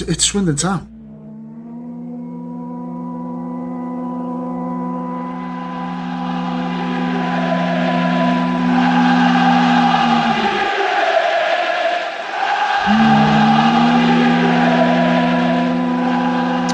it's, 0.00 0.10
it's 0.10 0.24
Swindon 0.24 0.56
Town. 0.56 0.92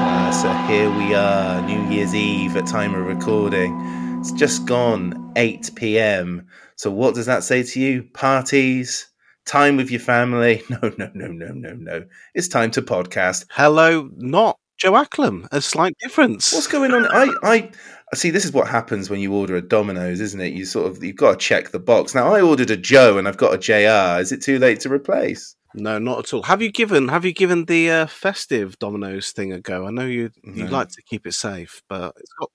Uh, 0.01 0.31
so 0.31 0.51
here 0.67 0.89
we 0.91 1.13
are, 1.13 1.61
New 1.61 1.81
Year's 1.89 2.13
Eve 2.13 2.57
at 2.57 2.67
time 2.67 2.93
of 2.93 3.05
recording. 3.05 3.79
It's 4.19 4.31
just 4.33 4.65
gone 4.65 5.31
8 5.37 5.71
p.m. 5.75 6.47
So 6.75 6.91
what 6.91 7.15
does 7.15 7.27
that 7.27 7.43
say 7.43 7.63
to 7.63 7.79
you? 7.79 8.03
Parties, 8.13 9.07
time 9.45 9.77
with 9.77 9.91
your 9.91 9.99
family? 9.99 10.63
No, 10.69 10.79
no, 10.97 11.11
no, 11.13 11.27
no, 11.27 11.47
no, 11.53 11.73
no. 11.73 12.05
It's 12.33 12.47
time 12.47 12.71
to 12.71 12.81
podcast. 12.81 13.45
Hello, 13.51 14.09
not 14.17 14.57
Joe 14.77 14.93
Acklam. 14.93 15.47
A 15.51 15.61
slight 15.61 15.95
difference. 15.99 16.51
What's 16.53 16.67
going 16.67 16.93
on? 16.93 17.05
I, 17.11 17.69
I 18.11 18.15
see. 18.15 18.29
This 18.31 18.45
is 18.45 18.51
what 18.53 18.67
happens 18.67 19.09
when 19.09 19.19
you 19.19 19.33
order 19.33 19.55
a 19.55 19.61
Domino's, 19.61 20.19
isn't 20.19 20.39
it? 20.41 20.53
You 20.53 20.65
sort 20.65 20.87
of 20.91 21.03
you've 21.03 21.15
got 21.15 21.31
to 21.31 21.37
check 21.37 21.69
the 21.71 21.79
box. 21.79 22.15
Now 22.15 22.33
I 22.33 22.41
ordered 22.41 22.71
a 22.71 22.77
Joe 22.77 23.17
and 23.17 23.27
I've 23.27 23.37
got 23.37 23.53
a 23.53 23.57
JR. 23.57 24.19
Is 24.21 24.31
it 24.31 24.41
too 24.41 24.59
late 24.59 24.79
to 24.81 24.89
replace? 24.89 25.55
No, 25.75 25.97
not 25.99 26.19
at 26.19 26.33
all. 26.33 26.43
Have 26.43 26.61
you 26.61 26.71
given 26.71 27.07
Have 27.07 27.25
you 27.25 27.33
given 27.33 27.65
the 27.65 27.89
uh, 27.89 28.05
festive 28.07 28.77
Domino's 28.79 29.31
thing 29.31 29.51
a 29.53 29.59
go? 29.59 29.87
I 29.87 29.91
know 29.91 30.05
you 30.05 30.29
you 30.43 30.65
No. 30.65 30.71
like 30.71 30.89
to 30.89 31.01
keep 31.03 31.25
it 31.27 31.33
safe, 31.33 31.81
but 31.89 32.13
it's 32.19 32.33
got 32.39 32.49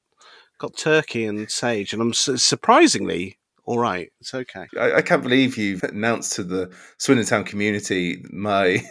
got 0.58 0.76
turkey 0.76 1.24
and 1.24 1.48
sage, 1.50 1.92
and 1.92 2.02
I'm 2.02 2.12
su- 2.12 2.36
surprisingly 2.36 3.37
all 3.68 3.78
right. 3.78 4.10
It's 4.18 4.32
okay. 4.32 4.66
I, 4.80 4.94
I 4.94 5.02
can't 5.02 5.22
believe 5.22 5.58
you've 5.58 5.82
announced 5.82 6.32
to 6.36 6.42
the 6.42 6.74
Swindon 6.96 7.26
Town 7.26 7.44
community 7.44 8.24
my 8.30 8.82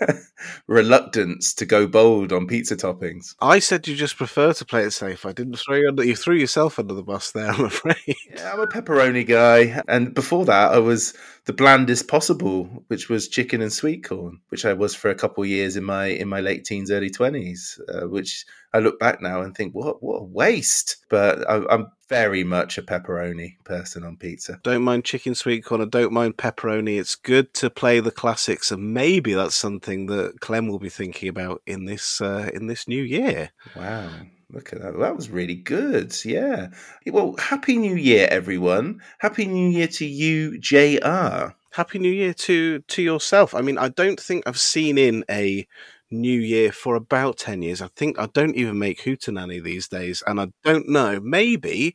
reluctance 0.66 1.52
to 1.52 1.66
go 1.66 1.86
bold 1.86 2.32
on 2.32 2.46
pizza 2.46 2.74
toppings. 2.74 3.34
I 3.42 3.58
said 3.58 3.86
you 3.86 3.94
just 3.94 4.16
prefer 4.16 4.54
to 4.54 4.64
play 4.64 4.84
it 4.84 4.92
safe. 4.92 5.26
I 5.26 5.32
didn't 5.32 5.56
throw 5.56 5.76
you 5.76 5.88
under. 5.88 6.02
You 6.02 6.16
threw 6.16 6.36
yourself 6.36 6.78
under 6.78 6.94
the 6.94 7.02
bus 7.02 7.32
there. 7.32 7.50
I'm 7.50 7.66
afraid. 7.66 8.16
Yeah, 8.34 8.50
I'm 8.50 8.60
a 8.60 8.66
pepperoni 8.66 9.26
guy, 9.26 9.82
and 9.86 10.14
before 10.14 10.46
that, 10.46 10.72
I 10.72 10.78
was 10.78 11.12
the 11.48 11.54
blandest 11.54 12.08
possible, 12.08 12.64
which 12.88 13.08
was 13.08 13.26
chicken 13.26 13.62
and 13.62 13.72
sweet 13.72 14.04
corn, 14.04 14.38
which 14.50 14.66
I 14.66 14.74
was 14.74 14.94
for 14.94 15.08
a 15.08 15.14
couple 15.14 15.42
of 15.42 15.48
years 15.48 15.78
in 15.78 15.84
my 15.84 16.08
in 16.08 16.28
my 16.28 16.40
late 16.40 16.66
teens, 16.66 16.90
early 16.90 17.08
twenties. 17.08 17.80
Uh, 17.88 18.06
which 18.06 18.44
I 18.74 18.80
look 18.80 19.00
back 19.00 19.22
now 19.22 19.40
and 19.40 19.56
think, 19.56 19.74
what 19.74 20.02
what 20.02 20.18
a 20.18 20.24
waste! 20.24 20.98
But 21.08 21.48
I, 21.48 21.64
I'm 21.70 21.86
very 22.10 22.44
much 22.44 22.76
a 22.76 22.82
pepperoni 22.82 23.56
person 23.64 24.04
on 24.04 24.18
pizza. 24.18 24.60
Don't 24.62 24.82
mind 24.82 25.06
chicken 25.06 25.34
sweet 25.34 25.64
corn. 25.64 25.80
I 25.80 25.86
don't 25.86 26.12
mind 26.12 26.36
pepperoni. 26.36 27.00
It's 27.00 27.14
good 27.14 27.54
to 27.54 27.70
play 27.70 28.00
the 28.00 28.10
classics, 28.10 28.70
and 28.70 28.92
maybe 28.92 29.32
that's 29.32 29.56
something 29.56 30.04
that 30.06 30.40
Clem 30.40 30.68
will 30.68 30.78
be 30.78 30.90
thinking 30.90 31.30
about 31.30 31.62
in 31.64 31.86
this 31.86 32.20
uh, 32.20 32.50
in 32.52 32.66
this 32.66 32.86
new 32.86 33.02
year. 33.02 33.52
Wow. 33.74 34.10
Look 34.50 34.72
at 34.72 34.80
that. 34.80 34.98
That 34.98 35.14
was 35.14 35.28
really 35.28 35.56
good. 35.56 36.14
Yeah. 36.24 36.68
Well, 37.06 37.36
Happy 37.38 37.76
New 37.76 37.96
Year, 37.96 38.28
everyone. 38.30 39.02
Happy 39.18 39.44
New 39.44 39.68
Year 39.68 39.88
to 39.88 40.06
you, 40.06 40.58
JR. 40.58 41.54
Happy 41.72 41.98
New 41.98 42.10
Year 42.10 42.32
to 42.32 42.78
to 42.80 43.02
yourself. 43.02 43.54
I 43.54 43.60
mean, 43.60 43.76
I 43.76 43.90
don't 43.90 44.18
think 44.18 44.44
I've 44.46 44.58
seen 44.58 44.96
in 44.96 45.22
a 45.30 45.66
New 46.10 46.40
Year 46.40 46.72
for 46.72 46.94
about 46.94 47.36
ten 47.36 47.60
years. 47.60 47.82
I 47.82 47.88
think 47.88 48.18
I 48.18 48.26
don't 48.26 48.56
even 48.56 48.78
make 48.78 49.02
hootenanny 49.02 49.62
these 49.62 49.86
days, 49.86 50.22
and 50.26 50.40
I 50.40 50.46
don't 50.64 50.88
know. 50.88 51.20
Maybe 51.20 51.94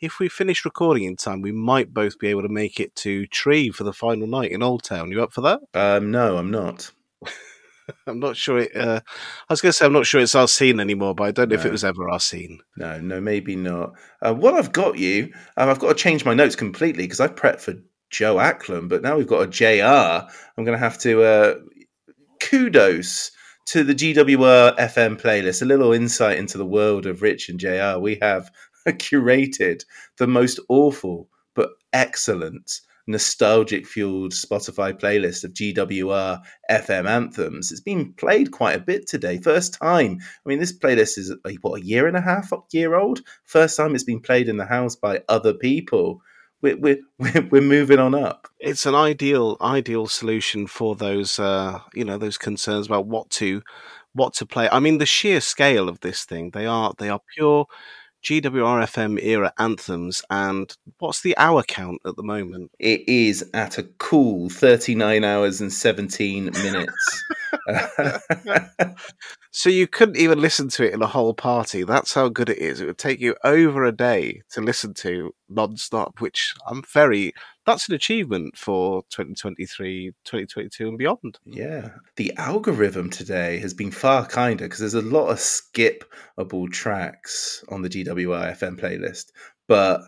if 0.00 0.20
we 0.20 0.28
finish 0.28 0.64
recording 0.64 1.02
in 1.02 1.16
time, 1.16 1.42
we 1.42 1.50
might 1.50 1.92
both 1.92 2.20
be 2.20 2.28
able 2.28 2.42
to 2.42 2.48
make 2.48 2.78
it 2.78 2.94
to 2.96 3.26
Tree 3.26 3.70
for 3.70 3.82
the 3.82 3.92
final 3.92 4.28
night 4.28 4.52
in 4.52 4.62
Old 4.62 4.84
Town. 4.84 5.10
You 5.10 5.24
up 5.24 5.32
for 5.32 5.40
that? 5.40 5.60
Um, 5.74 6.12
no, 6.12 6.36
I'm 6.36 6.52
not. 6.52 6.92
I'm 8.06 8.20
not 8.20 8.36
sure. 8.36 8.58
It, 8.58 8.76
uh, 8.76 9.00
I 9.48 9.52
was 9.52 9.60
going 9.60 9.70
to 9.70 9.72
say 9.72 9.86
I'm 9.86 9.92
not 9.92 10.06
sure 10.06 10.20
it's 10.20 10.34
our 10.34 10.48
scene 10.48 10.80
anymore, 10.80 11.14
but 11.14 11.24
I 11.24 11.30
don't 11.30 11.48
know 11.48 11.54
if 11.54 11.64
it 11.64 11.72
was 11.72 11.84
ever 11.84 12.08
our 12.08 12.20
scene. 12.20 12.60
No, 12.76 13.00
no, 13.00 13.20
maybe 13.20 13.56
not. 13.56 13.92
Uh, 14.22 14.34
what 14.34 14.54
I've 14.54 14.72
got 14.72 14.98
you, 14.98 15.32
um, 15.56 15.68
I've 15.68 15.78
got 15.78 15.88
to 15.88 15.94
change 15.94 16.24
my 16.24 16.34
notes 16.34 16.56
completely 16.56 17.04
because 17.04 17.20
I 17.20 17.28
prepped 17.28 17.60
for 17.60 17.74
Joe 18.10 18.36
Acklam, 18.36 18.88
but 18.88 19.02
now 19.02 19.16
we've 19.16 19.26
got 19.26 19.42
a 19.42 19.46
JR. 19.46 20.28
I'm 20.56 20.64
going 20.64 20.76
to 20.76 20.78
have 20.78 20.98
to 20.98 21.22
uh, 21.22 21.54
kudos 22.40 23.30
to 23.66 23.84
the 23.84 23.94
GWR 23.94 24.78
FM 24.78 25.20
playlist. 25.20 25.62
A 25.62 25.66
little 25.66 25.92
insight 25.92 26.38
into 26.38 26.58
the 26.58 26.66
world 26.66 27.06
of 27.06 27.22
Rich 27.22 27.48
and 27.48 27.60
JR. 27.60 27.98
We 27.98 28.18
have 28.22 28.50
curated 28.86 29.84
the 30.16 30.26
most 30.26 30.58
awful 30.68 31.28
but 31.54 31.70
excellent 31.92 32.80
nostalgic 33.08 33.86
fueled 33.86 34.32
Spotify 34.32 34.92
playlist 34.92 35.42
of 35.42 35.54
GWR 35.54 36.40
FM 36.70 37.08
anthems. 37.08 37.72
It's 37.72 37.80
been 37.80 38.12
played 38.12 38.52
quite 38.52 38.76
a 38.76 38.80
bit 38.80 39.06
today. 39.06 39.38
First 39.38 39.74
time. 39.80 40.18
I 40.20 40.48
mean, 40.48 40.60
this 40.60 40.78
playlist 40.78 41.18
is 41.18 41.34
what 41.62 41.80
a 41.80 41.84
year 41.84 42.06
and 42.06 42.16
a 42.16 42.20
half 42.20 42.52
year 42.70 42.94
old. 42.94 43.22
First 43.44 43.76
time 43.76 43.94
it's 43.94 44.04
been 44.04 44.20
played 44.20 44.48
in 44.48 44.58
the 44.58 44.66
house 44.66 44.94
by 44.94 45.22
other 45.28 45.54
people. 45.54 46.20
We're 46.60 46.76
we're 47.18 47.48
we're, 47.50 47.62
moving 47.62 47.98
on 47.98 48.14
up. 48.14 48.48
It's 48.58 48.84
an 48.84 48.94
ideal 48.94 49.56
ideal 49.60 50.06
solution 50.06 50.66
for 50.66 50.94
those 50.94 51.38
uh, 51.38 51.80
you 51.94 52.04
know 52.04 52.18
those 52.18 52.36
concerns 52.36 52.86
about 52.86 53.06
what 53.06 53.30
to 53.30 53.62
what 54.12 54.34
to 54.34 54.46
play. 54.46 54.68
I 54.70 54.80
mean, 54.80 54.98
the 54.98 55.06
sheer 55.06 55.40
scale 55.40 55.88
of 55.88 56.00
this 56.00 56.24
thing 56.24 56.50
they 56.50 56.66
are 56.66 56.92
they 56.98 57.08
are 57.08 57.20
pure 57.36 57.66
GWRFM 58.24 59.22
era 59.22 59.52
anthems. 59.58 60.22
And 60.30 60.74
what's 60.98 61.22
the 61.22 61.36
hour 61.36 61.62
count 61.62 62.00
at 62.06 62.16
the 62.16 62.22
moment? 62.22 62.70
It 62.78 63.08
is 63.08 63.48
at 63.54 63.78
a 63.78 63.84
cool 63.98 64.48
39 64.50 65.24
hours 65.24 65.60
and 65.60 65.72
17 65.72 66.50
minutes. 66.62 67.24
So 69.50 69.70
you 69.70 69.88
couldn't 69.88 70.18
even 70.18 70.40
listen 70.40 70.68
to 70.68 70.86
it 70.86 70.94
in 70.94 71.02
a 71.02 71.06
whole 71.08 71.34
party. 71.34 71.82
That's 71.82 72.14
how 72.14 72.28
good 72.28 72.48
it 72.48 72.58
is. 72.58 72.80
It 72.80 72.86
would 72.86 72.98
take 72.98 73.18
you 73.18 73.34
over 73.42 73.84
a 73.84 73.90
day 73.90 74.42
to 74.50 74.60
listen 74.60 74.94
to 74.94 75.32
non-stop, 75.48 76.20
which 76.20 76.54
I'm 76.66 76.82
very 76.92 77.32
that's 77.66 77.88
an 77.88 77.94
achievement 77.94 78.56
for 78.56 79.02
2023, 79.10 80.12
2022 80.24 80.88
and 80.88 80.96
beyond. 80.96 81.38
Yeah. 81.44 81.90
The 82.16 82.32
algorithm 82.36 83.10
today 83.10 83.58
has 83.58 83.74
been 83.74 83.90
far 83.90 84.26
kinder 84.26 84.64
because 84.64 84.78
there's 84.78 84.94
a 84.94 85.02
lot 85.02 85.28
of 85.28 85.38
skipable 85.38 86.70
tracks 86.72 87.62
on 87.68 87.82
the 87.82 87.90
GWR 87.90 88.56
FM 88.56 88.80
playlist, 88.80 89.26
but 89.66 90.00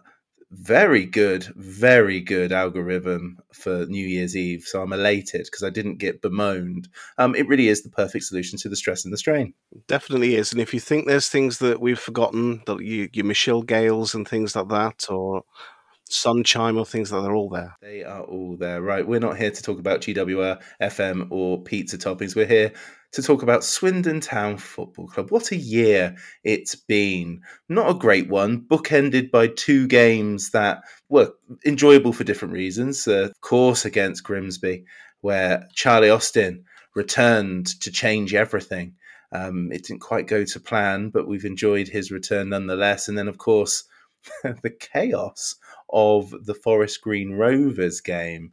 very 0.50 1.06
good, 1.06 1.44
very 1.56 2.20
good 2.20 2.52
algorithm 2.52 3.38
for 3.52 3.86
New 3.86 4.06
Year's 4.06 4.36
Eve. 4.36 4.64
So 4.66 4.82
I'm 4.82 4.92
elated 4.92 5.44
because 5.44 5.62
I 5.62 5.70
didn't 5.70 5.98
get 5.98 6.22
bemoaned. 6.22 6.88
Um, 7.18 7.34
it 7.34 7.46
really 7.46 7.68
is 7.68 7.82
the 7.82 7.90
perfect 7.90 8.24
solution 8.24 8.58
to 8.58 8.68
the 8.68 8.76
stress 8.76 9.04
and 9.04 9.12
the 9.12 9.18
strain. 9.18 9.54
Definitely 9.86 10.34
is. 10.34 10.52
And 10.52 10.60
if 10.60 10.74
you 10.74 10.80
think 10.80 11.06
there's 11.06 11.28
things 11.28 11.58
that 11.58 11.80
we've 11.80 11.98
forgotten, 11.98 12.62
that 12.66 12.80
you, 12.80 13.08
your 13.12 13.26
Michelle 13.26 13.62
Gayles 13.62 14.14
and 14.14 14.26
things 14.26 14.56
like 14.56 14.68
that, 14.68 15.06
or 15.08 15.44
Sunchyme 16.10 16.76
or 16.76 16.84
things 16.84 17.12
like 17.12 17.20
that, 17.20 17.28
they're 17.28 17.36
all 17.36 17.50
there. 17.50 17.76
They 17.80 18.02
are 18.02 18.22
all 18.22 18.56
there. 18.56 18.82
Right. 18.82 19.06
We're 19.06 19.20
not 19.20 19.38
here 19.38 19.52
to 19.52 19.62
talk 19.62 19.78
about 19.78 20.00
GWR, 20.00 20.60
FM, 20.82 21.28
or 21.30 21.62
pizza 21.62 21.96
toppings. 21.96 22.34
We're 22.34 22.46
here 22.46 22.72
to 23.12 23.22
talk 23.22 23.42
about 23.42 23.64
Swindon 23.64 24.20
Town 24.20 24.56
Football 24.56 25.08
Club. 25.08 25.30
What 25.30 25.50
a 25.50 25.56
year 25.56 26.16
it's 26.44 26.74
been. 26.74 27.40
Not 27.68 27.90
a 27.90 27.98
great 27.98 28.28
one, 28.28 28.60
bookended 28.60 29.30
by 29.30 29.48
two 29.48 29.88
games 29.88 30.50
that 30.50 30.82
were 31.08 31.32
enjoyable 31.66 32.12
for 32.12 32.24
different 32.24 32.54
reasons. 32.54 33.06
Uh, 33.08 33.28
of 33.30 33.40
course, 33.40 33.84
against 33.84 34.24
Grimsby, 34.24 34.84
where 35.20 35.68
Charlie 35.74 36.10
Austin 36.10 36.64
returned 36.94 37.80
to 37.80 37.90
change 37.90 38.34
everything. 38.34 38.94
Um, 39.32 39.70
it 39.72 39.84
didn't 39.84 40.00
quite 40.00 40.26
go 40.26 40.44
to 40.44 40.60
plan, 40.60 41.10
but 41.10 41.28
we've 41.28 41.44
enjoyed 41.44 41.88
his 41.88 42.10
return 42.10 42.48
nonetheless. 42.50 43.08
And 43.08 43.16
then, 43.16 43.28
of 43.28 43.38
course, 43.38 43.84
the 44.42 44.74
chaos 44.78 45.56
of 45.88 46.34
the 46.44 46.54
Forest 46.54 47.00
Green 47.00 47.32
Rovers 47.32 48.00
game. 48.00 48.52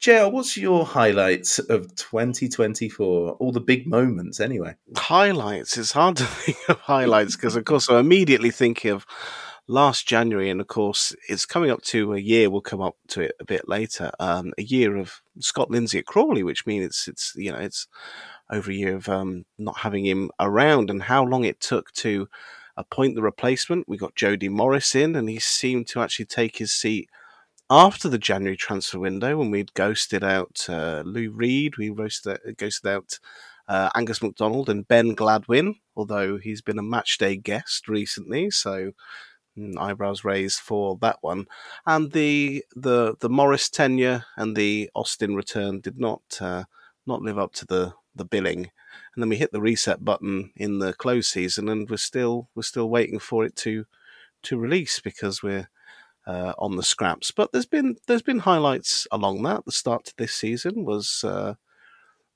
JL, 0.00 0.32
what's 0.32 0.56
your 0.56 0.86
highlights 0.86 1.58
of 1.58 1.94
2024? 1.94 3.32
All 3.32 3.52
the 3.52 3.60
big 3.60 3.86
moments, 3.86 4.40
anyway. 4.40 4.74
Highlights. 4.96 5.76
It's 5.76 5.92
hard 5.92 6.16
to 6.16 6.24
think 6.26 6.56
of 6.70 6.80
highlights 6.80 7.36
because, 7.36 7.54
of 7.54 7.66
course, 7.66 7.90
I'm 7.90 7.98
immediately 7.98 8.50
thinking 8.50 8.92
of 8.92 9.04
last 9.68 10.08
January, 10.08 10.48
and 10.48 10.58
of 10.58 10.68
course, 10.68 11.14
it's 11.28 11.44
coming 11.44 11.70
up 11.70 11.82
to 11.82 12.14
a 12.14 12.18
year. 12.18 12.48
We'll 12.48 12.62
come 12.62 12.80
up 12.80 12.96
to 13.08 13.20
it 13.20 13.32
a 13.40 13.44
bit 13.44 13.68
later. 13.68 14.10
Um, 14.18 14.54
a 14.56 14.62
year 14.62 14.96
of 14.96 15.20
Scott 15.38 15.70
Lindsey 15.70 15.98
at 15.98 16.06
Crawley, 16.06 16.42
which 16.42 16.64
means 16.64 16.86
it's 16.86 17.06
it's 17.06 17.32
you 17.36 17.52
know 17.52 17.58
it's 17.58 17.86
over 18.50 18.70
a 18.70 18.74
year 18.74 18.96
of 18.96 19.06
um, 19.10 19.44
not 19.58 19.80
having 19.80 20.06
him 20.06 20.30
around, 20.40 20.88
and 20.88 21.02
how 21.02 21.22
long 21.22 21.44
it 21.44 21.60
took 21.60 21.92
to 21.92 22.26
appoint 22.74 23.16
the 23.16 23.22
replacement. 23.22 23.86
We 23.86 23.98
got 23.98 24.14
Jody 24.14 24.48
Morris 24.48 24.94
in, 24.94 25.14
and 25.14 25.28
he 25.28 25.38
seemed 25.38 25.88
to 25.88 26.00
actually 26.00 26.24
take 26.24 26.56
his 26.56 26.72
seat 26.72 27.10
after 27.70 28.08
the 28.08 28.18
January 28.18 28.56
transfer 28.56 28.98
window 28.98 29.38
when 29.38 29.50
we'd 29.50 29.72
ghosted 29.74 30.24
out 30.24 30.66
uh, 30.68 31.02
Lou 31.06 31.30
Reed, 31.30 31.76
we 31.78 31.88
roasted, 31.88 32.38
ghosted 32.58 32.90
out 32.90 33.18
uh, 33.68 33.88
Angus 33.94 34.20
MacDonald 34.20 34.68
and 34.68 34.88
Ben 34.88 35.14
Gladwin, 35.14 35.76
although 35.96 36.36
he's 36.36 36.60
been 36.60 36.78
a 36.78 36.82
matchday 36.82 37.40
guest 37.40 37.88
recently, 37.88 38.50
so 38.50 38.92
mm, 39.56 39.78
eyebrows 39.78 40.24
raised 40.24 40.58
for 40.58 40.98
that 41.00 41.18
one. 41.20 41.46
And 41.86 42.12
the 42.12 42.64
the 42.74 43.14
the 43.20 43.30
Morris 43.30 43.70
tenure 43.70 44.24
and 44.36 44.56
the 44.56 44.90
Austin 44.94 45.36
return 45.36 45.80
did 45.80 45.98
not 45.98 46.22
uh, 46.40 46.64
not 47.06 47.22
live 47.22 47.38
up 47.38 47.52
to 47.54 47.66
the 47.66 47.94
the 48.14 48.24
billing 48.24 48.70
and 49.14 49.22
then 49.22 49.28
we 49.28 49.36
hit 49.36 49.52
the 49.52 49.60
reset 49.60 50.04
button 50.04 50.52
in 50.56 50.78
the 50.78 50.92
close 50.92 51.28
season, 51.28 51.68
and 51.68 51.88
we're 51.88 51.96
still 51.96 52.48
we're 52.54 52.62
still 52.62 52.88
waiting 52.88 53.18
for 53.18 53.44
it 53.44 53.56
to 53.56 53.86
to 54.42 54.58
release 54.58 55.00
because 55.00 55.42
we're 55.42 55.68
uh, 56.30 56.54
on 56.58 56.76
the 56.76 56.82
scraps. 56.82 57.30
But 57.32 57.52
there's 57.52 57.66
been 57.66 57.96
there's 58.06 58.22
been 58.22 58.40
highlights 58.40 59.06
along 59.10 59.42
that. 59.42 59.64
The 59.64 59.72
start 59.72 60.04
to 60.06 60.14
this 60.16 60.34
season 60.34 60.84
was 60.84 61.24
uh, 61.24 61.54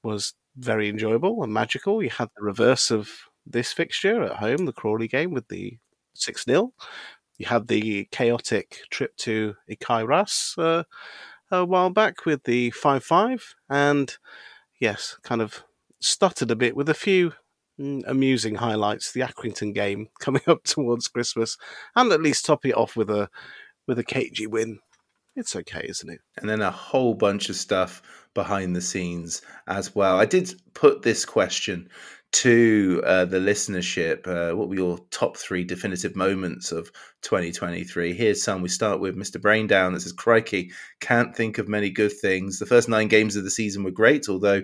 was 0.02 0.34
very 0.56 0.88
enjoyable 0.88 1.42
and 1.42 1.52
magical. 1.52 2.02
You 2.02 2.10
had 2.10 2.28
the 2.36 2.44
reverse 2.44 2.90
of 2.90 3.10
this 3.46 3.72
fixture 3.72 4.22
at 4.22 4.36
home, 4.36 4.66
the 4.66 4.72
Crawley 4.72 5.08
game 5.08 5.30
with 5.32 5.48
the 5.48 5.78
six 6.14 6.44
0 6.44 6.72
You 7.38 7.46
had 7.46 7.68
the 7.68 8.08
chaotic 8.10 8.80
trip 8.90 9.16
to 9.18 9.54
Ikairas 9.70 10.58
uh, 10.58 10.84
a 11.50 11.64
while 11.64 11.90
back 11.90 12.26
with 12.26 12.44
the 12.44 12.70
five 12.70 13.04
five, 13.04 13.54
and 13.70 14.16
yes, 14.80 15.18
kind 15.22 15.40
of 15.40 15.62
stuttered 16.00 16.50
a 16.50 16.56
bit 16.56 16.74
with 16.76 16.88
a 16.88 16.94
few 16.94 17.32
mm, 17.80 18.02
amusing 18.06 18.56
highlights. 18.56 19.12
The 19.12 19.20
Accrington 19.20 19.72
game 19.72 20.08
coming 20.20 20.42
up 20.48 20.64
towards 20.64 21.08
Christmas, 21.08 21.56
and 21.94 22.12
at 22.12 22.22
least 22.22 22.44
top 22.44 22.66
it 22.66 22.76
off 22.76 22.96
with 22.96 23.10
a 23.10 23.28
with 23.86 23.98
a 23.98 24.04
cagey 24.04 24.46
win. 24.46 24.78
It's 25.36 25.56
okay, 25.56 25.84
isn't 25.88 26.08
it? 26.08 26.20
And 26.36 26.48
then 26.48 26.62
a 26.62 26.70
whole 26.70 27.14
bunch 27.14 27.48
of 27.48 27.56
stuff 27.56 28.02
behind 28.34 28.74
the 28.74 28.80
scenes 28.80 29.42
as 29.66 29.94
well. 29.94 30.18
I 30.18 30.26
did 30.26 30.54
put 30.74 31.02
this 31.02 31.24
question 31.24 31.88
to 32.34 33.00
uh, 33.04 33.24
the 33.24 33.38
listenership. 33.38 34.26
Uh, 34.26 34.56
what 34.56 34.68
were 34.68 34.74
your 34.74 34.98
top 35.10 35.36
three 35.36 35.64
definitive 35.64 36.16
moments 36.16 36.72
of 36.72 36.90
2023? 37.22 38.12
Here's 38.12 38.42
some. 38.42 38.62
We 38.62 38.68
start 38.68 39.00
with 39.00 39.16
Mr. 39.16 39.40
Braindown 39.40 39.92
that 39.94 40.00
says, 40.00 40.12
Crikey, 40.12 40.72
can't 41.00 41.34
think 41.34 41.58
of 41.58 41.68
many 41.68 41.90
good 41.90 42.12
things. 42.12 42.58
The 42.58 42.66
first 42.66 42.88
nine 42.88 43.08
games 43.08 43.36
of 43.36 43.44
the 43.44 43.50
season 43.50 43.84
were 43.84 43.92
great, 43.92 44.28
although 44.28 44.62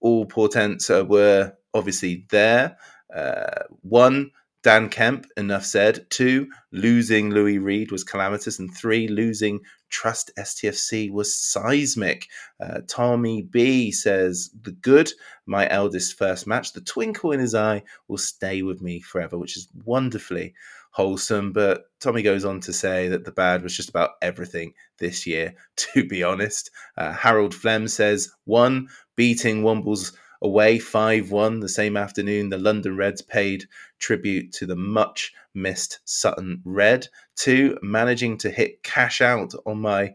all 0.00 0.26
portents 0.26 0.90
uh, 0.90 1.04
were 1.04 1.52
obviously 1.74 2.24
there. 2.30 2.76
Uh, 3.14 3.64
one, 3.82 4.30
Dan 4.68 4.90
Kemp, 4.90 5.24
enough 5.38 5.64
said. 5.64 6.04
Two, 6.10 6.50
losing 6.72 7.30
Louis 7.30 7.56
Reed 7.56 7.90
was 7.90 8.04
calamitous. 8.04 8.58
And 8.58 8.70
three, 8.70 9.08
losing 9.08 9.60
Trust 9.88 10.30
STFC 10.38 11.10
was 11.10 11.34
seismic. 11.34 12.26
Uh, 12.60 12.82
Tommy 12.86 13.40
B 13.40 13.90
says, 13.90 14.50
The 14.60 14.72
good, 14.72 15.10
my 15.46 15.66
eldest 15.70 16.18
first 16.18 16.46
match, 16.46 16.74
the 16.74 16.82
twinkle 16.82 17.32
in 17.32 17.40
his 17.40 17.54
eye 17.54 17.82
will 18.08 18.18
stay 18.18 18.60
with 18.60 18.82
me 18.82 19.00
forever, 19.00 19.38
which 19.38 19.56
is 19.56 19.68
wonderfully 19.86 20.52
wholesome. 20.90 21.54
But 21.54 21.84
Tommy 21.98 22.20
goes 22.20 22.44
on 22.44 22.60
to 22.60 22.74
say 22.74 23.08
that 23.08 23.24
the 23.24 23.32
bad 23.32 23.62
was 23.62 23.74
just 23.74 23.88
about 23.88 24.16
everything 24.20 24.74
this 24.98 25.26
year, 25.26 25.54
to 25.76 26.06
be 26.06 26.22
honest. 26.22 26.70
Uh, 26.94 27.14
Harold 27.14 27.54
Flem 27.54 27.88
says, 27.88 28.30
One, 28.44 28.88
beating 29.16 29.62
Wombles 29.62 30.12
away 30.40 30.78
5 30.78 31.30
1 31.30 31.60
the 31.60 31.68
same 31.68 31.96
afternoon. 31.96 32.48
The 32.48 32.58
London 32.58 32.96
Reds 32.96 33.22
paid 33.22 33.66
tribute 33.98 34.52
to 34.52 34.66
the 34.66 34.76
much 34.76 35.32
missed 35.54 36.00
Sutton 36.04 36.62
Red. 36.64 37.08
Two, 37.38 37.78
managing 37.82 38.36
to 38.38 38.50
hit 38.50 38.82
cash 38.82 39.20
out 39.20 39.52
on 39.64 39.80
my 39.80 40.12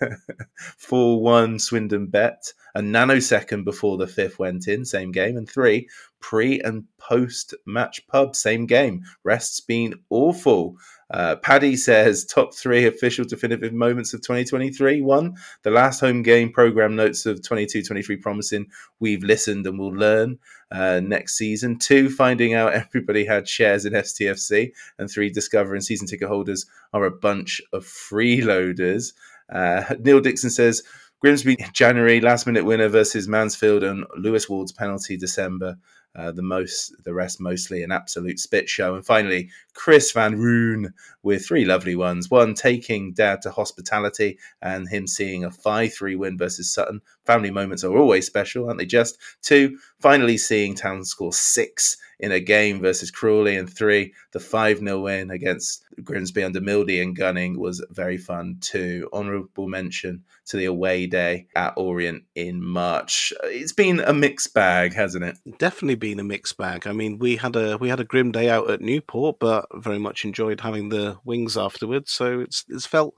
4 0.76 1.22
1 1.22 1.58
Swindon 1.58 2.08
bet 2.08 2.52
a 2.76 2.80
nanosecond 2.80 3.64
before 3.64 3.96
the 3.96 4.06
fifth 4.06 4.38
went 4.38 4.68
in, 4.68 4.84
same 4.84 5.10
game. 5.10 5.38
And 5.38 5.48
three, 5.48 5.88
pre 6.20 6.60
and 6.60 6.84
post 6.98 7.54
match 7.64 8.06
pub, 8.06 8.36
same 8.36 8.66
game. 8.66 9.02
Rest's 9.24 9.60
been 9.60 9.94
awful. 10.10 10.76
Uh, 11.10 11.36
Paddy 11.36 11.76
says 11.76 12.26
top 12.26 12.54
three 12.54 12.86
official 12.86 13.24
definitive 13.24 13.72
moments 13.72 14.12
of 14.12 14.20
2023. 14.20 15.00
One, 15.00 15.36
the 15.62 15.70
last 15.70 16.00
home 16.00 16.22
game 16.22 16.52
program 16.52 16.96
notes 16.96 17.24
of 17.24 17.42
22 17.42 17.82
23 17.82 18.16
promising 18.16 18.66
we've 19.00 19.22
listened 19.22 19.66
and 19.66 19.78
will 19.78 19.94
learn 19.94 20.38
uh, 20.70 21.00
next 21.02 21.38
season. 21.38 21.78
Two, 21.78 22.10
finding 22.10 22.52
out 22.52 22.72
everybody 22.74 23.24
had 23.24 23.48
shares 23.48 23.86
in 23.86 23.94
STFC. 23.94 24.72
And 24.98 25.10
three, 25.10 25.30
discovering 25.30 25.80
season 25.80 26.06
ticket 26.06 26.28
holders 26.28 26.65
are 26.92 27.04
a 27.04 27.10
bunch 27.10 27.60
of 27.72 27.84
freeloaders. 27.84 29.12
Uh, 29.52 29.94
Neil 30.00 30.20
Dixon 30.20 30.50
says, 30.50 30.82
Grimsby 31.20 31.56
January 31.72 32.20
last 32.20 32.46
minute 32.46 32.64
winner 32.64 32.88
versus 32.88 33.26
Mansfield 33.26 33.82
and 33.82 34.04
Lewis 34.16 34.48
Ward's 34.48 34.72
penalty 34.72 35.16
December. 35.16 35.76
Uh, 36.14 36.32
the 36.32 36.42
most, 36.42 36.94
the 37.04 37.12
rest 37.12 37.40
mostly 37.40 37.82
an 37.82 37.92
absolute 37.92 38.38
spit 38.38 38.70
show. 38.70 38.94
And 38.94 39.04
finally, 39.04 39.50
Chris 39.74 40.12
Van 40.12 40.38
Roon 40.38 40.94
with 41.22 41.46
three 41.46 41.66
lovely 41.66 41.94
ones. 41.94 42.30
One 42.30 42.54
taking 42.54 43.12
Dad 43.12 43.42
to 43.42 43.50
hospitality 43.50 44.38
and 44.62 44.88
him 44.88 45.06
seeing 45.06 45.44
a 45.44 45.50
5 45.50 45.92
3 45.92 46.16
win 46.16 46.38
versus 46.38 46.72
Sutton. 46.72 47.02
Family 47.26 47.50
moments 47.50 47.84
are 47.84 47.96
always 47.96 48.24
special, 48.26 48.66
aren't 48.66 48.78
they? 48.78 48.86
Just 48.86 49.18
two, 49.42 49.78
finally 50.00 50.38
seeing 50.38 50.74
Town 50.74 51.04
score 51.04 51.34
six 51.34 51.98
in 52.18 52.32
a 52.32 52.40
game 52.40 52.80
versus 52.80 53.10
Crawley. 53.10 53.56
And 53.56 53.68
three, 53.68 54.14
the 54.32 54.40
5 54.40 54.78
0 54.78 55.00
win 55.00 55.30
against 55.30 55.84
Grimsby 56.02 56.42
under 56.42 56.60
Mildy 56.60 57.00
and 57.00 57.16
Gunning 57.16 57.58
was 57.58 57.84
very 57.90 58.16
fun 58.16 58.58
too. 58.60 59.08
Honourable 59.12 59.68
mention 59.68 60.24
to 60.46 60.56
the 60.56 60.66
away 60.66 61.06
day 61.06 61.46
at 61.54 61.74
Orient 61.76 62.24
in 62.34 62.64
March. 62.64 63.32
It's 63.44 63.72
been 63.72 64.00
a 64.00 64.12
mixed 64.12 64.54
bag, 64.54 64.94
hasn't 64.94 65.24
it? 65.24 65.38
Definitely 65.58 65.96
been 65.96 66.20
a 66.20 66.24
mixed 66.24 66.56
bag. 66.56 66.86
I 66.86 66.92
mean, 66.92 67.18
we 67.18 67.36
had 67.36 67.56
a 67.56 67.76
we 67.78 67.88
had 67.88 68.00
a 68.00 68.04
grim 68.04 68.32
day 68.32 68.48
out 68.48 68.70
at 68.70 68.80
Newport, 68.80 69.38
but 69.38 69.66
very 69.74 69.98
much 69.98 70.24
enjoyed 70.24 70.60
having 70.60 70.88
the 70.88 71.18
wings 71.24 71.56
afterwards. 71.56 72.12
So 72.12 72.40
it's 72.40 72.64
it's 72.68 72.86
felt 72.86 73.14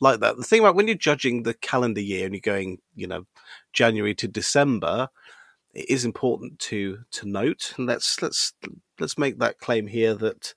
like 0.00 0.20
that. 0.20 0.36
The 0.36 0.44
thing 0.44 0.60
about 0.60 0.74
when 0.74 0.88
you're 0.88 0.96
judging 0.96 1.42
the 1.42 1.54
calendar 1.54 2.00
year 2.00 2.26
and 2.26 2.34
you're 2.34 2.40
going, 2.40 2.78
you 2.94 3.06
know, 3.06 3.26
January 3.72 4.14
to 4.16 4.28
December, 4.28 5.08
it 5.76 5.90
is 5.90 6.04
important 6.04 6.58
to 6.58 7.00
to 7.12 7.28
note, 7.28 7.74
and 7.76 7.86
let's 7.86 8.22
let's 8.22 8.54
let's 8.98 9.18
make 9.18 9.38
that 9.38 9.58
claim 9.58 9.86
here 9.86 10.14
that 10.14 10.54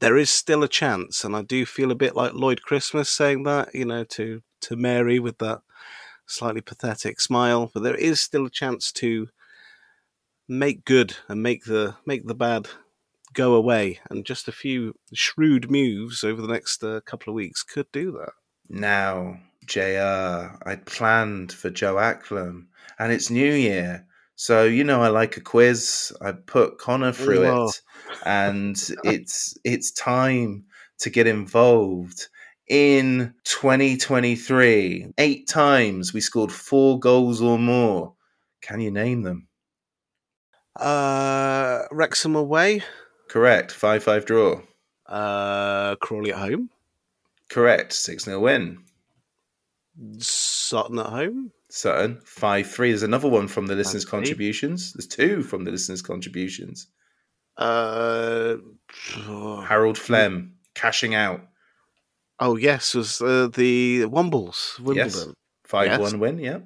there 0.00 0.16
is 0.16 0.30
still 0.30 0.62
a 0.62 0.68
chance, 0.68 1.24
and 1.24 1.36
I 1.36 1.42
do 1.42 1.66
feel 1.66 1.90
a 1.90 2.02
bit 2.04 2.16
like 2.16 2.32
Lloyd 2.32 2.62
Christmas 2.62 3.10
saying 3.10 3.42
that, 3.44 3.74
you 3.74 3.84
know, 3.84 4.04
to 4.04 4.42
to 4.62 4.76
Mary 4.76 5.18
with 5.18 5.38
that 5.38 5.60
slightly 6.26 6.62
pathetic 6.62 7.20
smile, 7.20 7.70
but 7.72 7.82
there 7.82 7.94
is 7.94 8.20
still 8.20 8.46
a 8.46 8.50
chance 8.50 8.90
to 8.92 9.28
make 10.48 10.84
good 10.84 11.16
and 11.28 11.42
make 11.42 11.64
the 11.64 11.96
make 12.06 12.26
the 12.26 12.34
bad 12.34 12.68
go 13.34 13.54
away, 13.54 14.00
and 14.08 14.24
just 14.24 14.48
a 14.48 14.52
few 14.52 14.94
shrewd 15.12 15.70
moves 15.70 16.24
over 16.24 16.40
the 16.40 16.52
next 16.52 16.82
uh, 16.82 17.00
couple 17.04 17.30
of 17.30 17.34
weeks 17.34 17.62
could 17.62 17.92
do 17.92 18.10
that. 18.12 18.32
Now, 18.70 19.38
JR, 19.66 20.56
I 20.66 20.76
planned 20.86 21.52
for 21.52 21.68
Joe 21.68 21.96
Acklam, 21.96 22.68
and 22.98 23.12
it's 23.12 23.28
New 23.28 23.52
Year. 23.52 24.06
So, 24.40 24.64
you 24.64 24.84
know, 24.84 25.02
I 25.02 25.08
like 25.08 25.36
a 25.36 25.42
quiz. 25.42 26.14
I 26.22 26.32
put 26.32 26.78
Connor 26.78 27.12
through 27.12 27.44
Oh. 27.46 27.68
it, 27.68 27.82
and 28.24 28.74
it's 29.04 29.58
it's 29.64 29.90
time 29.90 30.64
to 31.00 31.10
get 31.10 31.26
involved. 31.26 32.26
In 32.66 33.34
2023, 33.44 35.12
eight 35.18 35.46
times 35.46 36.14
we 36.14 36.22
scored 36.22 36.50
four 36.50 36.98
goals 36.98 37.42
or 37.42 37.58
more. 37.58 38.14
Can 38.62 38.80
you 38.80 38.90
name 38.90 39.20
them? 39.20 39.46
Uh, 40.76 41.82
Wrexham 41.90 42.34
away, 42.34 42.82
Correct. 43.28 43.70
5 43.72 44.02
5 44.02 44.24
draw. 44.24 44.62
uh, 45.06 45.96
Crawley 45.96 46.32
at 46.32 46.38
home, 46.38 46.70
Correct. 47.50 47.92
6 47.92 48.24
0 48.24 48.40
win. 48.40 48.84
Sutton 50.18 50.98
at 50.98 51.06
home. 51.06 51.52
Sutton, 51.72 52.20
5 52.24 52.66
3. 52.70 52.88
There's 52.90 53.02
another 53.02 53.28
one 53.28 53.48
from 53.48 53.66
the 53.66 53.74
listeners' 53.74 54.04
5-3. 54.04 54.08
contributions. 54.10 54.92
There's 54.92 55.06
two 55.06 55.42
from 55.42 55.64
the 55.64 55.70
listeners' 55.70 56.02
contributions. 56.02 56.86
Uh, 57.56 58.56
Harold 59.64 59.98
Flem 59.98 60.54
cashing 60.74 61.14
out. 61.14 61.42
oh 62.38 62.56
yes, 62.56 62.94
was 62.94 63.20
uh, 63.20 63.48
the 63.52 64.02
Wombles 64.06 64.78
Wimbledon 64.80 65.34
5 65.64 65.86
Yes. 65.86 66.00
1 66.00 66.18
win, 66.20 66.38
yeah. 66.38 66.58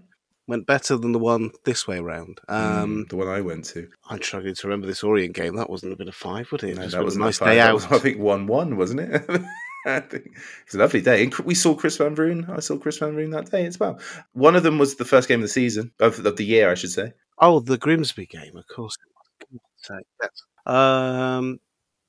went 0.46 0.66
better 0.66 0.96
than 0.96 1.12
the 1.12 1.18
one 1.18 1.50
this 1.64 1.88
way 1.88 1.98
round. 2.00 2.40
Um, 2.48 3.04
Mm, 3.04 3.08
the 3.08 3.16
one 3.16 3.28
I 3.28 3.40
went 3.40 3.64
to. 3.66 3.88
I'm 4.08 4.22
struggling 4.22 4.54
to 4.54 4.66
remember 4.68 4.86
this 4.86 5.02
Orient 5.02 5.34
game. 5.34 5.56
That 5.56 5.68
wasn't 5.70 5.92
a 5.92 5.96
bit 5.96 6.08
of 6.08 6.14
five, 6.14 6.50
would 6.52 6.62
it? 6.62 6.76
No, 6.76 6.86
that 6.86 7.04
was 7.04 7.16
a 7.16 7.20
nice 7.20 7.38
day 7.38 7.58
out. 7.60 7.90
I 7.92 7.98
think 7.98 8.18
1 8.18 8.46
1, 8.46 8.76
wasn't 8.76 9.00
it? 9.00 9.22
I 9.86 10.00
think 10.00 10.26
it 10.26 10.32
was 10.66 10.74
a 10.74 10.78
lovely 10.78 11.00
day. 11.00 11.30
We 11.44 11.54
saw 11.54 11.74
Chris 11.74 11.96
Van 11.96 12.14
Vroon. 12.16 12.48
I 12.48 12.60
saw 12.60 12.78
Chris 12.78 12.98
Van 12.98 13.12
Vroon 13.14 13.32
that 13.32 13.50
day 13.50 13.66
as 13.66 13.78
well. 13.78 13.98
One 14.32 14.56
of 14.56 14.62
them 14.62 14.78
was 14.78 14.96
the 14.96 15.04
first 15.04 15.28
game 15.28 15.40
of 15.40 15.42
the 15.44 15.48
season, 15.48 15.92
of, 16.00 16.24
of 16.24 16.36
the 16.36 16.44
year, 16.44 16.70
I 16.70 16.74
should 16.74 16.90
say. 16.92 17.12
Oh, 17.38 17.60
the 17.60 17.78
Grimsby 17.78 18.26
game, 18.26 18.56
of 18.56 18.66
course. 18.68 18.96
it 18.96 19.46
was. 19.50 19.60
God's 19.60 19.98
sake, 20.00 20.06
that's- 20.20 20.42
Um, 20.66 21.58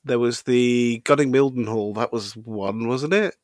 there 0.03 0.19
was 0.19 0.43
the 0.43 1.01
Gunning 1.03 1.31
Mildenhall. 1.33 1.95
That 1.95 2.13
was 2.13 2.35
one, 2.35 2.87
wasn't 2.87 3.13
it? 3.13 3.35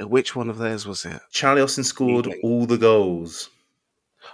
Which 0.00 0.34
one 0.34 0.48
of 0.48 0.56
theirs 0.58 0.86
was 0.86 1.04
it? 1.04 1.20
Charlie 1.30 1.60
Austin 1.60 1.84
scored 1.84 2.26
Evening. 2.26 2.40
all 2.42 2.64
the 2.66 2.78
goals. 2.78 3.50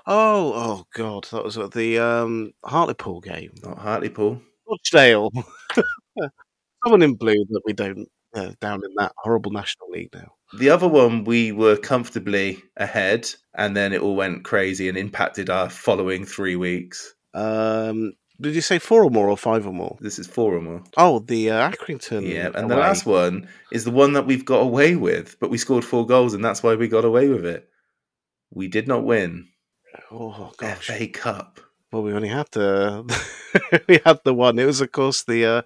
Oh, 0.07 0.53
oh 0.55 0.87
God, 0.95 1.25
that 1.33 1.43
was 1.45 1.59
at 1.59 1.73
the 1.73 1.99
um, 1.99 2.53
Hartlepool 2.65 3.21
game. 3.21 3.53
Not 3.65 3.79
Hartlepool. 3.79 4.41
Rochdale. 4.69 5.31
Someone 6.85 7.03
in 7.03 7.15
blue 7.15 7.45
that 7.51 7.63
we 7.65 7.73
don't 7.73 8.09
uh, 8.37 8.53
down 8.61 8.83
in 8.85 8.95
that 8.97 9.13
horrible 9.17 9.51
national 9.51 9.91
league 9.91 10.11
now. 10.15 10.33
The 10.59 10.71
other 10.71 10.89
one, 10.89 11.25
we 11.25 11.53
were 11.53 11.77
comfortably 11.77 12.63
ahead, 12.77 13.29
and 13.55 13.77
then 13.77 13.93
it 13.93 14.01
all 14.01 14.15
went 14.15 14.45
crazy 14.45 14.89
and 14.89 14.97
impacted 14.97 15.51
our 15.51 15.69
following 15.69 16.25
three 16.25 16.57
weeks. 16.57 17.15
Um, 17.35 18.13
did 18.41 18.55
you 18.55 18.61
say 18.61 18.79
four 18.79 19.03
or 19.03 19.11
more 19.11 19.29
or 19.29 19.37
five 19.37 19.67
or 19.67 19.73
more? 19.73 19.97
This 20.01 20.19
is 20.19 20.27
four 20.27 20.55
or 20.55 20.61
more. 20.61 20.85
Oh, 20.97 21.21
the 21.21 21.51
uh, 21.51 21.71
Accrington. 21.71 22.29
Yeah, 22.29 22.51
and 22.55 22.71
the 22.71 22.77
last 22.77 23.07
one 23.07 23.49
is 23.73 23.85
the 23.85 23.91
one 23.91 24.13
that 24.13 24.27
we've 24.27 24.45
got 24.45 24.61
away 24.61 24.95
with, 24.95 25.37
but 25.41 25.51
we 25.51 25.59
scored 25.59 25.85
four 25.85 26.07
goals, 26.07 26.35
and 26.35 26.45
that's 26.45 26.63
why 26.63 26.75
we 26.75 26.87
got 26.87 27.05
away 27.05 27.29
with 27.29 27.45
it. 27.45 27.69
We 28.51 28.69
did 28.69 28.87
not 28.87 29.05
win 29.05 29.49
Oh 30.11 30.53
gosh. 30.57 30.87
FA 30.87 31.07
Cup. 31.09 31.61
Well, 31.93 32.03
we 32.03 32.13
only 32.13 32.29
had 32.29 32.49
the 32.53 33.05
we 33.89 34.01
had 34.05 34.21
the 34.25 34.35
one. 34.35 34.59
It 34.59 34.67
was, 34.67 34.81
of 34.81 34.93
course, 34.93 35.23
the 35.23 35.47
uh, 35.47 35.63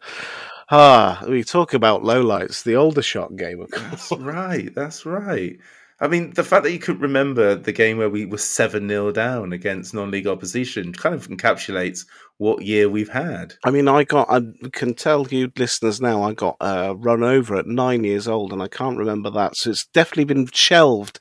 ah. 0.71 1.25
We 1.29 1.45
talk 1.45 1.75
about 1.75 2.03
lowlights. 2.03 2.63
The 2.63 2.77
Aldershot 2.77 3.37
game, 3.37 3.61
of 3.61 3.71
That's 3.71 4.09
course. 4.09 4.21
right. 4.21 4.75
That's 4.75 5.05
right. 5.07 5.59
I 6.03 6.09
mean, 6.09 6.33
the 6.33 6.45
fact 6.45 6.65
that 6.65 6.73
you 6.73 6.79
could 6.79 7.01
remember 7.01 7.55
the 7.55 7.73
game 7.73 7.99
where 7.99 8.09
we 8.09 8.25
were 8.25 8.39
7 8.39 8.89
0 8.89 9.13
down 9.13 9.53
against 9.53 9.93
non 9.93 10.11
league 10.11 10.27
opposition 10.27 10.95
kind 10.95 11.15
of 11.15 11.29
encapsulates 11.29 12.07
what 12.39 12.63
year 12.65 12.89
we've 12.89 13.11
had. 13.11 13.53
I 13.65 13.71
mean, 13.71 13.87
I 13.87 14.05
got. 14.05 14.27
I 14.31 14.41
can 14.73 14.95
tell 14.95 15.27
you, 15.29 15.53
listeners, 15.59 16.01
now 16.01 16.23
I 16.23 16.33
got 16.33 16.57
uh, 16.59 16.95
run 16.97 17.23
over 17.23 17.57
at 17.57 17.67
nine 17.67 18.03
years 18.03 18.27
old, 18.27 18.51
and 18.55 18.63
I 18.63 18.69
can't 18.69 18.97
remember 18.97 19.29
that. 19.33 19.57
So 19.57 19.71
it's 19.71 19.87
definitely 19.87 20.25
been 20.25 20.47
shelved 20.47 21.21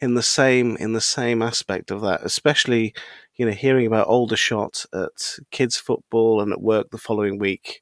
in 0.00 0.14
the 0.14 0.22
same 0.22 0.76
in 0.76 0.92
the 0.92 1.00
same 1.00 1.42
aspect 1.42 1.90
of 1.90 2.00
that. 2.02 2.20
Especially, 2.22 2.94
you 3.34 3.46
know, 3.46 3.52
hearing 3.52 3.88
about 3.88 4.06
Aldershot 4.06 4.86
at 4.94 5.38
kids 5.50 5.76
football 5.76 6.40
and 6.40 6.52
at 6.52 6.62
work 6.62 6.90
the 6.92 6.98
following 6.98 7.36
week. 7.36 7.80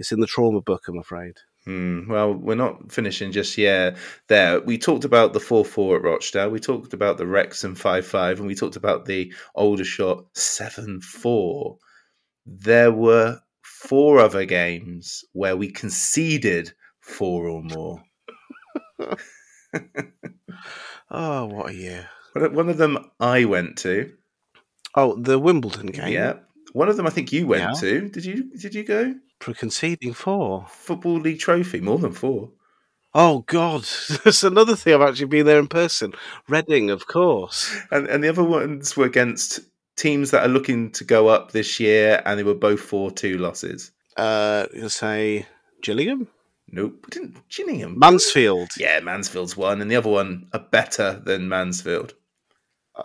It's 0.00 0.10
in 0.12 0.18
the 0.20 0.26
trauma 0.26 0.60
book, 0.60 0.88
I'm 0.88 0.98
afraid. 0.98 1.34
Hmm, 1.66 2.08
well, 2.08 2.32
we're 2.34 2.54
not 2.54 2.90
finishing 2.90 3.32
just 3.32 3.58
yet. 3.58 3.96
There, 4.28 4.60
we 4.62 4.78
talked 4.78 5.04
about 5.04 5.34
the 5.34 5.40
four 5.40 5.64
four 5.64 5.96
at 5.96 6.02
Rochdale. 6.02 6.48
We 6.50 6.58
talked 6.58 6.94
about 6.94 7.18
the 7.18 7.26
Wrexham 7.26 7.74
five 7.74 8.06
five, 8.06 8.38
and 8.38 8.46
we 8.48 8.54
talked 8.54 8.76
about 8.76 9.04
the 9.04 9.32
Aldershot 9.54 10.24
seven 10.34 11.00
four. 11.02 11.76
There 12.46 12.90
were 12.90 13.40
four 13.62 14.18
other 14.18 14.46
games 14.46 15.22
where 15.32 15.56
we 15.56 15.70
conceded 15.70 16.72
four 17.00 17.46
or 17.48 17.62
more. 17.62 18.02
Oh, 21.10 21.46
what 21.46 21.70
a 21.70 21.74
year! 21.74 22.08
One 22.34 22.54
one 22.54 22.68
of 22.68 22.76
them 22.76 23.10
I 23.18 23.44
went 23.44 23.78
to. 23.78 24.12
Oh, 24.94 25.16
the 25.20 25.38
Wimbledon 25.38 25.86
game. 25.86 26.12
Yeah. 26.12 26.34
One 26.72 26.88
of 26.88 26.96
them 26.96 27.06
I 27.06 27.10
think 27.10 27.32
you 27.32 27.46
went 27.46 27.62
Yeah. 27.62 27.80
to. 27.80 28.08
Did 28.08 28.24
you? 28.24 28.56
Did 28.56 28.74
you 28.74 28.84
go? 28.84 29.14
For 29.40 29.54
conceding 29.54 30.12
four. 30.12 30.66
Football 30.68 31.20
League 31.20 31.40
Trophy, 31.40 31.80
more 31.80 31.98
than 31.98 32.12
four. 32.12 32.50
Oh 33.12 33.40
God, 33.46 33.82
that's 34.24 34.44
another 34.44 34.76
thing. 34.76 34.94
I've 34.94 35.00
actually 35.00 35.26
been 35.26 35.46
there 35.46 35.58
in 35.58 35.66
person. 35.66 36.12
Reading, 36.48 36.90
of 36.90 37.06
course. 37.06 37.76
And 37.90 38.06
and 38.06 38.22
the 38.22 38.28
other 38.28 38.44
ones 38.44 38.96
were 38.96 39.06
against 39.06 39.60
teams 39.96 40.30
that 40.30 40.44
are 40.44 40.48
looking 40.48 40.90
to 40.92 41.04
go 41.04 41.28
up 41.28 41.52
this 41.52 41.80
year, 41.80 42.22
and 42.24 42.38
they 42.38 42.44
were 42.44 42.54
both 42.54 42.80
four 42.80 43.10
two 43.10 43.38
losses. 43.38 43.90
Uh, 44.16 44.66
you'll 44.74 44.90
say 44.90 45.46
Gillingham, 45.82 46.28
Nope, 46.72 47.06
didn't 47.10 47.36
Gillingham. 47.48 47.98
Mansfield, 47.98 48.70
yeah, 48.76 49.00
Mansfield's 49.00 49.56
one, 49.56 49.80
and 49.80 49.90
the 49.90 49.96
other 49.96 50.10
one 50.10 50.46
are 50.52 50.60
better 50.60 51.20
than 51.24 51.48
Mansfield. 51.48 52.14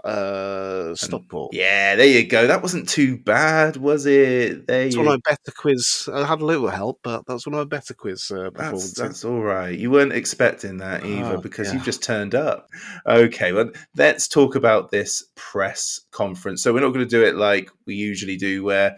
Uh, 0.04 0.96
Stockport. 0.96 1.54
Yeah, 1.54 1.96
there 1.96 2.06
you 2.08 2.26
go. 2.28 2.48
That 2.48 2.62
wasn't 2.62 2.90
too 2.90 3.18
bad, 3.18 3.78
was 3.78 4.06
it? 4.06 4.68
There 4.68 4.84
It's 4.84 4.96
you 4.96 5.02
one 5.02 5.08
of 5.08 5.14
my 5.26 5.30
better 5.32 5.52
quiz. 5.56 6.10
I 6.14 6.26
had 6.26 6.42
a 6.42 6.46
little 6.46 6.68
help, 6.68 7.00
but 7.04 7.26
that 7.26 7.34
was 7.34 7.46
one 7.46 7.54
of 7.54 7.60
my 7.60 7.78
better 7.78 7.94
quiz 7.94 8.30
uh, 8.32 8.44
That's, 8.44 8.54
performances. 8.56 8.94
that's 8.94 9.26
all 9.26 9.42
right. 9.42 9.78
You 9.78 9.92
weren't 9.92 10.14
expecting 10.14 10.78
that 10.78 11.06
either 11.06 11.36
Oh, 11.36 11.42
because 11.42 11.68
yeah. 11.68 11.74
you've 11.76 11.84
just 11.86 12.04
turned 12.04 12.36
up. 12.36 12.70
Okay, 13.08 13.52
well, 13.54 13.72
let's 13.96 14.28
talk 14.28 14.56
about 14.56 14.92
this 14.92 15.24
press 15.36 16.02
conference. 16.12 16.62
So, 16.64 16.74
we're 16.74 16.82
not 16.82 16.90
going 16.94 17.06
to 17.06 17.10
do 17.10 17.24
it 17.24 17.36
like 17.36 17.70
we 17.86 17.96
usually 17.96 18.38
do, 18.38 18.64
where 18.64 18.98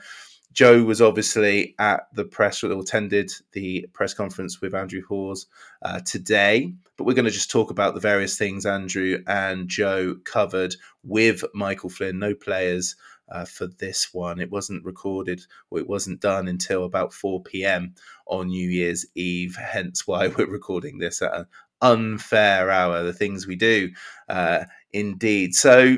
Joe 0.58 0.82
was 0.82 1.04
obviously 1.04 1.76
at 1.78 2.08
the 2.16 2.26
press 2.26 2.64
or 2.64 2.72
attended 2.72 3.32
the 3.52 3.88
press 3.94 4.16
conference 4.16 4.60
with 4.60 4.74
Andrew 4.74 5.04
Hawes 5.08 5.46
uh, 5.84 6.00
today, 6.00 6.74
but 6.98 7.04
we're 7.04 7.14
going 7.14 7.26
to 7.26 7.32
just 7.32 7.52
talk 7.52 7.70
about 7.70 7.94
the 7.94 8.00
various 8.00 8.40
things 8.40 8.66
Andrew 8.66 9.24
and 9.28 9.70
Joe 9.70 10.16
covered 10.24 10.76
with 11.04 11.44
Michael 11.54 11.92
Flynn. 11.92 12.18
No 12.18 12.34
players 12.34 12.96
uh, 13.30 13.46
for 13.46 13.68
this 13.68 14.12
one. 14.16 14.40
It 14.40 14.50
wasn't 14.50 14.84
recorded 14.84 15.46
or 15.70 15.78
it 15.78 15.88
wasn't 15.88 16.22
done 16.22 16.48
until 16.48 16.86
about 16.86 17.14
4 17.14 17.44
p.m. 17.44 17.94
on 18.26 18.48
New 18.48 18.68
Year's 18.68 19.06
Eve, 19.14 19.56
hence 19.56 20.08
why 20.08 20.26
we're 20.40 20.50
recording 20.50 20.98
this 20.98 21.22
at 21.22 21.36
an 21.36 21.46
unfair 21.82 22.72
hour. 22.72 23.04
The 23.04 23.14
things 23.14 23.46
we 23.46 23.58
do, 23.58 23.92
uh, 24.28 24.64
indeed. 24.92 25.54
So, 25.54 25.98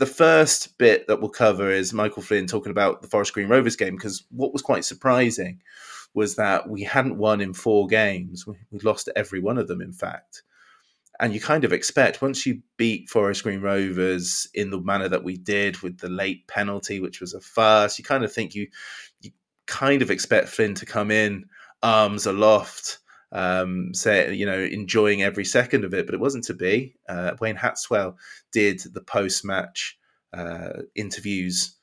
the 0.00 0.06
first 0.06 0.78
bit 0.78 1.06
that 1.06 1.20
we'll 1.20 1.28
cover 1.28 1.70
is 1.70 1.92
Michael 1.92 2.22
Flynn 2.22 2.46
talking 2.46 2.70
about 2.70 3.02
the 3.02 3.08
Forest 3.08 3.34
Green 3.34 3.48
Rovers 3.48 3.76
game 3.76 3.96
because 3.96 4.24
what 4.30 4.50
was 4.50 4.62
quite 4.62 4.86
surprising 4.86 5.60
was 6.14 6.36
that 6.36 6.70
we 6.70 6.82
hadn't 6.82 7.18
won 7.18 7.42
in 7.42 7.52
four 7.52 7.86
games. 7.86 8.46
We, 8.46 8.56
lost 8.82 9.10
every 9.14 9.40
one 9.40 9.58
of 9.58 9.68
them, 9.68 9.82
in 9.82 9.92
fact. 9.92 10.42
And 11.20 11.34
you 11.34 11.40
kind 11.40 11.64
of 11.64 11.74
expect 11.74 12.22
once 12.22 12.46
you 12.46 12.62
beat 12.78 13.10
Forest 13.10 13.42
Green 13.42 13.60
Rovers 13.60 14.48
in 14.54 14.70
the 14.70 14.80
manner 14.80 15.06
that 15.06 15.22
we 15.22 15.36
did 15.36 15.78
with 15.82 15.98
the 15.98 16.08
late 16.08 16.48
penalty, 16.48 16.98
which 16.98 17.20
was 17.20 17.34
a 17.34 17.40
farce, 17.40 17.98
you 17.98 18.04
kind 18.04 18.24
of 18.24 18.32
think 18.32 18.54
you 18.54 18.68
you 19.20 19.32
kind 19.66 20.00
of 20.00 20.10
expect 20.10 20.48
Flynn 20.48 20.74
to 20.76 20.86
come 20.86 21.10
in 21.10 21.44
arms 21.82 22.24
aloft, 22.24 23.00
um, 23.32 23.94
say 23.94 24.32
you 24.34 24.46
know 24.46 24.58
enjoying 24.58 25.22
every 25.22 25.44
second 25.44 25.84
of 25.84 25.94
it, 25.94 26.06
but 26.06 26.14
it 26.14 26.20
wasn't 26.20 26.44
to 26.44 26.54
be. 26.54 26.94
Uh, 27.08 27.32
Wayne 27.40 27.56
Hatswell 27.56 28.16
did 28.52 28.80
the 28.92 29.02
post 29.02 29.44
match 29.44 29.98
uh, 30.32 30.82
interviews 30.94 31.76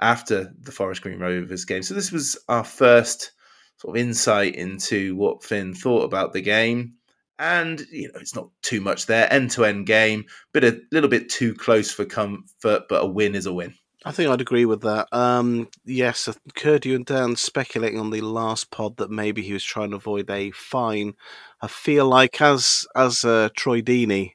after 0.00 0.52
the 0.58 0.72
Forest 0.72 1.02
Green 1.02 1.18
Rovers 1.18 1.64
game, 1.64 1.82
so 1.82 1.94
this 1.94 2.12
was 2.12 2.38
our 2.48 2.64
first 2.64 3.32
sort 3.78 3.96
of 3.96 4.00
insight 4.00 4.54
into 4.56 5.16
what 5.16 5.42
Finn 5.42 5.74
thought 5.74 6.04
about 6.04 6.32
the 6.32 6.42
game. 6.42 6.94
And 7.38 7.80
you 7.90 8.08
know, 8.08 8.20
it's 8.20 8.34
not 8.34 8.50
too 8.60 8.82
much 8.82 9.06
there. 9.06 9.32
End 9.32 9.50
to 9.52 9.64
end 9.64 9.86
game, 9.86 10.26
but 10.52 10.64
a 10.64 10.78
little 10.92 11.08
bit 11.08 11.30
too 11.30 11.54
close 11.54 11.90
for 11.90 12.04
comfort. 12.04 12.82
But 12.88 13.02
a 13.02 13.06
win 13.06 13.34
is 13.34 13.46
a 13.46 13.52
win. 13.52 13.74
I 14.04 14.12
think 14.12 14.30
I'd 14.30 14.40
agree 14.40 14.64
with 14.64 14.80
that. 14.82 15.08
Um, 15.12 15.68
yes, 15.84 16.28
heard 16.62 16.86
you 16.86 16.94
and 16.96 17.04
Dan 17.04 17.36
speculating 17.36 18.00
on 18.00 18.10
the 18.10 18.22
last 18.22 18.70
pod 18.70 18.96
that 18.96 19.10
maybe 19.10 19.42
he 19.42 19.52
was 19.52 19.64
trying 19.64 19.90
to 19.90 19.96
avoid 19.96 20.30
a 20.30 20.50
fine. 20.52 21.14
I 21.60 21.66
feel 21.66 22.08
like 22.08 22.40
as 22.40 22.86
as 22.96 23.24
uh, 23.24 23.50
Troy 23.54 23.82
Deeney 23.82 24.32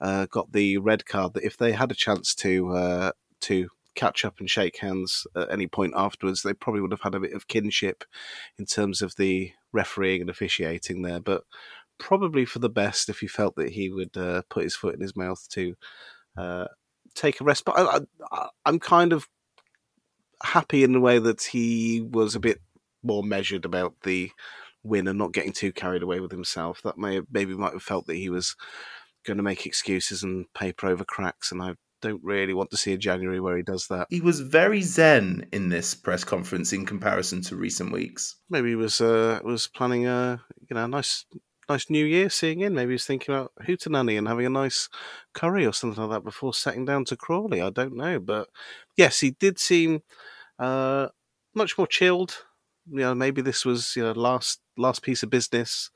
uh, 0.00 0.26
got 0.30 0.52
the 0.52 0.78
red 0.78 1.04
card, 1.04 1.34
that 1.34 1.44
if 1.44 1.58
they 1.58 1.72
had 1.72 1.90
a 1.90 1.96
chance 1.96 2.34
to 2.36 2.72
uh, 2.72 3.12
to 3.42 3.68
catch 3.94 4.24
up 4.24 4.40
and 4.40 4.48
shake 4.48 4.78
hands 4.78 5.26
at 5.36 5.52
any 5.52 5.66
point 5.66 5.92
afterwards, 5.94 6.42
they 6.42 6.54
probably 6.54 6.80
would 6.80 6.92
have 6.92 7.02
had 7.02 7.14
a 7.14 7.20
bit 7.20 7.34
of 7.34 7.48
kinship 7.48 8.04
in 8.58 8.64
terms 8.64 9.02
of 9.02 9.16
the 9.16 9.52
refereeing 9.72 10.22
and 10.22 10.30
officiating 10.30 11.02
there. 11.02 11.20
But 11.20 11.42
probably 11.98 12.46
for 12.46 12.60
the 12.60 12.70
best 12.70 13.10
if 13.10 13.20
he 13.20 13.26
felt 13.26 13.56
that 13.56 13.72
he 13.72 13.90
would 13.90 14.16
uh, 14.16 14.42
put 14.48 14.64
his 14.64 14.74
foot 14.74 14.94
in 14.94 15.02
his 15.02 15.14
mouth 15.14 15.46
to 15.50 15.74
uh, 16.36 16.66
take 17.14 17.40
a 17.40 17.44
rest. 17.44 17.64
But 17.64 17.78
I, 17.78 18.00
I, 18.30 18.48
I'm 18.64 18.78
kind 18.78 19.12
of 19.12 19.28
happy 20.42 20.84
in 20.84 20.92
the 20.92 21.00
way 21.00 21.18
that 21.18 21.42
he 21.42 22.00
was 22.00 22.34
a 22.34 22.40
bit 22.40 22.60
more 23.02 23.22
measured 23.22 23.64
about 23.64 23.94
the 24.02 24.30
win 24.82 25.06
and 25.08 25.18
not 25.18 25.32
getting 25.32 25.52
too 25.52 25.72
carried 25.72 26.02
away 26.02 26.20
with 26.20 26.30
himself. 26.30 26.80
That 26.82 26.98
may 26.98 27.20
maybe 27.30 27.54
might 27.54 27.72
have 27.72 27.82
felt 27.82 28.06
that 28.06 28.16
he 28.16 28.28
was 28.28 28.56
going 29.24 29.36
to 29.36 29.42
make 29.42 29.66
excuses 29.66 30.22
and 30.22 30.52
paper 30.54 30.88
over 30.88 31.04
cracks, 31.04 31.52
and 31.52 31.62
I 31.62 31.74
don't 32.00 32.22
really 32.24 32.52
want 32.52 32.70
to 32.72 32.76
see 32.76 32.92
a 32.92 32.98
January 32.98 33.40
where 33.40 33.56
he 33.56 33.62
does 33.62 33.86
that. 33.86 34.08
He 34.10 34.20
was 34.20 34.40
very 34.40 34.82
zen 34.82 35.46
in 35.52 35.68
this 35.68 35.94
press 35.94 36.24
conference 36.24 36.72
in 36.72 36.84
comparison 36.84 37.40
to 37.42 37.56
recent 37.56 37.92
weeks. 37.92 38.36
Maybe 38.50 38.70
he 38.70 38.74
was 38.74 39.00
uh, 39.00 39.40
was 39.44 39.68
planning 39.68 40.06
a 40.06 40.42
you 40.68 40.74
know 40.74 40.84
a 40.84 40.88
nice 40.88 41.24
nice 41.68 41.88
New 41.90 42.04
Year 42.04 42.30
seeing 42.30 42.60
in. 42.60 42.74
Maybe 42.74 42.92
he's 42.92 43.06
thinking 43.06 43.34
about 43.34 43.52
hootenanny 43.66 44.18
and 44.18 44.28
having 44.28 44.46
a 44.46 44.50
nice 44.50 44.88
curry 45.32 45.66
or 45.66 45.72
something 45.72 46.02
like 46.02 46.10
that 46.10 46.24
before 46.24 46.54
setting 46.54 46.84
down 46.84 47.04
to 47.06 47.16
Crawley. 47.16 47.60
I 47.60 47.70
don't 47.70 47.96
know, 47.96 48.18
but 48.18 48.48
yes, 48.96 49.20
he 49.20 49.30
did 49.32 49.58
seem 49.58 50.02
uh, 50.58 51.08
much 51.54 51.78
more 51.78 51.86
chilled. 51.86 52.44
You 52.90 53.00
know, 53.00 53.14
maybe 53.14 53.42
this 53.42 53.64
was 53.64 53.94
you 53.96 54.02
know 54.02 54.12
last 54.12 54.60
last 54.76 55.02
piece 55.02 55.22
of 55.22 55.30
business. 55.30 55.90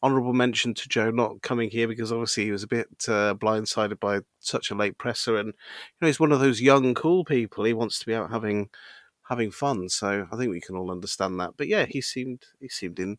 Honourable 0.00 0.32
mention 0.32 0.74
to 0.74 0.88
Joe 0.88 1.10
not 1.10 1.42
coming 1.42 1.70
here 1.70 1.88
because 1.88 2.12
obviously 2.12 2.44
he 2.44 2.52
was 2.52 2.62
a 2.62 2.68
bit 2.68 2.86
uh, 3.08 3.34
blindsided 3.34 3.98
by 3.98 4.20
such 4.38 4.70
a 4.70 4.76
late 4.76 4.96
presser, 4.96 5.36
and 5.36 5.48
you 5.48 5.98
know 6.00 6.06
he's 6.06 6.20
one 6.20 6.30
of 6.32 6.40
those 6.40 6.60
young 6.60 6.94
cool 6.94 7.24
people. 7.24 7.64
He 7.64 7.72
wants 7.72 7.98
to 7.98 8.06
be 8.06 8.14
out 8.14 8.30
having 8.30 8.70
having 9.28 9.50
fun, 9.50 9.88
so 9.88 10.26
I 10.30 10.36
think 10.36 10.50
we 10.50 10.60
can 10.60 10.76
all 10.76 10.90
understand 10.90 11.38
that. 11.40 11.54
But 11.56 11.68
yeah, 11.68 11.86
he 11.86 12.00
seemed 12.00 12.44
he 12.60 12.68
seemed 12.68 13.00
in 13.00 13.18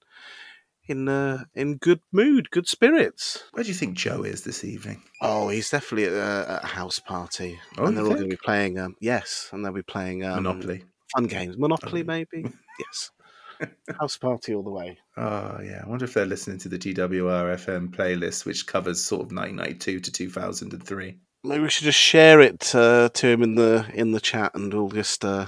in 0.90 1.08
uh, 1.08 1.44
in 1.56 1.78
good 1.78 2.02
mood, 2.12 2.50
good 2.52 2.68
spirits. 2.68 3.44
Where 3.52 3.64
do 3.64 3.70
you 3.70 3.76
think 3.76 3.96
Joe 3.98 4.24
is 4.24 4.44
this 4.44 4.64
evening? 4.64 5.02
Oh, 5.22 5.50
he's 5.50 5.70
definitely 5.70 6.06
at 6.08 6.14
a, 6.14 6.52
at 6.52 6.64
a 6.64 6.68
house 6.68 7.00
party, 7.00 7.60
Oh, 7.78 7.86
and 7.86 7.96
they're 7.96 8.04
all 8.06 8.12
going 8.16 8.24
to 8.30 8.36
be 8.36 8.36
playing. 8.44 8.78
Um, 8.80 8.96
yes, 9.00 9.50
and 9.52 9.64
they'll 9.64 9.72
be 9.74 9.82
playing 9.84 10.24
um, 10.26 10.44
Monopoly. 10.44 10.84
fun 11.16 11.28
games, 11.28 11.58
Monopoly, 11.58 12.02
Oh. 12.02 12.06
maybe. 12.06 12.44
yes, 12.80 13.12
house 14.00 14.18
party 14.18 14.54
all 14.56 14.64
the 14.64 14.70
way. 14.72 14.98
Oh 15.18 15.60
yeah, 15.64 15.82
I 15.86 15.88
wonder 15.90 16.06
if 16.06 16.14
they're 16.14 16.26
listening 16.26 16.60
to 16.60 16.70
the 16.70 16.80
GWR 16.80 17.56
FM 17.56 17.90
playlist, 17.90 18.46
which 18.46 18.66
covers 18.68 19.04
sort 19.04 19.22
of 19.22 19.32
1992 19.32 20.00
to 20.00 20.12
2003. 20.12 21.18
Maybe 21.44 21.62
we 21.64 21.70
should 21.70 21.86
just 21.86 21.98
share 22.00 22.42
it 22.42 22.74
uh, 22.76 23.10
to 23.14 23.28
him 23.28 23.44
in 23.44 23.56
the 23.56 23.86
in 23.94 24.12
the 24.12 24.20
chat, 24.20 24.56
and 24.56 24.74
we'll 24.74 24.90
just 24.90 25.24
uh, 25.24 25.48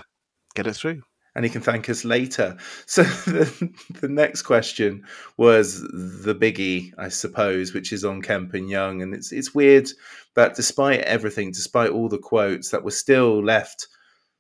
get 0.56 0.68
it 0.68 0.74
through. 0.76 1.02
And 1.36 1.46
he 1.46 1.52
can 1.52 1.62
thank 1.62 1.90
us 1.90 2.04
later. 2.04 2.58
So 2.86 3.04
the, 3.04 3.74
the 4.02 4.10
next 4.10 4.42
question 4.42 5.06
was 5.38 5.82
the 5.82 6.36
biggie, 6.36 6.92
I 6.98 7.08
suppose, 7.10 7.74
which 7.74 7.94
is 7.94 8.04
on 8.04 8.22
Kemp 8.22 8.54
and 8.54 8.70
Young, 8.70 9.02
and 9.02 9.14
it's 9.14 9.32
it's 9.32 9.56
weird 9.56 9.90
that 10.36 10.56
despite 10.56 11.02
everything, 11.02 11.52
despite 11.52 11.92
all 11.92 12.10
the 12.10 12.18
quotes, 12.18 12.70
that 12.70 12.84
we're 12.84 12.92
still 12.92 13.44
left 13.44 13.88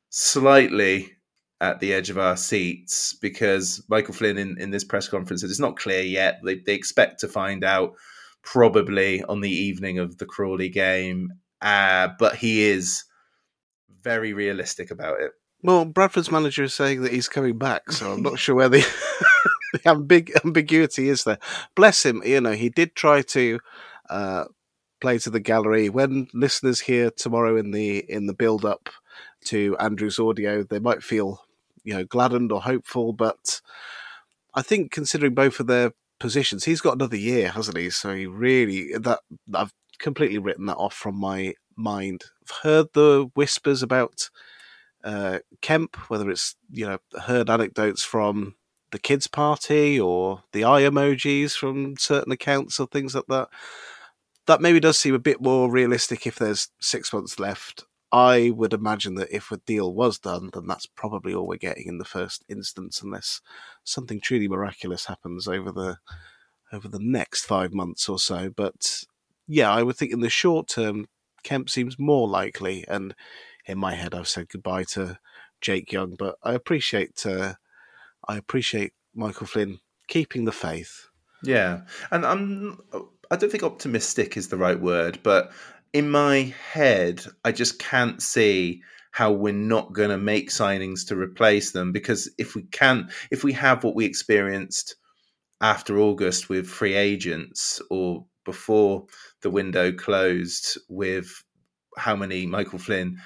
slightly 0.09 1.11
at 1.61 1.79
the 1.79 1.93
edge 1.93 2.09
of 2.09 2.17
our 2.17 2.35
seats 2.35 3.13
because 3.21 3.83
Michael 3.87 4.15
Flynn 4.15 4.37
in, 4.37 4.59
in 4.59 4.71
this 4.71 4.83
press 4.83 5.07
conference 5.07 5.41
said 5.41 5.49
it's 5.49 5.59
not 5.59 5.77
clear 5.77 6.01
yet. 6.01 6.39
They, 6.43 6.55
they 6.55 6.73
expect 6.73 7.19
to 7.19 7.27
find 7.27 7.63
out 7.63 7.93
probably 8.41 9.23
on 9.23 9.41
the 9.41 9.51
evening 9.51 9.99
of 9.99 10.17
the 10.17 10.25
Crawley 10.25 10.69
game, 10.69 11.29
uh, 11.61 12.09
but 12.17 12.35
he 12.35 12.63
is 12.63 13.03
very 14.01 14.33
realistic 14.33 14.89
about 14.89 15.21
it. 15.21 15.31
Well, 15.63 15.85
Bradford's 15.85 16.31
manager 16.31 16.63
is 16.63 16.73
saying 16.73 17.03
that 17.03 17.13
he's 17.13 17.27
coming 17.27 17.57
back, 17.57 17.91
so 17.91 18.11
I'm 18.11 18.23
not 18.23 18.39
sure 18.39 18.55
where 18.55 18.69
the, 18.69 18.79
the 19.73 19.79
ambig- 19.79 20.31
ambiguity 20.43 21.09
is 21.09 21.23
there. 21.23 21.37
Bless 21.75 22.05
him, 22.05 22.23
you 22.25 22.41
know, 22.41 22.53
he 22.53 22.69
did 22.69 22.95
try 22.95 23.21
to 23.21 23.59
uh, 24.09 24.45
play 25.01 25.19
to 25.19 25.29
the 25.29 25.39
gallery. 25.39 25.89
When 25.89 26.27
listeners 26.33 26.81
hear 26.81 27.11
tomorrow 27.11 27.57
in 27.57 27.71
the 27.71 27.99
in 28.09 28.27
the 28.27 28.33
build 28.33 28.65
up 28.65 28.89
to 29.45 29.77
Andrew's 29.77 30.19
audio, 30.19 30.63
they 30.63 30.79
might 30.79 31.03
feel, 31.03 31.43
you 31.83 31.93
know, 31.93 32.05
gladdened 32.05 32.51
or 32.51 32.61
hopeful, 32.61 33.13
but 33.13 33.61
I 34.53 34.61
think 34.61 34.91
considering 34.91 35.33
both 35.33 35.59
of 35.59 35.67
their 35.67 35.91
positions, 36.19 36.65
he's 36.65 36.81
got 36.81 36.95
another 36.95 37.17
year, 37.17 37.49
hasn't 37.49 37.77
he? 37.77 37.89
So 37.89 38.15
he 38.15 38.25
really 38.25 38.93
that 38.97 39.19
I've 39.53 39.73
completely 39.99 40.37
written 40.37 40.65
that 40.67 40.77
off 40.77 40.93
from 40.93 41.19
my 41.19 41.53
mind. 41.75 42.23
I've 42.43 42.57
heard 42.63 42.87
the 42.93 43.29
whispers 43.35 43.83
about 43.83 44.29
uh, 45.03 45.39
Kemp, 45.61 45.95
whether 46.09 46.29
it's 46.29 46.55
you 46.71 46.85
know 46.85 46.97
heard 47.21 47.49
anecdotes 47.49 48.03
from 48.03 48.55
the 48.91 48.99
kids' 48.99 49.27
party 49.27 49.99
or 49.99 50.43
the 50.51 50.63
eye 50.63 50.81
emojis 50.81 51.53
from 51.53 51.97
certain 51.97 52.31
accounts 52.31 52.79
or 52.79 52.87
things 52.87 53.15
like 53.15 53.27
that. 53.29 53.49
That 54.47 54.61
maybe 54.61 54.79
does 54.79 54.97
seem 54.97 55.13
a 55.15 55.19
bit 55.19 55.41
more 55.41 55.71
realistic 55.71 56.27
if 56.27 56.35
there's 56.35 56.69
six 56.79 57.13
months 57.13 57.39
left. 57.39 57.85
I 58.11 58.51
would 58.53 58.73
imagine 58.73 59.15
that 59.15 59.33
if 59.33 59.51
a 59.51 59.57
deal 59.57 59.93
was 59.93 60.19
done, 60.19 60.49
then 60.53 60.67
that's 60.67 60.85
probably 60.85 61.33
all 61.33 61.47
we're 61.47 61.55
getting 61.55 61.87
in 61.87 61.97
the 61.97 62.05
first 62.05 62.43
instance, 62.49 63.01
unless 63.01 63.39
something 63.85 64.19
truly 64.19 64.49
miraculous 64.49 65.05
happens 65.05 65.47
over 65.47 65.71
the 65.71 65.97
over 66.73 66.87
the 66.87 66.99
next 66.99 67.45
five 67.45 67.73
months 67.73 68.09
or 68.09 68.19
so. 68.19 68.49
But 68.49 69.03
yeah, 69.47 69.71
I 69.71 69.83
would 69.83 69.95
think 69.95 70.11
in 70.11 70.19
the 70.19 70.29
short 70.29 70.67
term, 70.67 71.07
Kemp 71.43 71.69
seems 71.69 71.97
more 71.97 72.27
likely, 72.27 72.85
and 72.87 73.15
in 73.65 73.77
my 73.77 73.95
head, 73.95 74.13
I've 74.13 74.27
said 74.27 74.49
goodbye 74.49 74.83
to 74.91 75.19
Jake 75.61 75.91
Young, 75.91 76.15
but 76.17 76.35
I 76.43 76.53
appreciate 76.53 77.25
uh, 77.25 77.53
I 78.27 78.37
appreciate 78.37 78.93
Michael 79.13 79.47
Flynn 79.47 79.79
keeping 80.07 80.45
the 80.45 80.51
faith. 80.51 81.07
Yeah, 81.43 81.81
and 82.11 82.25
I'm 82.25 82.79
I 83.29 83.35
don't 83.35 83.49
think 83.49 83.63
optimistic 83.63 84.37
is 84.37 84.49
the 84.49 84.57
right 84.57 84.79
word, 84.79 85.19
but 85.23 85.51
in 85.93 86.09
my 86.09 86.53
head, 86.71 87.23
I 87.43 87.51
just 87.51 87.79
can't 87.79 88.21
see 88.21 88.81
how 89.11 89.31
we're 89.31 89.53
not 89.53 89.91
going 89.91 90.09
to 90.09 90.17
make 90.17 90.49
signings 90.49 91.07
to 91.07 91.17
replace 91.17 91.71
them 91.71 91.91
because 91.91 92.31
if 92.37 92.55
we 92.55 92.63
can, 92.63 93.09
if 93.29 93.43
we 93.43 93.51
have 93.53 93.83
what 93.83 93.95
we 93.95 94.05
experienced 94.05 94.95
after 95.59 95.99
August 95.99 96.49
with 96.49 96.67
free 96.67 96.93
agents 96.93 97.81
or 97.89 98.25
before 98.45 99.05
the 99.41 99.49
window 99.49 99.91
closed 99.91 100.77
with 100.89 101.43
how 101.97 102.15
many 102.15 102.45
Michael 102.45 102.79
Flynn 102.79 103.17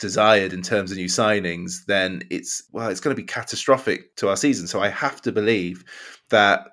desired 0.00 0.52
in 0.52 0.62
terms 0.62 0.90
of 0.90 0.96
new 0.96 1.06
signings, 1.06 1.84
then 1.86 2.22
it's 2.30 2.64
well, 2.72 2.88
it's 2.88 3.00
going 3.00 3.14
to 3.14 3.22
be 3.22 3.26
catastrophic 3.26 4.16
to 4.16 4.28
our 4.28 4.36
season. 4.36 4.66
So 4.66 4.80
I 4.80 4.88
have 4.88 5.20
to 5.22 5.32
believe 5.32 5.84
that 6.30 6.66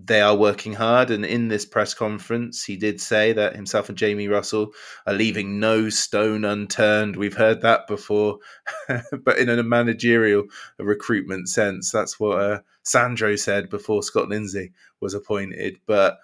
they 0.00 0.20
are 0.20 0.36
working 0.36 0.72
hard. 0.72 1.10
And 1.10 1.24
in 1.24 1.48
this 1.48 1.66
press 1.66 1.92
conference, 1.92 2.64
he 2.64 2.76
did 2.76 3.00
say 3.00 3.32
that 3.32 3.56
himself 3.56 3.88
and 3.88 3.98
Jamie 3.98 4.28
Russell 4.28 4.72
are 5.06 5.14
leaving 5.14 5.58
no 5.58 5.88
stone 5.88 6.44
unturned. 6.44 7.16
We've 7.16 7.36
heard 7.36 7.62
that 7.62 7.88
before, 7.88 8.38
but 8.88 9.38
in 9.38 9.48
a 9.48 9.62
managerial 9.62 10.44
recruitment 10.78 11.48
sense, 11.48 11.90
that's 11.90 12.20
what 12.20 12.40
uh, 12.40 12.60
Sandro 12.84 13.34
said 13.34 13.68
before 13.68 14.04
Scott 14.04 14.28
Lindsey 14.28 14.72
was 15.00 15.14
appointed. 15.14 15.78
But 15.86 16.18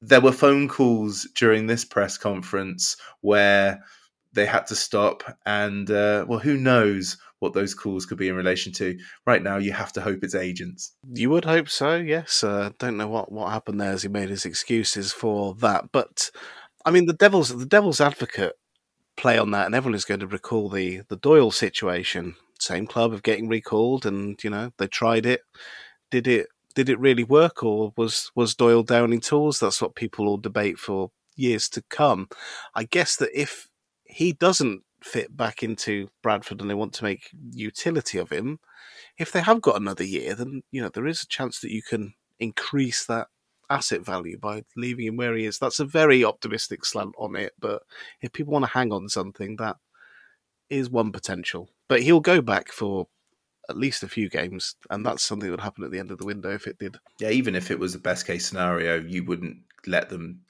there 0.00 0.20
were 0.20 0.32
phone 0.32 0.68
calls 0.68 1.28
during 1.34 1.66
this 1.66 1.84
press 1.84 2.18
conference 2.18 2.96
where 3.20 3.84
they 4.32 4.46
had 4.46 4.66
to 4.66 4.74
stop 4.74 5.22
and 5.46 5.90
uh, 5.90 6.24
well 6.28 6.38
who 6.38 6.56
knows 6.56 7.16
what 7.40 7.52
those 7.52 7.74
calls 7.74 8.04
could 8.04 8.18
be 8.18 8.28
in 8.28 8.34
relation 8.34 8.72
to 8.72 8.98
right 9.26 9.42
now 9.42 9.56
you 9.56 9.72
have 9.72 9.92
to 9.92 10.00
hope 10.00 10.18
it's 10.22 10.34
agents 10.34 10.92
You 11.14 11.30
would 11.30 11.44
hope 11.44 11.68
so, 11.68 11.96
yes. 11.96 12.42
Uh, 12.42 12.70
don't 12.78 12.96
know 12.96 13.08
what, 13.08 13.30
what 13.30 13.52
happened 13.52 13.80
there 13.80 13.92
as 13.92 14.02
he 14.02 14.08
made 14.08 14.28
his 14.28 14.44
excuses 14.44 15.12
for 15.12 15.54
that, 15.56 15.90
but 15.92 16.30
I 16.84 16.90
mean 16.90 17.06
the 17.06 17.12
devil's 17.12 17.56
the 17.56 17.66
devil's 17.66 18.00
advocate 18.00 18.54
play 19.18 19.36
on 19.36 19.50
that, 19.50 19.66
and 19.66 19.74
everyone 19.74 19.96
is 19.96 20.06
going 20.06 20.20
to 20.20 20.26
recall 20.26 20.70
the 20.70 21.02
the 21.08 21.16
Doyle 21.16 21.50
situation. 21.50 22.36
Same 22.58 22.86
club 22.86 23.12
of 23.12 23.22
getting 23.22 23.48
recalled, 23.48 24.06
and 24.06 24.42
you 24.42 24.48
know 24.50 24.72
they 24.78 24.86
tried 24.86 25.26
it. 25.26 25.42
Did 26.10 26.26
it 26.26 26.46
did 26.74 26.88
it 26.88 26.98
really 26.98 27.24
work, 27.24 27.62
or 27.62 27.92
was 27.96 28.30
was 28.34 28.54
Doyle 28.54 28.82
downing 28.82 29.20
tools? 29.20 29.58
That's 29.60 29.82
what 29.82 29.94
people 29.94 30.24
will 30.24 30.38
debate 30.38 30.78
for 30.78 31.10
years 31.36 31.68
to 31.70 31.82
come. 31.82 32.28
I 32.74 32.84
guess 32.84 33.16
that 33.16 33.30
if 33.38 33.68
he 34.08 34.32
doesn't 34.32 34.82
fit 35.02 35.36
back 35.36 35.62
into 35.62 36.08
Bradford 36.22 36.60
and 36.60 36.68
they 36.68 36.74
want 36.74 36.92
to 36.94 37.04
make 37.04 37.30
utility 37.52 38.18
of 38.18 38.30
him, 38.30 38.58
if 39.18 39.30
they 39.30 39.40
have 39.40 39.60
got 39.60 39.80
another 39.80 40.04
year, 40.04 40.34
then 40.34 40.62
you 40.70 40.80
know 40.80 40.88
there 40.88 41.06
is 41.06 41.22
a 41.22 41.28
chance 41.28 41.60
that 41.60 41.70
you 41.70 41.82
can 41.82 42.14
increase 42.40 43.06
that 43.06 43.28
asset 43.70 44.04
value 44.04 44.38
by 44.38 44.62
leaving 44.76 45.06
him 45.06 45.16
where 45.16 45.36
he 45.36 45.44
is. 45.44 45.58
That's 45.58 45.80
a 45.80 45.84
very 45.84 46.24
optimistic 46.24 46.84
slant 46.84 47.14
on 47.18 47.36
it, 47.36 47.52
but 47.60 47.82
if 48.22 48.32
people 48.32 48.52
want 48.52 48.64
to 48.64 48.70
hang 48.70 48.92
on 48.92 49.08
something, 49.08 49.56
that 49.56 49.76
is 50.70 50.90
one 50.90 51.12
potential, 51.12 51.68
but 51.88 52.02
he'll 52.02 52.20
go 52.20 52.40
back 52.40 52.72
for 52.72 53.06
at 53.68 53.76
least 53.76 54.02
a 54.02 54.08
few 54.08 54.30
games, 54.30 54.76
and 54.90 55.04
that's 55.04 55.22
something 55.22 55.46
that 55.46 55.52
would 55.52 55.60
happen 55.60 55.84
at 55.84 55.90
the 55.90 55.98
end 55.98 56.10
of 56.10 56.18
the 56.18 56.26
window 56.26 56.50
if 56.50 56.66
it 56.66 56.78
did. 56.78 56.96
Yeah, 57.20 57.30
even 57.30 57.54
if 57.54 57.70
it 57.70 57.78
was 57.78 57.92
the 57.92 57.98
best 57.98 58.26
case 58.26 58.46
scenario, 58.46 59.00
you 59.00 59.24
wouldn't 59.24 59.58
let 59.86 60.08
them, 60.08 60.40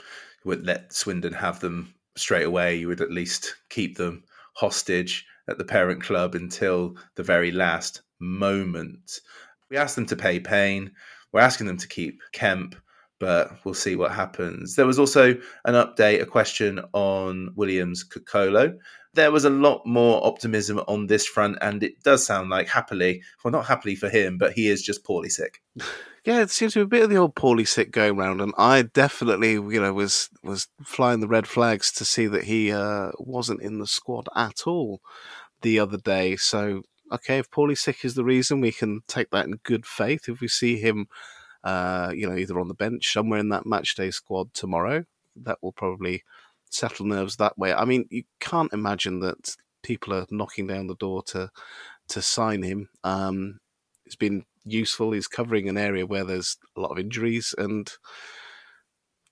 would 0.44 0.64
let 0.64 0.92
Swindon 0.92 1.33
have 1.33 1.59
them 1.61 1.92
straight 2.18 2.46
away. 2.46 2.76
You 2.76 2.88
would 2.88 3.00
at 3.00 3.11
least 3.11 3.57
keep 3.70 3.96
them 3.96 4.24
hostage 4.54 5.26
at 5.48 5.59
the 5.59 5.64
parent 5.64 6.02
club 6.02 6.35
until 6.35 6.96
the 7.14 7.22
very 7.22 7.50
last 7.50 8.02
moment. 8.18 9.20
We 9.70 9.76
asked 9.76 9.96
them 9.96 10.07
to 10.07 10.16
pay 10.16 10.40
Payne. 10.40 10.92
We're 11.33 11.40
asking 11.40 11.66
them 11.66 11.78
to 11.78 11.88
keep 11.88 12.20
Kemp, 12.33 12.74
but 13.18 13.52
we'll 13.64 13.74
see 13.74 13.96
what 13.96 14.12
happens. 14.12 14.76
There 14.76 14.87
was 14.87 14.98
also 14.98 15.35
an 15.64 15.74
update, 15.74 16.22
a 16.22 16.26
question 16.26 16.81
on 16.92 17.50
Williams 17.57 18.04
Kokolo. 18.04 18.76
There 19.14 19.33
was 19.33 19.44
a 19.44 19.50
lot 19.50 19.85
more 19.87 20.24
optimism 20.24 20.81
on 20.87 21.07
this 21.07 21.26
front, 21.26 21.59
and 21.61 21.83
it 21.83 22.02
does 22.02 22.24
sound 22.24 22.50
like 22.50 22.68
happily, 22.68 23.22
well, 23.42 23.52
not 23.52 23.66
happily 23.66 23.96
for 23.96 24.09
him, 24.09 24.38
but 24.38 24.52
he 24.52 24.68
is 24.68 24.83
just 24.83 25.04
poorly 25.04 25.28
sick. 25.28 25.61
Yeah, 26.24 26.42
it 26.42 26.50
seems 26.50 26.74
to 26.74 26.81
be 26.81 26.83
a 26.83 26.87
bit 26.87 27.04
of 27.04 27.11
the 27.11 27.16
old 27.16 27.37
poorly 27.37 27.64
sick 27.64 27.90
going 27.90 28.18
round, 28.18 28.42
and 28.42 28.52
I 28.59 28.83
definitely, 28.83 29.52
you 29.52 29.81
know, 29.81 29.94
was 29.94 30.28
was 30.42 30.68
flying 30.85 31.20
the 31.20 31.28
red 31.28 31.46
flags 31.46 31.90
to 31.92 32.04
see 32.04 32.26
that 32.26 32.44
he 32.44 32.70
uh, 32.70 33.12
wasn't 33.18 33.62
in 33.62 33.78
the 33.78 33.87
squad 33.87 34.28
at 34.37 34.66
all 34.66 35.00
the 35.62 35.78
other 35.78 35.96
day. 35.96 36.37
So, 36.37 36.83
okay, 37.11 37.38
if 37.38 37.50
poorly 37.50 37.76
sick 37.76 38.04
is 38.04 38.14
the 38.14 38.24
reason, 38.24 38.61
we 38.61 38.72
can 38.72 39.00
take 39.09 39.31
that 39.31 39.46
in 39.46 39.61
good 39.62 39.87
faith. 39.87 40.28
If 40.28 40.42
we 40.42 40.48
see 40.48 40.78
him, 40.78 41.07
uh, 41.64 42.12
you 42.14 42.29
know, 42.29 42.37
either 42.37 42.59
on 42.59 42.68
the 42.68 42.75
bench 42.75 43.12
somewhere 43.12 43.40
in 43.40 43.49
that 43.51 43.66
match 43.66 43.94
day 43.94 44.11
squad 44.11 44.53
tomorrow, 44.55 45.05
that 45.37 45.59
will 45.62 45.73
probably 45.73 46.23
settle 46.71 47.07
nerves 47.07 47.37
that 47.37 47.59
way. 47.59 47.73
I 47.73 47.85
mean, 47.85 48.07
you 48.11 48.25
can't 48.40 48.73
imagine 48.73 49.21
that 49.21 49.57
people 49.83 50.14
are 50.14 50.27
knocking 50.31 50.66
down 50.66 50.87
the 50.87 50.97
door 50.97 51.23
to 51.25 51.51
to 52.09 52.23
sign 52.23 52.62
him. 52.62 52.88
Um, 53.05 53.61
it's 54.07 54.16
been 54.16 54.44
useful. 54.64 55.12
He's 55.12 55.29
covering 55.29 55.68
an 55.68 55.77
area 55.77 56.07
where 56.07 56.25
there's 56.25 56.57
a 56.77 56.81
lot 56.81 56.90
of 56.90 56.99
injuries, 56.99 57.55
and 57.59 57.90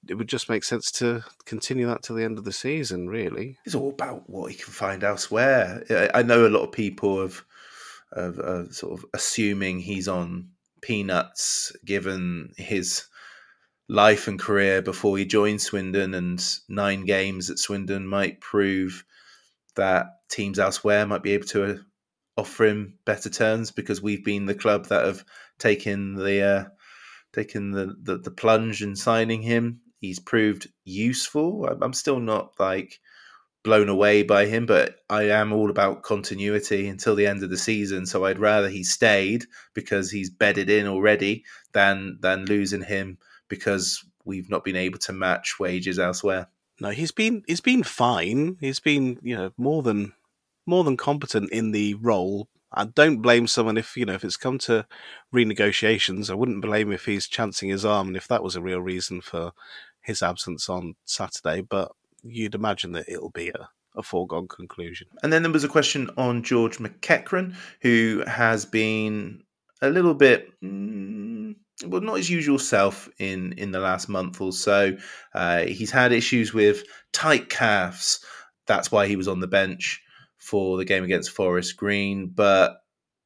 it 0.08 0.14
would 0.14 0.28
just 0.28 0.48
make 0.48 0.64
sense 0.64 0.90
to 0.92 1.24
continue 1.44 1.86
that 1.86 2.02
to 2.04 2.12
the 2.12 2.24
end 2.24 2.38
of 2.38 2.44
the 2.44 2.52
season. 2.52 3.08
Really, 3.08 3.58
It's 3.64 3.74
all 3.74 3.90
about 3.90 4.28
what 4.28 4.50
he 4.50 4.56
can 4.56 4.72
find 4.72 5.02
elsewhere. 5.02 5.82
I- 6.14 6.22
know 6.22 6.46
a 6.46 6.48
lot 6.48 6.64
of 6.64 6.72
people 6.72 7.20
have, 7.20 7.44
have 8.14 8.38
uh, 8.38 8.70
sort 8.70 8.98
of 8.98 9.06
assuming 9.14 9.80
he's 9.80 10.08
on 10.08 10.50
peanuts 10.82 11.72
given 11.84 12.52
his 12.56 13.04
life 13.88 14.28
and 14.28 14.38
career 14.38 14.82
before 14.82 15.16
he 15.18 15.24
joined 15.24 15.60
Swindon, 15.62 16.14
and 16.14 16.42
nine 16.68 17.04
games 17.04 17.50
at 17.50 17.58
Swindon 17.58 18.06
might 18.06 18.40
prove 18.40 19.04
that 19.76 20.06
teams 20.28 20.58
elsewhere 20.58 21.06
might 21.06 21.22
be 21.22 21.32
able 21.32 21.46
to 21.46 21.64
uh, 21.64 21.76
offer 22.36 22.66
him 22.66 22.98
better 23.04 23.30
terms 23.30 23.70
because 23.70 24.02
we've 24.02 24.24
been 24.24 24.46
the 24.46 24.54
club 24.54 24.86
that 24.86 25.04
have 25.06 25.24
taken 25.58 26.14
the 26.14 26.42
uh, 26.42 26.64
taken 27.32 27.70
the, 27.70 27.94
the 28.02 28.18
the 28.18 28.30
plunge 28.30 28.82
in 28.82 28.96
signing 28.96 29.42
him. 29.42 29.80
He's 30.00 30.20
proved 30.20 30.68
useful. 30.84 31.66
I'm- 31.66 31.82
I'm 31.82 31.92
still 31.94 32.20
not 32.20 32.52
like 32.58 33.00
blown 33.66 33.88
away 33.88 34.22
by 34.22 34.46
him, 34.46 34.64
but 34.64 35.00
I 35.10 35.24
am 35.24 35.52
all 35.52 35.70
about 35.70 36.04
continuity 36.04 36.86
until 36.86 37.16
the 37.16 37.26
end 37.26 37.42
of 37.42 37.50
the 37.50 37.56
season. 37.56 38.06
So 38.06 38.24
I'd 38.24 38.38
rather 38.38 38.68
he 38.68 38.84
stayed 38.84 39.44
because 39.74 40.08
he's 40.08 40.30
bedded 40.30 40.70
in 40.70 40.86
already 40.86 41.44
than 41.72 42.18
than 42.20 42.46
losing 42.46 42.82
him 42.82 43.18
because 43.48 44.04
we've 44.24 44.48
not 44.48 44.62
been 44.62 44.76
able 44.76 45.00
to 45.00 45.12
match 45.12 45.58
wages 45.58 45.98
elsewhere. 45.98 46.46
no, 46.80 46.90
he's 46.90 47.10
been 47.10 47.42
he's 47.48 47.60
been 47.60 47.82
fine. 47.82 48.56
He's 48.60 48.78
been 48.78 49.18
you 49.20 49.36
know 49.36 49.50
more 49.56 49.82
than 49.82 50.12
more 50.64 50.84
than 50.84 50.96
competent 50.96 51.50
in 51.50 51.72
the 51.72 51.94
role. 51.94 52.48
I 52.72 52.84
don't 52.84 53.20
blame 53.20 53.48
someone 53.48 53.76
if 53.76 53.96
you 53.96 54.04
know 54.04 54.14
if 54.14 54.24
it's 54.24 54.36
come 54.36 54.58
to 54.60 54.86
renegotiations. 55.34 56.30
I 56.30 56.34
wouldn't 56.34 56.62
blame 56.62 56.92
if 56.92 57.06
he's 57.06 57.26
chancing 57.26 57.68
his 57.68 57.84
arm 57.84 58.06
and 58.06 58.16
if 58.16 58.28
that 58.28 58.44
was 58.44 58.54
a 58.54 58.62
real 58.62 58.80
reason 58.80 59.20
for 59.22 59.50
his 60.00 60.22
absence 60.22 60.68
on 60.68 60.94
Saturday. 61.04 61.62
But 61.62 61.90
you'd 62.30 62.54
imagine 62.54 62.92
that 62.92 63.08
it'll 63.08 63.30
be 63.30 63.48
a, 63.48 63.68
a 63.96 64.02
foregone 64.02 64.48
conclusion. 64.48 65.08
And 65.22 65.32
then 65.32 65.42
there 65.42 65.52
was 65.52 65.64
a 65.64 65.68
question 65.68 66.10
on 66.16 66.42
George 66.42 66.78
McEachran, 66.78 67.56
who 67.82 68.22
has 68.26 68.64
been 68.64 69.42
a 69.82 69.90
little 69.90 70.14
bit, 70.14 70.48
mm, 70.62 71.54
well, 71.84 72.00
not 72.00 72.16
his 72.16 72.30
usual 72.30 72.58
self 72.58 73.08
in 73.18 73.52
in 73.54 73.70
the 73.70 73.80
last 73.80 74.08
month 74.08 74.40
or 74.40 74.52
so. 74.52 74.96
Uh, 75.34 75.62
he's 75.62 75.90
had 75.90 76.12
issues 76.12 76.54
with 76.54 76.84
tight 77.12 77.48
calves. 77.48 78.24
That's 78.66 78.90
why 78.90 79.06
he 79.06 79.16
was 79.16 79.28
on 79.28 79.40
the 79.40 79.46
bench 79.46 80.02
for 80.38 80.76
the 80.76 80.84
game 80.84 81.04
against 81.04 81.30
Forest 81.30 81.76
Green. 81.76 82.28
But 82.34 82.76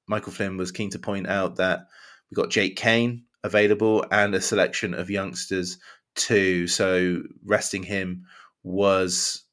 Michael 0.08 0.32
Flynn 0.32 0.56
was 0.56 0.72
keen 0.72 0.90
to 0.90 0.98
point 0.98 1.28
out 1.28 1.56
that 1.56 1.86
we 2.30 2.34
got 2.34 2.50
Jake 2.50 2.76
Cain 2.76 3.24
available 3.44 4.04
and 4.10 4.34
a 4.34 4.40
selection 4.40 4.94
of 4.94 5.10
youngsters 5.10 5.78
too. 6.14 6.66
So 6.66 7.22
resting 7.44 7.82
him 7.82 8.24
was 8.62 9.44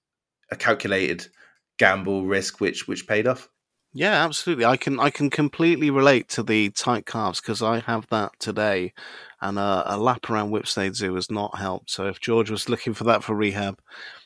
a 0.51 0.55
calculated 0.55 1.27
gamble 1.77 2.25
risk, 2.25 2.59
which 2.59 2.87
which 2.87 3.07
paid 3.07 3.27
off. 3.27 3.49
Yeah, 3.93 4.23
absolutely. 4.23 4.65
I 4.65 4.77
can 4.77 4.99
I 4.99 5.09
can 5.09 5.29
completely 5.29 5.89
relate 5.89 6.27
to 6.29 6.43
the 6.43 6.69
tight 6.71 7.05
calves 7.05 7.41
because 7.41 7.61
I 7.61 7.79
have 7.79 8.07
that 8.09 8.31
today, 8.39 8.93
and 9.41 9.57
uh, 9.57 9.83
a 9.85 9.97
lap 9.97 10.29
around 10.29 10.51
Whipsnade 10.51 10.95
Zoo 10.95 11.15
has 11.15 11.31
not 11.31 11.57
helped. 11.57 11.89
So 11.89 12.05
if 12.07 12.19
George 12.19 12.51
was 12.51 12.69
looking 12.69 12.93
for 12.93 13.05
that 13.05 13.23
for 13.23 13.35
rehab, 13.35 13.79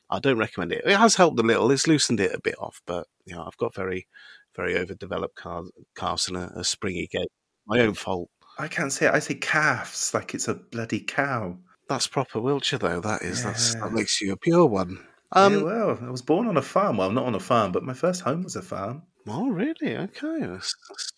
I 0.09 0.19
don't 0.19 0.37
recommend 0.37 0.73
it. 0.73 0.83
It 0.85 0.97
has 0.97 1.15
helped 1.15 1.39
a 1.39 1.43
little. 1.43 1.71
It's 1.71 1.87
loosened 1.87 2.19
it 2.19 2.35
a 2.35 2.41
bit 2.41 2.55
off, 2.59 2.81
but 2.85 3.07
you 3.25 3.35
know 3.35 3.43
I've 3.43 3.57
got 3.57 3.75
very 3.75 4.07
very 4.55 4.77
overdeveloped 4.77 5.37
calves, 5.37 5.71
calves 5.95 6.27
and 6.27 6.37
a, 6.37 6.51
a 6.55 6.63
springy 6.63 7.07
gait. 7.11 7.29
My 7.67 7.79
own 7.79 7.93
fault. 7.93 8.29
I 8.57 8.67
can't 8.67 8.91
say 8.91 9.05
it. 9.05 9.13
I 9.13 9.19
say 9.19 9.35
calves 9.35 10.13
like 10.13 10.33
it's 10.33 10.47
a 10.47 10.55
bloody 10.55 10.99
cow. 10.99 11.57
That's 11.91 12.07
proper 12.07 12.39
Wiltshire 12.39 12.79
though. 12.79 13.01
that 13.01 13.21
is 13.21 13.43
that's 13.43 13.75
that 13.75 13.91
makes 13.91 14.21
you 14.21 14.31
a 14.31 14.37
pure 14.37 14.65
one. 14.65 15.05
Um, 15.33 15.57
Um. 15.57 15.63
well, 15.65 15.99
I 16.01 16.09
was 16.09 16.21
born 16.21 16.47
on 16.47 16.55
a 16.55 16.61
farm. 16.61 16.95
Well, 16.95 17.11
not 17.11 17.25
on 17.25 17.35
a 17.35 17.39
farm, 17.39 17.73
but 17.73 17.83
my 17.83 17.93
first 17.93 18.21
home 18.21 18.43
was 18.43 18.55
a 18.55 18.61
farm. 18.61 19.01
Oh 19.27 19.49
really? 19.49 19.97
Okay. 19.97 20.39
That's, 20.39 20.73
that's 20.89 21.11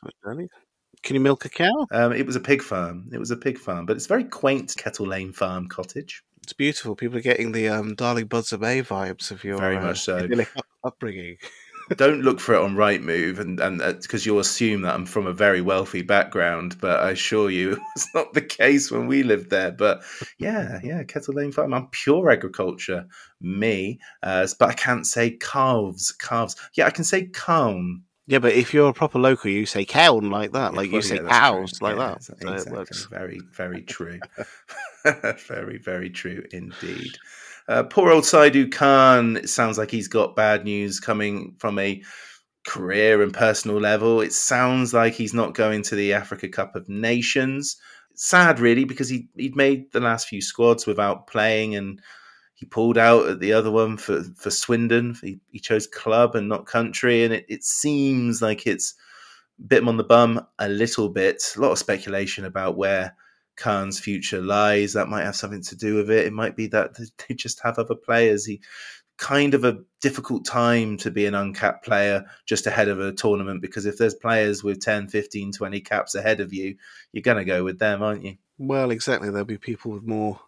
Can 1.04 1.14
you 1.16 1.20
milk 1.20 1.46
a 1.46 1.50
cow? 1.50 1.86
Um, 1.92 2.12
it 2.12 2.26
was 2.26 2.36
a 2.36 2.40
pig 2.40 2.64
farm. 2.64 3.08
It 3.14 3.20
was 3.20 3.30
a 3.30 3.38
pig 3.38 3.60
farm, 3.60 3.86
but 3.86 3.96
it's 3.98 4.06
a 4.06 4.08
very 4.08 4.24
quaint 4.24 4.74
Kettle 4.76 5.06
Lane 5.06 5.32
farm 5.32 5.68
cottage. 5.68 6.24
It's 6.42 6.54
beautiful. 6.54 6.96
People 6.96 7.20
are 7.20 7.22
getting 7.22 7.52
the 7.52 7.70
um, 7.70 7.94
Darling 7.94 8.26
Buds 8.26 8.52
of 8.52 8.62
May 8.62 8.82
vibes 8.82 9.30
of 9.30 9.44
your 9.44 9.60
Very 9.60 9.78
uh, 9.78 9.82
much 9.82 10.02
so. 10.02 10.28
upbringing. 10.84 11.38
Don't 11.98 12.22
look 12.24 12.40
for 12.40 12.56
it 12.56 12.62
on 12.62 12.76
Rightmove, 12.76 13.40
and 13.40 13.60
and 13.60 13.80
because 14.02 14.26
you'll 14.26 14.40
assume 14.40 14.84
that 14.84 14.96
I'm 14.96 15.06
from 15.06 15.28
a 15.28 15.34
very 15.34 15.62
wealthy 15.62 16.02
background, 16.02 16.78
but 16.82 17.00
I 17.02 17.12
assure 17.12 17.50
you 17.50 17.80
it's 17.96 18.14
not 18.16 18.34
the 18.34 18.42
case 18.42 18.92
when 18.92 19.08
we 19.08 19.24
lived 19.24 19.50
there. 19.50 19.72
But 19.72 20.04
yeah, 20.40 20.80
yeah, 20.84 21.04
Kettle 21.04 21.36
Lane 21.36 21.52
farm. 21.52 21.74
I'm 21.74 21.88
pure 21.92 22.32
agriculture, 22.32 23.06
me. 23.42 24.00
Uh, 24.24 24.48
but 24.60 24.70
I 24.70 24.74
can't 24.74 25.06
say 25.08 25.32
calves, 25.32 26.12
calves. 26.14 26.56
Yeah, 26.76 26.88
I 26.88 26.92
can 26.92 27.04
say 27.06 27.26
calm. 27.28 28.04
Yeah, 28.28 28.40
but 28.40 28.54
if 28.54 28.74
you're 28.74 28.90
a 28.90 28.94
proper 28.94 29.20
local, 29.20 29.52
you 29.52 29.66
say 29.66 29.86
cown 29.86 30.30
like 30.30 30.54
that, 30.54 30.74
like 30.76 30.92
Well, 30.92 30.96
you 30.96 31.02
say 31.02 31.18
yeah, 31.18 31.30
cows 31.30 31.72
true. 31.72 31.80
like 31.82 31.98
Yeah, 31.98 31.98
that. 31.98 32.24
ex- 32.42 32.66
So. 32.66 33.10
Very, 33.10 33.40
very 33.56 33.82
true. 33.82 34.20
very, 35.48 35.78
very 35.78 36.10
true 36.10 36.46
indeed. 36.52 37.18
Uh, 37.68 37.84
poor 37.84 38.12
old 38.12 38.24
Saidou 38.24 38.72
Khan. 38.72 39.38
It 39.38 39.50
sounds 39.50 39.78
like 39.78 39.92
he's 39.92 40.08
got 40.08 40.36
bad 40.36 40.66
news 40.66 41.00
coming 41.00 41.56
from 41.60 41.80
a 41.80 42.02
career 42.68 43.22
and 43.22 43.34
personal 43.34 43.80
level. 43.80 44.22
It 44.22 44.34
sounds 44.34 44.94
like 44.94 45.14
he's 45.14 45.34
not 45.34 45.54
going 45.54 45.84
to 45.84 45.96
the 45.96 46.14
Africa 46.14 46.50
Cup 46.50 46.76
of 46.76 46.90
Nations. 46.90 47.78
Sad, 48.16 48.60
really, 48.60 48.84
because 48.84 49.10
he 49.10 49.28
he'd 49.36 49.56
made 49.56 49.92
the 49.92 50.00
last 50.00 50.28
few 50.28 50.42
squads 50.42 50.86
without 50.86 51.28
playing, 51.28 51.76
and 51.76 52.02
he 52.54 52.66
pulled 52.66 52.98
out 52.98 53.28
at 53.28 53.40
the 53.40 53.54
other 53.54 53.72
one 53.72 53.98
for 53.98 54.24
for 54.36 54.52
Swindon. 54.52 55.16
He, 55.22 55.40
he 55.52 55.60
chose 55.60 55.88
club 55.88 56.36
and 56.36 56.50
not 56.50 56.66
country, 56.68 57.24
and 57.24 57.34
it, 57.34 57.46
it 57.48 57.64
seems 57.64 58.42
like 58.42 58.68
it's 58.68 58.94
bit 59.68 59.80
him 59.80 59.90
on 59.90 59.98
the 59.98 60.04
bum 60.04 60.46
a 60.60 60.68
little 60.70 61.10
bit. 61.10 61.42
A 61.56 61.62
lot 61.62 61.72
of 61.72 61.80
speculation 61.80 62.46
about 62.46 62.78
where 62.78 63.16
Khan's 63.56 64.00
future 64.00 64.42
lies. 64.42 64.94
That 64.94 65.10
might 65.10 65.24
have 65.24 65.36
something 65.36 65.64
to 65.64 65.76
do 65.76 65.96
with 65.96 66.10
it. 66.10 66.26
It 66.26 66.34
might 66.34 66.56
be 66.56 66.68
that 66.68 66.96
they 67.28 67.36
just 67.36 67.62
have 67.64 67.80
other 67.80 67.96
players. 67.96 68.46
He 68.46 68.62
kind 69.18 69.54
of 69.54 69.64
a 69.64 69.80
difficult 70.02 70.44
time 70.44 70.98
to 70.98 71.12
be 71.12 71.26
an 71.26 71.36
uncapped 71.36 71.86
player 71.86 72.26
just 72.46 72.66
ahead 72.68 72.88
of 72.88 73.00
a 73.00 73.14
tournament 73.14 73.62
because 73.62 73.86
if 73.86 73.98
there's 73.98 74.16
players 74.16 74.64
with 74.64 74.82
10, 74.82 75.08
15, 75.08 75.52
20 75.52 75.82
caps 75.82 76.16
ahead 76.16 76.40
of 76.40 76.52
you, 76.52 76.76
you're 77.12 77.22
going 77.22 77.38
to 77.38 77.46
go 77.46 77.64
with 77.64 77.80
them, 77.80 78.02
aren't 78.02 78.24
you? 78.24 78.38
Well, 78.58 78.92
exactly. 78.92 79.30
There'll 79.30 79.46
be 79.46 79.58
people 79.58 79.92
with 79.92 80.04
more 80.04 80.40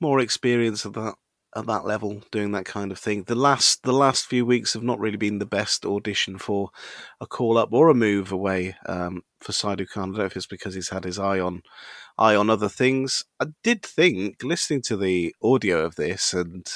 more 0.00 0.20
experience 0.20 0.84
of 0.84 0.92
that 0.92 1.14
at 1.54 1.66
that 1.66 1.84
level 1.86 2.22
doing 2.30 2.52
that 2.52 2.64
kind 2.64 2.90
of 2.92 2.98
thing. 2.98 3.24
The 3.24 3.34
last 3.34 3.82
the 3.82 3.92
last 3.92 4.26
few 4.26 4.44
weeks 4.44 4.74
have 4.74 4.82
not 4.82 4.98
really 4.98 5.16
been 5.16 5.38
the 5.38 5.46
best 5.46 5.84
audition 5.86 6.38
for 6.38 6.70
a 7.20 7.26
call 7.26 7.58
up 7.58 7.72
or 7.72 7.88
a 7.88 7.94
move 7.94 8.32
away 8.32 8.76
um, 8.86 9.22
for 9.40 9.52
Saidou 9.52 9.88
Khan. 9.88 10.02
I 10.02 10.06
don't 10.06 10.18
know 10.18 10.24
if 10.24 10.36
it's 10.36 10.46
because 10.46 10.74
he's 10.74 10.90
had 10.90 11.04
his 11.04 11.18
eye 11.18 11.40
on 11.40 11.62
eye 12.18 12.34
on 12.34 12.50
other 12.50 12.68
things. 12.68 13.22
I 13.40 13.46
did 13.62 13.82
think 13.82 14.42
listening 14.42 14.82
to 14.82 14.96
the 14.96 15.34
audio 15.42 15.84
of 15.84 15.96
this 15.96 16.32
and 16.34 16.66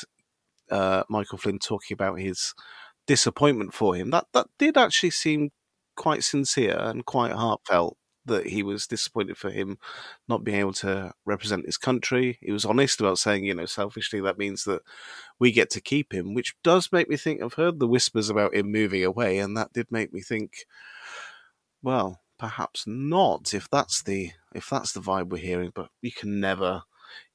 uh, 0.71 1.03
Michael 1.09 1.39
Flynn 1.39 1.59
talking 1.59 1.95
about 1.95 2.19
his 2.21 2.55
disappointment 3.07 3.75
for 3.75 3.95
him. 3.97 4.11
That 4.11 4.27
that 4.33 4.47
did 4.59 4.77
actually 4.77 5.11
seem 5.11 5.51
quite 5.97 6.25
sincere 6.25 6.79
and 6.79 7.05
quite 7.05 7.33
heartfelt 7.33 7.97
that 8.27 8.47
he 8.47 8.63
was 8.63 8.87
disappointed 8.87 9.37
for 9.37 9.51
him 9.51 9.79
not 10.29 10.45
being 10.45 10.59
able 10.59 10.73
to 10.75 11.13
represent 11.25 11.67
his 11.67 11.79
country. 11.79 12.39
He 12.41 12.53
was 12.53 12.65
honest 12.65 13.01
about 13.01 13.19
saying, 13.19 13.45
you 13.45 13.55
know, 13.55 13.67
selfishly 13.67 14.21
that 14.21 14.39
means 14.39 14.65
that 14.65 14.83
we 15.39 15.53
get 15.53 15.71
to 15.71 15.81
keep 15.81 16.13
him, 16.13 16.35
which 16.35 16.55
does 16.63 16.93
make 16.93 17.09
me 17.09 17.17
think 17.17 17.43
I've 17.43 17.55
heard 17.55 17.79
the 17.79 17.89
whispers 17.89 18.29
about 18.29 18.55
him 18.55 18.71
moving 18.71 19.05
away, 19.05 19.39
and 19.39 19.57
that 19.57 19.73
did 19.73 19.91
make 19.91 20.13
me 20.13 20.21
think, 20.21 20.67
well, 21.83 22.21
perhaps 22.39 22.85
not 22.87 23.53
if 23.53 23.69
that's 23.71 24.03
the 24.03 24.31
if 24.55 24.69
that's 24.69 24.93
the 24.93 25.01
vibe 25.01 25.29
we're 25.29 25.39
hearing, 25.39 25.73
but 25.75 25.91
you 26.01 26.13
can 26.13 26.41
never 26.41 26.83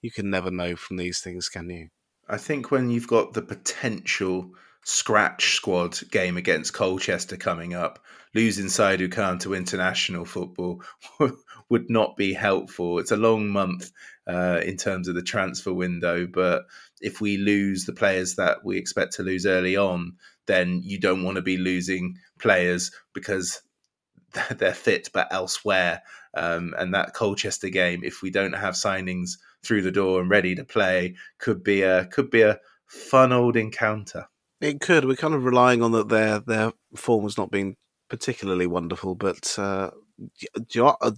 you 0.02 0.12
can 0.12 0.30
never 0.30 0.52
know 0.52 0.76
from 0.76 0.98
these 0.98 1.20
things, 1.20 1.50
can 1.50 1.70
you? 1.70 1.90
I 2.28 2.38
think 2.38 2.72
when 2.72 2.90
you've 2.90 3.08
got 3.08 3.34
the 3.34 3.42
potential 3.42 4.52
scratch 4.86 5.56
squad 5.56 6.00
game 6.12 6.38
against 6.38 6.74
Colchester 6.74 7.38
coming 7.38 7.74
up, 7.74 7.98
losing 8.36 8.68
Saidou 8.68 9.12
Khan 9.12 9.40
to 9.40 9.56
international 9.56 10.26
football 10.26 10.84
would 11.70 11.90
not 11.90 12.16
be 12.16 12.34
helpful. 12.34 13.00
It's 13.00 13.12
a 13.12 13.18
long 13.18 13.50
month 13.50 13.92
uh, 14.28 14.62
in 14.64 14.78
terms 14.78 15.08
of 15.08 15.16
the 15.16 15.24
transfer 15.24 15.74
window, 15.74 16.28
but 16.28 16.66
if 17.02 17.20
we 17.20 17.38
lose 17.38 17.86
the 17.86 17.94
players 17.94 18.36
that 18.36 18.64
we 18.64 18.78
expect 18.78 19.14
to 19.14 19.24
lose 19.24 19.48
early 19.48 19.76
on, 19.76 20.18
then 20.46 20.82
you 20.84 21.00
don't 21.00 21.24
want 21.24 21.38
to 21.38 21.42
be 21.42 21.58
losing 21.58 22.20
players 22.38 22.92
because 23.12 23.64
they're 24.52 24.76
fit 24.76 25.10
but 25.14 25.30
elsewhere. 25.32 26.04
Um, 26.36 26.76
and 26.78 26.94
that 26.94 27.16
Colchester 27.16 27.70
game, 27.70 28.02
if 28.04 28.22
we 28.22 28.30
don't 28.30 28.54
have 28.54 28.76
signings 28.76 29.40
through 29.64 29.82
the 29.82 29.92
door 29.92 30.22
and 30.22 30.30
ready 30.30 30.54
to 30.56 30.64
play, 30.64 31.16
could 31.40 31.64
be 31.64 31.82
a 31.82 32.06
could 32.06 32.30
be 32.30 32.44
a 32.44 32.60
fun 32.86 33.32
old 33.32 33.56
encounter. 33.56 34.28
It 34.62 34.80
could. 34.80 35.06
We're 35.06 35.16
kind 35.16 35.34
of 35.34 35.44
relying 35.44 35.82
on 35.82 35.92
that 35.92 36.10
their 36.10 36.40
their 36.40 36.72
form 36.96 37.24
has 37.24 37.38
not 37.38 37.52
been 37.52 37.76
particularly 38.10 38.68
wonderful, 38.68 39.16
but 39.16 39.58
uh, 39.60 39.92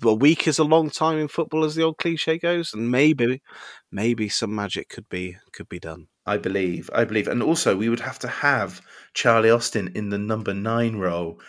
a 0.03 0.13
week 0.13 0.47
is 0.47 0.59
a 0.59 0.63
long 0.63 0.89
time 0.89 1.17
in 1.17 1.27
football, 1.27 1.63
as 1.63 1.75
the 1.75 1.83
old 1.83 1.97
cliche 1.97 2.37
goes, 2.37 2.73
and 2.73 2.89
maybe 2.89 3.41
maybe 3.91 4.29
some 4.29 4.55
magic 4.55 4.89
could 4.89 5.07
be 5.09 5.37
could 5.53 5.69
be 5.69 5.79
done. 5.79 6.07
I 6.25 6.37
believe, 6.37 6.89
I 6.93 7.05
believe, 7.05 7.27
and 7.27 7.41
also 7.41 7.75
we 7.75 7.89
would 7.89 7.99
have 8.01 8.19
to 8.19 8.27
have 8.27 8.81
Charlie 9.13 9.51
Austin 9.51 9.91
in 9.95 10.09
the 10.09 10.17
number 10.17 10.53
nine 10.53 10.97
role, 10.97 11.39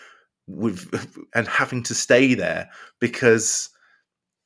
with 0.47 0.89
and 1.35 1.47
having 1.47 1.83
to 1.83 1.95
stay 1.95 2.33
there 2.35 2.69
because 2.99 3.69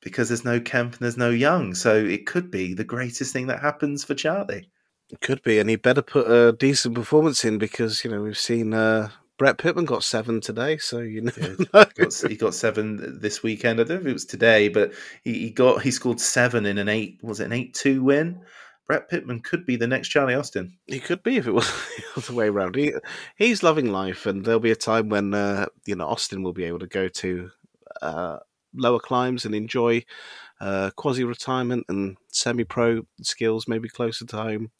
because 0.02 0.28
there's 0.28 0.44
no 0.44 0.60
Kemp 0.60 0.92
and 0.92 1.00
there's 1.00 1.16
no 1.16 1.30
Young, 1.30 1.74
so 1.74 1.94
it 1.94 2.26
could 2.26 2.50
be 2.50 2.74
the 2.74 2.84
greatest 2.84 3.32
thing 3.32 3.46
that 3.48 3.60
happens 3.60 4.04
for 4.04 4.14
Charlie. 4.14 4.70
It 5.10 5.20
could 5.20 5.42
be, 5.42 5.58
and 5.58 5.68
he 5.68 5.76
better 5.76 6.02
put 6.02 6.30
a 6.30 6.52
decent 6.52 6.94
performance 6.94 7.44
in 7.44 7.58
because 7.58 8.04
you 8.04 8.10
know 8.10 8.22
we've 8.22 8.38
seen 8.38 8.72
uh, 8.72 9.10
Brett 9.36 9.58
Pitman 9.58 9.84
got 9.84 10.04
seven 10.04 10.40
today, 10.40 10.78
so 10.78 11.00
you 11.00 11.22
know 11.22 11.32
he 11.36 11.64
got, 11.66 11.96
he 12.28 12.36
got, 12.36 12.54
seven 12.54 13.18
this 13.20 13.42
weekend. 13.42 13.80
I 13.80 13.84
don't 13.84 13.96
know 13.96 14.00
if 14.00 14.06
it 14.06 14.12
was 14.12 14.24
today, 14.24 14.68
but 14.68 14.92
he, 15.22 15.34
he 15.34 15.50
got 15.50 15.82
he 15.82 15.90
scored 15.90 16.20
seven 16.20 16.66
in 16.66 16.78
an 16.78 16.88
eight 16.88 17.18
was 17.22 17.40
it 17.40 17.46
an 17.46 17.52
eight 17.52 17.74
two 17.74 18.02
win. 18.02 18.40
Brett 18.86 19.08
Pitman 19.08 19.40
could 19.40 19.64
be 19.64 19.76
the 19.76 19.86
next 19.86 20.08
Charlie 20.08 20.34
Austin. 20.34 20.76
He 20.86 21.00
could 21.00 21.22
be 21.22 21.38
if 21.38 21.46
it 21.46 21.52
was 21.52 21.66
the 21.96 22.20
other 22.20 22.34
way 22.34 22.48
around. 22.48 22.76
He, 22.76 22.92
he's 23.36 23.62
loving 23.62 23.90
life, 23.90 24.26
and 24.26 24.44
there'll 24.44 24.60
be 24.60 24.70
a 24.70 24.76
time 24.76 25.08
when 25.08 25.34
uh, 25.34 25.66
you 25.86 25.96
know 25.96 26.06
Austin 26.06 26.42
will 26.42 26.52
be 26.52 26.64
able 26.64 26.80
to 26.80 26.86
go 26.86 27.08
to 27.08 27.50
uh, 28.02 28.38
lower 28.74 29.00
climbs 29.00 29.44
and 29.44 29.54
enjoy 29.54 30.04
uh, 30.64 30.90
quasi 30.96 31.24
retirement 31.24 31.84
and 31.90 32.16
semi 32.32 32.64
pro 32.64 33.02
skills, 33.20 33.68
maybe 33.68 33.86
closer 33.86 34.24
to 34.24 34.36
home. 34.36 34.70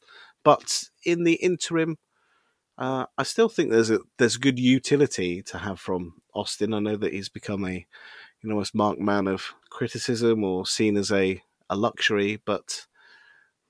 But 0.43 0.85
in 1.03 1.25
the 1.25 1.33
interim, 1.33 1.97
uh, 2.79 3.05
I 3.19 3.23
still 3.23 3.49
think 3.49 3.69
there's 3.69 3.91
a 3.91 3.99
there's 4.17 4.37
good 4.37 4.57
utility 4.57 5.43
to 5.43 5.59
have 5.59 5.79
from 5.79 6.15
Austin. 6.33 6.73
I 6.73 6.79
know 6.79 6.97
that 6.97 7.13
he's 7.13 7.29
become 7.29 7.65
a 7.65 7.85
you 8.41 8.49
know 8.49 8.55
almost 8.55 8.73
marked 8.73 8.99
man 8.99 9.27
of 9.27 9.53
criticism 9.69 10.43
or 10.43 10.65
seen 10.65 10.97
as 10.97 11.11
a, 11.11 11.43
a 11.69 11.75
luxury, 11.75 12.41
but 12.45 12.87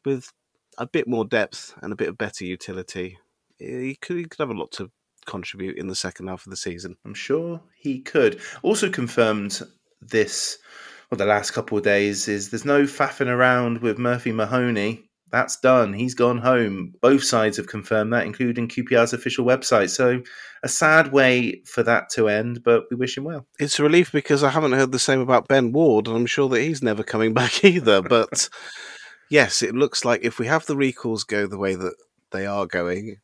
with 0.06 0.32
a 0.78 0.88
bit 0.88 1.10
more 1.10 1.26
depth 1.26 1.74
and 1.82 1.92
a 1.92 1.98
bit 1.98 2.08
of 2.08 2.18
better 2.18 2.46
utility, 2.46 3.18
he 3.60 3.96
could, 3.96 4.18
he 4.18 4.24
could 4.24 4.40
have 4.40 4.52
a 4.52 4.60
lot 4.60 4.72
to 4.74 4.90
contribute 5.26 5.78
in 5.78 5.88
the 5.88 5.96
second 5.96 6.28
half 6.28 6.46
of 6.46 6.50
the 6.50 6.58
season. 6.58 6.96
I'm 7.04 7.14
sure 7.14 7.62
he 7.76 8.00
could. 8.00 8.40
Also 8.62 8.90
confirmed 8.90 9.62
this, 10.02 10.60
well, 11.10 11.18
the 11.18 11.26
last 11.26 11.52
couple 11.52 11.78
of 11.78 11.84
days 11.84 12.28
is 12.28 12.50
there's 12.50 12.66
no 12.66 12.84
faffing 12.84 13.28
around 13.28 13.80
with 13.82 13.98
Murphy 13.98 14.32
Mahoney. 14.32 15.10
That's 15.32 15.60
done. 15.60 15.94
He's 15.94 16.14
gone 16.14 16.38
home. 16.38 16.94
Both 17.02 17.24
sides 17.24 17.58
have 17.58 17.68
confirmed 17.68 18.14
that, 18.14 18.26
including 18.26 18.68
QPR's 18.68 19.12
official 19.12 19.46
website. 19.46 19.90
So, 19.90 20.22
a 20.64 20.70
sad 20.70 21.12
way 21.12 21.62
for 21.66 21.84
that 21.84 22.10
to 22.12 22.30
end, 22.30 22.64
but 22.64 22.86
we 22.90 22.96
wish 22.96 23.18
him 23.18 23.26
well. 23.26 23.46
It's 23.60 23.80
a 23.80 23.84
relief 23.84 24.12
because 24.12 24.44
I 24.44 24.50
haven't 24.50 24.72
heard 24.74 24.92
the 24.92 25.00
same 25.00 25.20
about 25.20 25.48
Ben 25.48 25.72
Ward, 25.72 26.08
and 26.08 26.16
I'm 26.16 26.26
sure 26.26 26.48
that 26.50 26.62
he's 26.62 26.82
never 26.82 27.04
coming 27.04 27.34
back 27.36 27.64
either. 27.66 28.02
But 28.02 28.50
yes, 29.30 29.62
it 29.62 29.76
looks 29.76 30.06
like 30.06 30.22
if 30.24 30.40
we 30.40 30.48
have 30.48 30.66
the 30.68 30.78
recalls 30.78 31.24
go 31.24 31.48
the 31.48 31.58
way 31.58 31.76
that 31.76 31.96
they 32.32 32.46
are 32.46 32.66
going, 32.66 33.18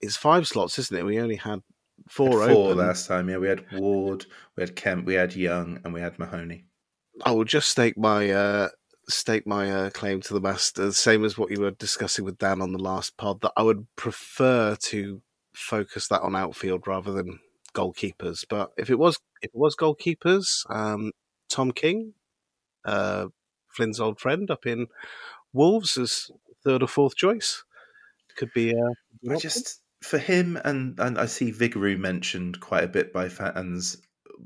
it's 0.00 0.16
five 0.16 0.46
slots, 0.46 0.78
isn't 0.78 0.96
it? 0.96 1.04
We 1.04 1.20
only 1.20 1.36
had 1.36 1.60
four. 2.08 2.40
Had 2.40 2.52
four 2.52 2.70
open. 2.70 2.78
last 2.78 3.06
time. 3.06 3.28
Yeah, 3.28 3.38
we 3.38 3.48
had 3.48 3.64
Ward, 3.72 4.24
we 4.56 4.62
had 4.62 4.76
Kemp, 4.76 5.04
we 5.04 5.14
had 5.14 5.34
Young, 5.34 5.80
and 5.84 5.92
we 5.92 6.00
had 6.00 6.18
Mahoney. 6.18 6.64
I 7.24 7.32
will 7.32 7.44
just 7.44 7.68
stake 7.68 7.96
my 7.96 8.30
uh, 8.30 8.68
stake 9.08 9.46
my 9.46 9.70
uh, 9.70 9.90
claim 9.90 10.20
to 10.22 10.34
the 10.34 10.40
master, 10.40 10.92
same 10.92 11.24
as 11.24 11.36
what 11.36 11.50
you 11.50 11.60
were 11.60 11.70
discussing 11.72 12.24
with 12.24 12.38
Dan 12.38 12.62
on 12.62 12.72
the 12.72 12.78
last 12.78 13.16
pod. 13.16 13.40
That 13.42 13.52
I 13.56 13.62
would 13.62 13.86
prefer 13.96 14.76
to 14.76 15.22
focus 15.54 16.08
that 16.08 16.22
on 16.22 16.36
outfield 16.36 16.86
rather 16.86 17.12
than 17.12 17.40
goalkeepers. 17.74 18.44
But 18.48 18.72
if 18.76 18.90
it 18.90 18.98
was 18.98 19.18
if 19.42 19.50
it 19.54 19.58
was 19.58 19.76
goalkeepers, 19.76 20.64
um, 20.74 21.12
Tom 21.48 21.72
King, 21.72 22.14
uh, 22.84 23.26
Flynn's 23.68 24.00
old 24.00 24.20
friend 24.20 24.50
up 24.50 24.66
in 24.66 24.86
Wolves 25.52 25.96
as 25.96 26.30
third 26.64 26.82
or 26.82 26.88
fourth 26.88 27.16
choice. 27.16 27.64
Could 28.36 28.52
be. 28.54 28.74
Uh, 28.74 29.32
I 29.32 29.36
just 29.36 29.80
for 30.02 30.18
him 30.18 30.58
and 30.64 30.98
and 30.98 31.18
I 31.18 31.26
see 31.26 31.52
Vigouroux 31.52 31.98
mentioned 31.98 32.60
quite 32.60 32.84
a 32.84 32.88
bit 32.88 33.12
by 33.12 33.28
fans. 33.28 33.98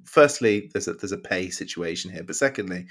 Firstly, 0.05 0.71
there's 0.73 0.89
a 0.89 0.95
there's 0.95 1.13
a 1.13 1.19
pay 1.19 1.51
situation 1.51 2.11
here, 2.11 2.25
but 2.25 2.37
secondly, 2.37 2.87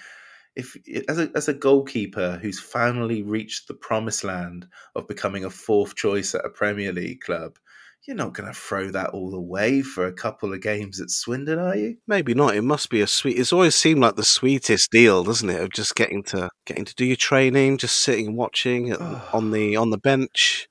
if 0.55 0.77
as 1.07 1.19
a 1.19 1.31
as 1.35 1.47
a 1.47 1.53
goalkeeper 1.53 2.39
who's 2.41 2.59
finally 2.59 3.21
reached 3.23 3.67
the 3.67 3.73
promised 3.73 4.23
land 4.23 4.67
of 4.95 5.07
becoming 5.07 5.45
a 5.45 5.49
fourth 5.49 5.95
choice 5.95 6.35
at 6.35 6.45
a 6.45 6.49
Premier 6.49 6.91
League 6.91 7.21
club, 7.21 7.57
you're 8.05 8.17
not 8.17 8.33
going 8.33 8.47
to 8.47 8.59
throw 8.59 8.89
that 8.91 9.11
all 9.11 9.33
away 9.33 9.81
for 9.81 10.05
a 10.05 10.13
couple 10.13 10.53
of 10.53 10.61
games 10.61 10.99
at 10.99 11.09
Swindon, 11.09 11.57
are 11.57 11.75
you? 11.75 11.97
Maybe 12.05 12.33
not. 12.33 12.55
It 12.55 12.63
must 12.63 12.89
be 12.89 13.01
a 13.01 13.07
sweet. 13.07 13.39
It's 13.39 13.53
always 13.53 13.75
seemed 13.75 14.01
like 14.01 14.15
the 14.15 14.23
sweetest 14.23 14.91
deal, 14.91 15.23
doesn't 15.23 15.49
it? 15.49 15.61
Of 15.61 15.69
just 15.71 15.95
getting 15.95 16.23
to 16.25 16.49
getting 16.65 16.85
to 16.85 16.95
do 16.95 17.05
your 17.05 17.15
training, 17.15 17.77
just 17.77 17.97
sitting 17.97 18.27
and 18.27 18.37
watching 18.37 18.91
at, 18.91 18.99
on 19.33 19.51
the 19.51 19.75
on 19.75 19.89
the 19.89 19.97
bench, 19.97 20.67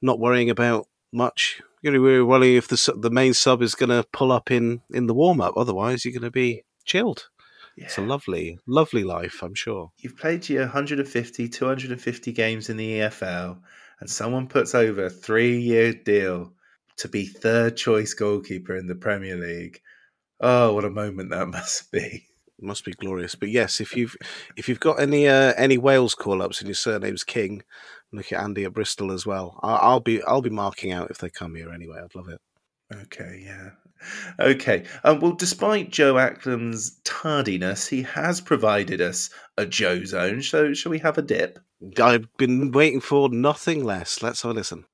not 0.00 0.18
worrying 0.18 0.50
about 0.50 0.86
much. 1.12 1.60
You're 1.82 1.98
really 2.00 2.22
worrying 2.22 2.56
if 2.56 2.68
the 2.68 2.94
the 2.96 3.10
main 3.10 3.34
sub 3.34 3.60
is 3.60 3.74
going 3.74 3.90
to 3.90 4.06
pull 4.12 4.32
up 4.32 4.50
in 4.50 4.82
in 4.90 5.08
the 5.08 5.14
warm 5.14 5.40
up. 5.40 5.54
Otherwise, 5.56 6.04
you're 6.04 6.12
going 6.12 6.22
to 6.22 6.30
be 6.30 6.62
chilled. 6.84 7.28
Yeah. 7.76 7.86
It's 7.86 7.98
a 7.98 8.02
lovely, 8.02 8.58
lovely 8.66 9.02
life, 9.02 9.42
I'm 9.42 9.54
sure. 9.54 9.90
You've 9.98 10.16
played 10.16 10.48
your 10.48 10.62
150, 10.62 11.48
250 11.48 12.32
games 12.32 12.68
in 12.68 12.76
the 12.76 12.98
EFL, 12.98 13.58
and 14.00 14.10
someone 14.10 14.46
puts 14.46 14.74
over 14.74 15.06
a 15.06 15.10
three 15.10 15.58
year 15.58 15.92
deal 15.92 16.52
to 16.98 17.08
be 17.08 17.24
third 17.24 17.76
choice 17.76 18.14
goalkeeper 18.14 18.76
in 18.76 18.86
the 18.86 18.94
Premier 18.94 19.36
League. 19.36 19.80
Oh, 20.40 20.74
what 20.74 20.84
a 20.84 20.90
moment 20.90 21.30
that 21.30 21.48
must 21.48 21.90
be! 21.90 22.26
It 22.58 22.64
must 22.64 22.84
be 22.84 22.92
glorious. 22.92 23.34
But 23.34 23.48
yes, 23.48 23.80
if 23.80 23.96
you've 23.96 24.16
if 24.56 24.68
you've 24.68 24.80
got 24.80 25.00
any 25.00 25.26
uh, 25.26 25.54
any 25.56 25.78
Wales 25.78 26.14
call 26.14 26.42
ups 26.42 26.60
and 26.60 26.68
your 26.68 26.74
surname's 26.74 27.24
King, 27.24 27.62
look 28.12 28.32
at 28.32 28.42
Andy 28.42 28.64
at 28.64 28.72
Bristol 28.72 29.12
as 29.12 29.26
well. 29.26 29.58
I'll, 29.62 30.00
be 30.00 30.22
I'll 30.22 30.42
be 30.42 30.50
marking 30.50 30.92
out 30.92 31.10
if 31.10 31.18
they 31.18 31.30
come 31.30 31.54
here 31.54 31.72
anyway. 31.72 32.00
I'd 32.02 32.14
love 32.14 32.28
it. 32.28 32.40
Okay, 32.94 33.42
yeah. 33.44 33.70
Okay. 34.38 34.84
Um, 35.04 35.20
well, 35.20 35.32
despite 35.32 35.90
Joe 35.90 36.14
Acklam's 36.14 37.00
tardiness, 37.04 37.86
he 37.86 38.02
has 38.02 38.40
provided 38.40 39.00
us 39.00 39.30
a 39.56 39.64
Joe 39.64 40.04
zone. 40.04 40.42
So, 40.42 40.74
shall 40.74 40.90
we 40.90 40.98
have 40.98 41.18
a 41.18 41.22
dip? 41.22 41.58
I've 42.00 42.26
been 42.36 42.72
waiting 42.72 43.00
for 43.00 43.28
nothing 43.28 43.84
less. 43.84 44.22
Let's 44.22 44.42
have 44.42 44.50
a 44.50 44.54
listen. 44.54 44.84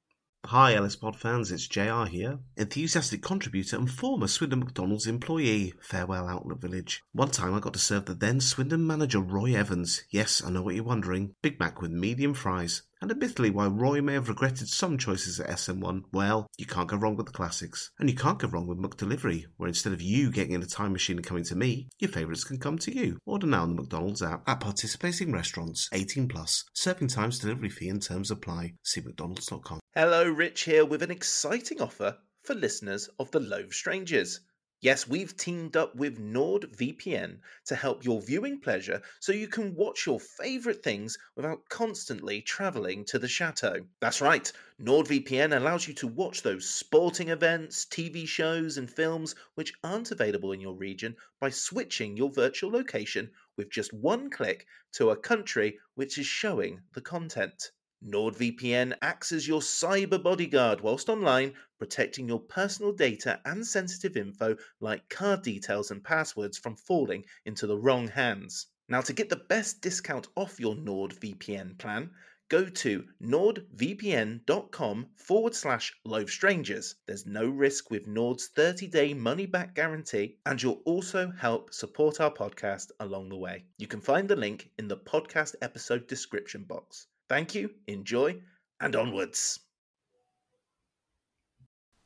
Hi, 0.47 0.75
Ellis 0.75 0.97
Pod 0.97 1.17
fans, 1.17 1.51
it's 1.51 1.67
JR 1.67 2.05
here, 2.05 2.39
enthusiastic 2.57 3.21
contributor 3.23 3.77
and 3.77 3.91
former 3.91 4.29
Swindon 4.29 4.61
McDonald's 4.61 5.07
employee. 5.07 5.75
Farewell, 5.83 6.29
Outlet 6.29 6.61
Village. 6.61 7.03
One 7.13 7.31
time 7.31 7.55
I 7.55 7.61
got 7.61 7.73
to 7.73 7.79
serve 7.79 8.07
the 8.07 8.15
then 8.15 8.41
Swindon 8.41 8.87
manager 8.87 9.21
Roy 9.21 9.55
Evans. 9.55 10.05
Yes, 10.11 10.43
I 10.43 10.51
know 10.51 10.63
what 10.63 10.77
you're 10.77 10.85
wondering. 10.85 11.35
Big 11.43 11.59
Mac 11.59 11.83
with 11.83 11.91
medium 11.91 12.35
fries. 12.35 12.83
And 13.01 13.11
admittedly, 13.11 13.51
while 13.51 13.71
Roy 13.71 14.03
may 14.03 14.15
have 14.15 14.29
regretted 14.29 14.69
some 14.69 14.99
choices 14.99 15.39
at 15.39 15.49
SM1, 15.51 16.03
well, 16.13 16.49
you 16.59 16.67
can't 16.67 16.89
go 16.89 16.97
wrong 16.97 17.17
with 17.17 17.27
the 17.27 17.33
classics. 17.33 17.91
And 17.99 18.11
you 18.11 18.17
can't 18.17 18.39
go 18.39 18.49
wrong 18.49 18.67
with 18.67 18.79
McDelivery, 18.79 19.45
where 19.57 19.69
instead 19.69 19.93
of 19.93 20.03
you 20.03 20.33
getting 20.33 20.53
in 20.53 20.63
a 20.63 20.67
time 20.67 20.93
machine 20.93 21.17
and 21.17 21.27
coming 21.27 21.45
to 21.45 21.55
me, 21.55 21.89
your 22.01 22.11
favourites 22.11 22.45
can 22.45 22.59
come 22.59 22.79
to 22.79 22.95
you. 22.95 23.19
Order 23.25 23.47
now 23.47 23.63
on 23.63 23.77
the 23.77 23.83
McDonald's 23.83 24.23
app 24.23 24.49
at 24.49 24.61
participating 24.61 25.33
restaurants, 25.33 25.89
18 25.93 26.29
plus. 26.29 26.65
Serving 26.75 27.09
times, 27.09 27.39
delivery 27.39 27.71
fee 27.71 27.89
and 27.89 28.03
terms 28.03 28.31
apply. 28.31 28.75
See 28.83 29.01
mcdonalds.com. 29.01 29.81
Hello, 29.95 30.29
Rich 30.29 30.63
here 30.63 30.85
with 30.85 31.03
an 31.03 31.11
exciting 31.11 31.81
offer 31.81 32.19
for 32.43 32.55
listeners 32.55 33.09
of 33.19 33.31
The 33.31 33.41
Loathe 33.41 33.73
Strangers. 33.73 34.41
Yes, 34.81 35.09
we've 35.09 35.37
teamed 35.37 35.77
up 35.77 35.97
with 35.97 36.21
NordVPN 36.21 37.41
to 37.65 37.75
help 37.75 38.05
your 38.05 38.23
viewing 38.23 38.61
pleasure 38.61 39.03
so 39.19 39.33
you 39.33 39.49
can 39.49 39.75
watch 39.75 40.07
your 40.07 40.21
favourite 40.21 40.85
things 40.85 41.19
without 41.35 41.69
constantly 41.69 42.43
travelling 42.43 43.05
to 43.07 43.19
the 43.19 43.27
chateau. 43.27 43.89
That's 43.99 44.21
right, 44.21 44.53
NordVPN 44.81 45.57
allows 45.57 45.89
you 45.89 45.95
to 45.95 46.07
watch 46.07 46.43
those 46.43 46.69
sporting 46.69 47.31
events, 47.31 47.87
TV 47.87 48.29
shows, 48.29 48.79
and 48.79 48.89
films 48.89 49.35
which 49.57 49.73
aren't 49.83 50.13
available 50.13 50.53
in 50.53 50.61
your 50.61 50.77
region 50.77 51.17
by 51.41 51.51
switching 51.51 52.17
your 52.17 52.31
virtual 52.31 52.71
location 52.71 53.33
with 53.57 53.71
just 53.71 53.93
one 53.93 54.31
click 54.31 54.65
to 54.93 55.11
a 55.11 55.17
country 55.17 55.81
which 55.97 56.19
is 56.19 56.27
showing 56.27 56.83
the 56.95 57.01
content. 57.01 57.73
NordVPN 58.05 58.97
acts 59.03 59.33
as 59.33 59.49
your 59.49 59.61
cyber 59.61 60.23
bodyguard 60.23 60.81
whilst 60.81 61.09
online, 61.09 61.55
protecting 61.79 62.29
your 62.29 62.41
personal 62.41 62.93
data 62.93 63.41
and 63.45 63.67
sensitive 63.67 64.17
info 64.17 64.57
like 64.81 65.09
card 65.09 65.43
details 65.43 65.91
and 65.91 66.05
passwords 66.05 66.59
from 66.59 66.77
falling 66.77 67.25
into 67.45 67.67
the 67.67 67.77
wrong 67.77 68.07
hands. 68.07 68.67
Now, 68.89 69.01
to 69.01 69.13
get 69.13 69.29
the 69.29 69.37
best 69.37 69.83
discount 69.83 70.29
off 70.37 70.61
your 70.61 70.75
NordVPN 70.75 71.77
plan, 71.79 72.11
go 72.49 72.67
to 72.67 73.05
nordvpn.com 73.21 75.07
forward 75.17 75.55
slash 75.55 75.95
loathe 76.05 76.31
strangers. 76.31 76.95
There's 77.07 77.27
no 77.27 77.47
risk 77.49 77.91
with 77.91 78.07
Nord's 78.07 78.47
30 78.47 78.87
day 78.87 79.13
money 79.13 79.45
back 79.47 79.75
guarantee, 79.75 80.39
and 80.47 80.63
you'll 80.63 80.83
also 80.87 81.31
help 81.33 81.75
support 81.75 82.21
our 82.21 82.33
podcast 82.33 82.91
along 83.01 83.29
the 83.29 83.37
way. 83.37 83.65
You 83.77 83.87
can 83.87 84.01
find 84.01 84.29
the 84.29 84.37
link 84.37 84.71
in 84.79 84.89
the 84.89 84.97
podcast 84.97 85.57
episode 85.61 86.07
description 86.07 86.65
box. 86.65 87.09
Thank 87.29 87.55
you, 87.55 87.71
enjoy, 87.87 88.37
and 88.81 88.97
onwards. 88.97 89.61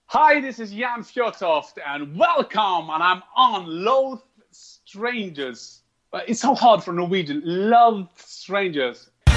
Hi, 0.07 0.41
this 0.41 0.59
is 0.59 0.73
Jan 0.73 1.03
Fjortoft, 1.03 1.75
and 1.87 2.19
welcome. 2.19 2.91
And 2.91 3.03
I'm 3.03 3.23
on 3.37 3.67
Loathe 3.67 4.21
Strangers. 4.51 5.83
Uh, 6.13 6.23
It's 6.27 6.41
so 6.41 6.57
hard 6.57 6.83
for 6.83 6.93
Norwegian. 6.93 7.41
Love 7.45 8.09
Strangers. 8.17 9.11
Over 9.29 9.35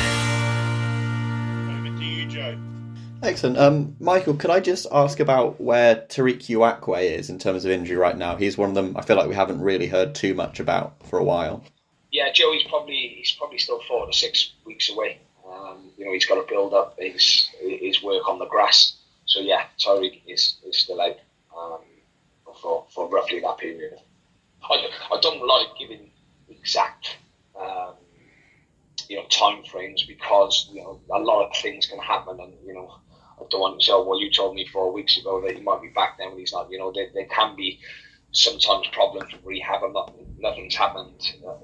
to 1.97 2.03
you, 2.03 2.25
Joe. 2.25 2.57
Excellent. 3.21 3.57
Um, 3.57 3.95
Michael, 3.99 4.33
could 4.33 4.49
I 4.49 4.59
just 4.59 4.87
ask 4.91 5.19
about 5.19 5.61
where 5.61 5.97
Tariq 5.97 6.47
Uwakwe 6.47 7.11
is 7.11 7.29
in 7.29 7.37
terms 7.37 7.63
of 7.63 7.69
injury 7.71 7.95
right 7.95 8.17
now? 8.17 8.35
He's 8.35 8.57
one 8.57 8.69
of 8.69 8.75
them 8.75 8.97
I 8.97 9.03
feel 9.03 9.17
like 9.17 9.29
we 9.29 9.35
haven't 9.35 9.61
really 9.61 9.87
heard 9.87 10.15
too 10.15 10.33
much 10.33 10.59
about 10.59 10.95
for 11.07 11.19
a 11.19 11.23
while. 11.23 11.63
Yeah, 12.11 12.31
Joey's 12.33 12.63
probably 12.63 13.13
he's 13.17 13.31
probably 13.33 13.59
still 13.59 13.81
four 13.87 14.07
to 14.07 14.13
six 14.13 14.53
weeks 14.65 14.89
away. 14.89 15.19
You 16.05 16.11
know, 16.11 16.13
he's 16.13 16.27
got 16.27 16.35
to 16.35 16.45
build 16.47 16.75
up 16.75 16.95
his 16.99 17.49
his 17.59 18.03
work 18.03 18.29
on 18.29 18.37
the 18.37 18.45
grass. 18.45 18.97
So 19.25 19.39
yeah, 19.39 19.63
Tariq 19.79 20.21
is, 20.27 20.57
is 20.63 20.77
still 20.77 21.01
out 21.01 21.17
um, 21.57 21.79
for 22.61 22.85
for 22.93 23.09
roughly 23.09 23.39
that 23.39 23.57
period. 23.57 23.97
I, 24.61 24.87
I 25.11 25.19
don't 25.19 25.43
like 25.47 25.69
giving 25.79 26.11
exact 26.47 27.17
um, 27.59 27.95
you 29.09 29.15
know 29.15 29.25
time 29.31 29.63
frames 29.63 30.03
because 30.03 30.69
you 30.71 30.83
know 30.83 30.99
a 31.11 31.17
lot 31.17 31.47
of 31.47 31.55
things 31.57 31.87
can 31.87 31.97
happen, 31.97 32.39
and 32.39 32.53
you 32.63 32.75
know 32.75 32.99
I 33.41 33.43
don't 33.49 33.61
want 33.61 33.79
to 33.79 33.85
say, 33.87 33.93
well, 33.93 34.21
you 34.21 34.29
told 34.31 34.53
me 34.53 34.67
four 34.71 34.93
weeks 34.93 35.17
ago 35.17 35.41
that 35.41 35.55
he 35.55 35.61
might 35.63 35.81
be 35.81 35.87
back 35.87 36.19
then 36.19 36.29
when 36.29 36.37
he's 36.37 36.53
not. 36.53 36.69
You 36.69 36.77
know, 36.77 36.91
there, 36.93 37.07
there 37.15 37.25
can 37.25 37.55
be 37.55 37.79
sometimes 38.31 38.85
problems 38.91 39.33
with 39.33 39.43
rehab, 39.43 39.81
and 39.81 39.93
not, 39.93 40.13
nothing's 40.37 40.75
happened. 40.75 41.33
Uh, 41.43 41.55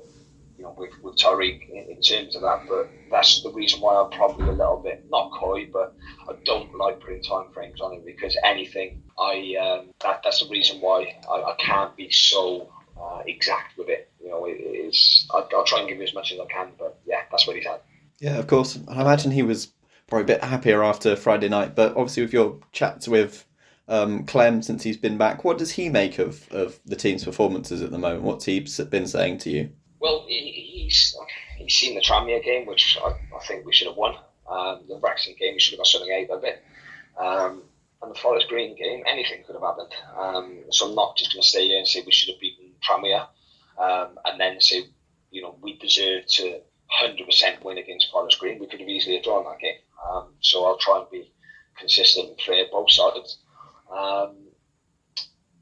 you 0.62 0.67
know, 0.67 0.76
with, 0.78 0.91
with 1.02 1.15
Tariq 1.15 1.67
in, 1.69 1.95
in 1.95 2.02
terms 2.02 2.36
of 2.36 2.43
that, 2.43 2.67
but 2.69 2.88
that's 3.10 3.41
the 3.41 3.52
reason 3.52 3.82
why 3.82 3.95
I'm 3.95 4.12
probably 4.12 4.47
a 4.47 4.52
little 4.52 4.78
bit 4.78 5.04
not 5.10 5.32
coy, 5.32 5.67
but 5.74 5.95
I 6.30 6.34
don't 6.45 6.71
like 6.76 7.00
putting 7.00 7.24
time 7.24 7.52
frames 7.52 7.82
on 7.82 7.93
it 7.95 8.06
because 8.06 8.38
anything, 8.43 9.02
I 9.17 9.56
um, 9.60 9.89
that 10.02 10.21
that's 10.24 10.41
the 10.41 10.50
reason 10.50 10.80
why 10.80 11.15
I, 11.28 11.34
I 11.34 11.56
can't 11.58 11.95
be 11.97 12.12
so 12.12 12.71
uh, 12.95 13.24
exact 13.26 13.76
with 13.76 13.89
it. 13.89 14.12
You 14.21 14.30
know, 14.30 14.45
it 14.45 14.52
is. 14.52 15.28
I, 15.34 15.43
I'll 15.52 15.65
try 15.65 15.80
and 15.80 15.89
give 15.89 15.97
you 15.97 16.04
as 16.04 16.13
much 16.13 16.32
as 16.32 16.39
I 16.39 16.45
can, 16.45 16.74
but 16.78 17.00
yeah, 17.08 17.21
that's 17.32 17.47
what 17.47 17.56
he's 17.56 17.65
had. 17.65 17.80
Yeah, 18.19 18.38
of 18.38 18.45
course. 18.45 18.78
I 18.88 19.02
imagine 19.02 19.32
he 19.32 19.41
was 19.41 19.69
probably 20.06 20.26
a 20.26 20.38
bit 20.38 20.43
happier 20.43 20.84
after 20.84 21.15
Friday 21.15 21.50
night, 21.50 21.76
but 21.76 21.93
obviously 21.93 22.21
with 22.21 22.34
your 22.34 22.60
chats 22.71 23.08
with 23.08 23.45
um, 23.88 24.26
Clem 24.26 24.62
since 24.62 24.84
he's 24.84 24.97
been 24.97 25.17
back, 25.17 25.43
what 25.43 25.58
does 25.58 25.71
he 25.71 25.89
make 25.89 26.19
of, 26.19 26.47
of 26.52 26.80
the 26.86 26.95
team's 26.95 27.24
performances 27.24 27.82
at 27.82 27.89
the 27.89 27.97
moment? 27.97 28.21
What's 28.21 28.45
he 28.45 28.60
been 28.91 29.08
saying 29.08 29.39
to 29.39 29.50
you? 29.50 29.71
Well, 30.02 30.26
he, 30.28 30.52
he's 30.52 31.16
he's 31.58 31.74
seen 31.76 31.94
the 31.94 32.02
Tranmere 32.02 32.44
game, 32.44 32.66
which 32.66 32.98
I, 33.02 33.10
I 33.10 33.40
think 33.46 33.66
we 33.66 33.74
should 33.74 33.88
have 33.88 33.98
won. 33.98 34.16
Um, 34.50 34.82
the 34.90 34.96
Braxton 34.96 35.36
game, 35.40 35.54
we 35.54 35.60
should 35.60 35.74
have 35.74 35.80
got 35.80 35.88
something 35.88 36.12
out 36.12 36.38
of 36.38 36.44
it. 36.44 36.64
Um, 37.18 37.64
and 38.02 38.12
the 38.14 38.20
Forest 38.20 38.48
Green 38.50 38.76
game, 38.76 39.04
anything 39.08 39.44
could 39.46 39.54
have 39.54 39.62
happened. 39.62 39.94
Um, 40.18 40.58
so 40.72 40.90
I'm 40.90 40.96
not 40.96 41.16
just 41.18 41.32
going 41.32 41.44
to 41.44 41.48
stay 41.48 41.68
here 41.68 41.78
and 41.78 41.88
say 41.88 42.02
we 42.04 42.12
should 42.12 42.34
have 42.34 42.42
beaten 42.42 42.72
Tranmere, 42.82 43.28
um, 43.78 44.18
and 44.26 44.40
then 44.40 44.60
say, 44.60 44.86
you 45.30 45.44
know, 45.44 45.56
we 45.62 45.78
deserve 45.78 46.26
to 46.26 46.62
100% 47.00 47.64
win 47.64 47.78
against 47.78 48.12
Forest 48.12 48.40
Green. 48.40 48.60
We 48.60 48.68
could 48.68 48.80
have 48.80 48.90
easily 48.90 49.16
have 49.18 49.24
drawn 49.24 49.46
that 49.46 49.60
game. 49.60 49.78
Um, 50.10 50.34
so 50.40 50.66
I'll 50.66 50.78
try 50.78 51.00
and 51.00 51.10
be 51.12 51.32
consistent 51.78 52.30
and 52.30 52.42
fair 52.42 52.66
both 52.72 52.92
sides. 52.92 53.38
Um, 53.96 54.36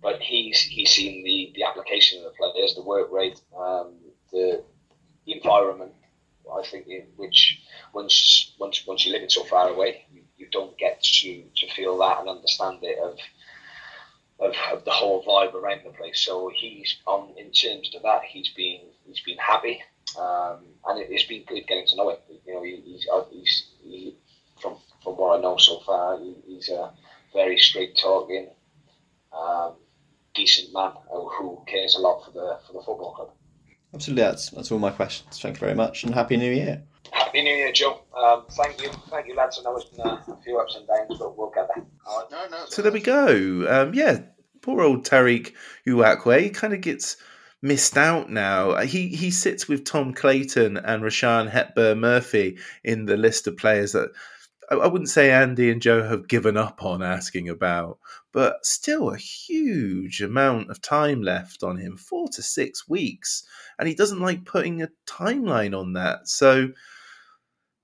but 0.02 0.22
he's 0.22 0.62
he's 0.62 0.92
seen 0.92 1.26
the, 1.26 1.52
the 1.56 1.64
application 1.66 2.20
of 2.20 2.32
the 2.32 2.38
players, 2.38 2.74
the 2.74 2.84
work 2.84 3.12
rate, 3.12 3.40
um, 3.58 3.96
the, 4.32 4.64
the 5.26 5.34
environment. 5.34 5.94
I 6.52 6.64
think 6.64 6.88
in 6.88 7.06
which 7.16 7.60
once 7.94 8.56
once 8.60 8.86
once 8.88 9.06
you're 9.06 9.14
living 9.14 9.30
so 9.30 9.44
far 9.44 9.70
away, 9.70 10.06
you, 10.12 10.24
you 10.38 10.48
don't 10.52 10.76
get 10.78 11.02
to, 11.04 11.44
to 11.58 11.70
feel 11.76 11.98
that 12.00 12.20
and 12.20 12.30
understand 12.30 12.80
it 12.82 12.98
of, 12.98 13.18
of 14.40 14.56
of 14.72 14.84
the 14.86 14.92
whole 14.92 15.24
vibe 15.24 15.54
around 15.54 15.82
the 15.86 15.92
place. 15.92 16.20
So 16.20 16.50
he's 16.54 16.98
on 17.06 17.34
in 17.38 17.52
terms 17.52 17.94
of 17.96 18.02
that, 18.04 18.24
he's 18.24 18.50
been 18.50 18.82
he's 19.06 19.20
been 19.20 19.38
happy, 19.38 19.82
um, 20.18 20.66
and 20.88 21.00
it, 21.00 21.08
it's 21.12 21.26
been 21.26 21.44
good 21.46 21.68
getting 21.68 21.86
to 21.88 21.96
know 21.96 22.10
him. 22.10 22.18
You 22.48 22.54
know, 22.54 22.64
he, 22.64 22.82
he's 22.84 23.08
uh, 23.14 23.26
he's 23.32 23.68
he, 23.84 24.16
from 24.60 24.78
from 25.04 25.14
what 25.18 25.38
I 25.38 25.42
know 25.42 25.58
so 25.58 25.80
far, 25.86 26.20
he, 26.20 26.36
he's 26.48 26.70
a 26.70 26.92
very 27.34 27.60
straight 27.60 27.96
talking, 27.96 28.50
um, 29.32 29.74
decent 30.34 30.74
man 30.74 30.94
who 31.12 31.62
cares 31.68 31.96
a 31.96 32.00
lot 32.00 32.26
for 32.26 32.32
the 32.32 32.58
for 32.66 32.74
the 32.74 32.80
football 32.80 33.14
club. 33.14 33.30
Absolutely, 33.94 34.24
that's, 34.24 34.50
that's 34.52 34.72
all 34.72 34.80
my 34.80 34.92
questions. 34.92 35.40
Thank 35.40 35.56
you 35.56 35.60
very 35.60 35.76
much 35.76 36.04
and 36.04 36.14
Happy 36.14 36.38
New 36.38 36.52
Year. 36.52 36.84
Happy 37.12 37.42
New 37.42 37.54
Year, 37.54 37.72
Joe. 37.72 38.02
Um, 38.16 38.46
thank 38.52 38.82
you, 38.82 38.90
thank 39.10 39.28
you, 39.28 39.36
lads. 39.36 39.60
I 39.60 39.64
know 39.64 39.76
it's 39.76 39.86
been 39.86 40.06
a, 40.06 40.24
a 40.28 40.38
few 40.44 40.60
ups 40.60 40.76
and 40.76 40.88
downs, 40.88 41.20
but 41.20 41.38
we'll 41.38 41.50
get 41.50 41.68
there. 41.76 41.86
All 42.06 42.20
right. 42.20 42.32
No, 42.32 42.58
no. 42.58 42.66
So 42.68 42.82
there 42.82 42.92
we 42.92 43.02
go. 43.02 43.66
Um, 43.68 43.94
yeah, 43.94 44.20
poor 44.62 44.82
old 44.82 45.06
Tariq 45.06 45.54
Uwakwe 45.88 46.42
he 46.42 46.50
kind 46.50 46.74
of 46.74 46.82
gets 46.82 47.18
missed 47.62 47.98
out 47.98 48.30
now. 48.30 48.72
Uh, 48.72 48.86
He 48.86 49.08
he 49.08 49.32
sits 49.32 49.68
with 49.68 49.86
Tom 49.86 50.14
Clayton 50.14 50.78
and 50.78 51.02
Rushian 51.02 51.50
Hepburn 51.50 52.00
Murphy 52.00 52.58
in 52.84 53.06
the 53.06 53.18
list 53.18 53.48
of 53.48 53.58
players 53.58 53.94
that 53.94 54.12
I, 54.70 54.76
I 54.76 54.88
wouldn't 54.88 55.10
say 55.10 55.32
Andy 55.32 55.72
and 55.72 55.82
Joe 55.82 56.04
have 56.08 56.28
given 56.28 56.58
up 56.58 56.84
on 56.84 57.02
asking 57.02 57.50
about, 57.50 57.98
but 58.32 58.66
still 58.66 59.10
a 59.10 59.18
huge 59.18 60.22
amount 60.22 60.70
of 60.70 60.82
time 60.82 61.22
left 61.22 61.64
on 61.64 61.78
him 61.78 61.98
four 61.98 62.28
to 62.30 62.42
six 62.42 62.88
weeks. 62.88 63.44
And 63.78 63.88
he 63.88 63.96
doesn't 63.96 64.20
like 64.20 64.46
putting 64.46 64.82
a 64.82 64.90
timeline 65.08 65.78
on 65.78 65.94
that. 65.94 66.28
So 66.28 66.70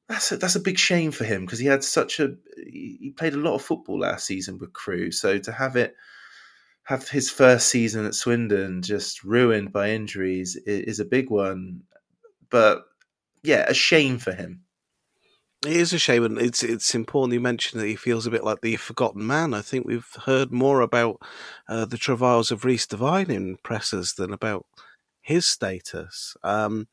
that's 0.08 0.32
a, 0.32 0.38
that's 0.38 0.56
a 0.56 0.62
big 0.62 0.78
shame 0.78 1.12
for 1.12 1.24
him 1.24 1.46
because 1.46 1.60
he 1.60 1.66
had 1.66 1.84
such 1.84 2.20
a 2.20 2.36
he 2.58 3.14
played 3.18 3.34
a 3.34 3.38
lot 3.38 3.56
of 3.56 3.64
football 3.64 4.00
last 4.00 4.28
season 4.28 4.60
with 4.60 4.74
Crewe. 4.74 5.12
So 5.12 5.40
to 5.40 5.52
have 5.52 5.76
it 5.76 5.96
have 6.84 7.10
his 7.10 7.32
first 7.32 7.70
season 7.70 8.06
at 8.06 8.14
Swindon 8.14 8.84
just 8.84 9.24
ruined 9.24 9.74
by 9.74 9.90
injuries 9.90 10.56
is 10.56 11.00
a 11.00 11.06
big 11.06 11.32
one. 11.32 11.82
But 12.52 12.84
yeah, 13.42 13.66
a 13.68 13.74
shame 13.74 14.20
for 14.20 14.32
him. 14.32 14.65
It 15.66 15.78
is 15.78 15.94
a 15.94 16.00
shame, 16.00 16.24
and 16.24 16.38
it's 16.38 16.64
it's 16.64 16.94
important 16.94 17.34
you 17.34 17.40
mention 17.40 17.80
that 17.80 17.88
he 17.88 17.96
feels 17.96 18.28
a 18.28 18.32
bit 18.32 18.44
like 18.44 18.62
the 18.62 18.76
forgotten 18.76 19.26
man. 19.26 19.54
I 19.54 19.62
think 19.62 19.86
we've 19.86 20.16
heard 20.26 20.52
more 20.52 20.82
about 20.82 21.22
uh, 21.68 21.86
the 21.86 21.98
travails 21.98 22.52
of 22.52 22.66
Reece 22.66 22.86
Devine 22.86 23.32
in 23.32 23.58
presses 23.64 24.14
than 24.14 24.32
about 24.32 24.66
his 25.22 25.46
status. 25.46 26.38
Um, 26.44 26.88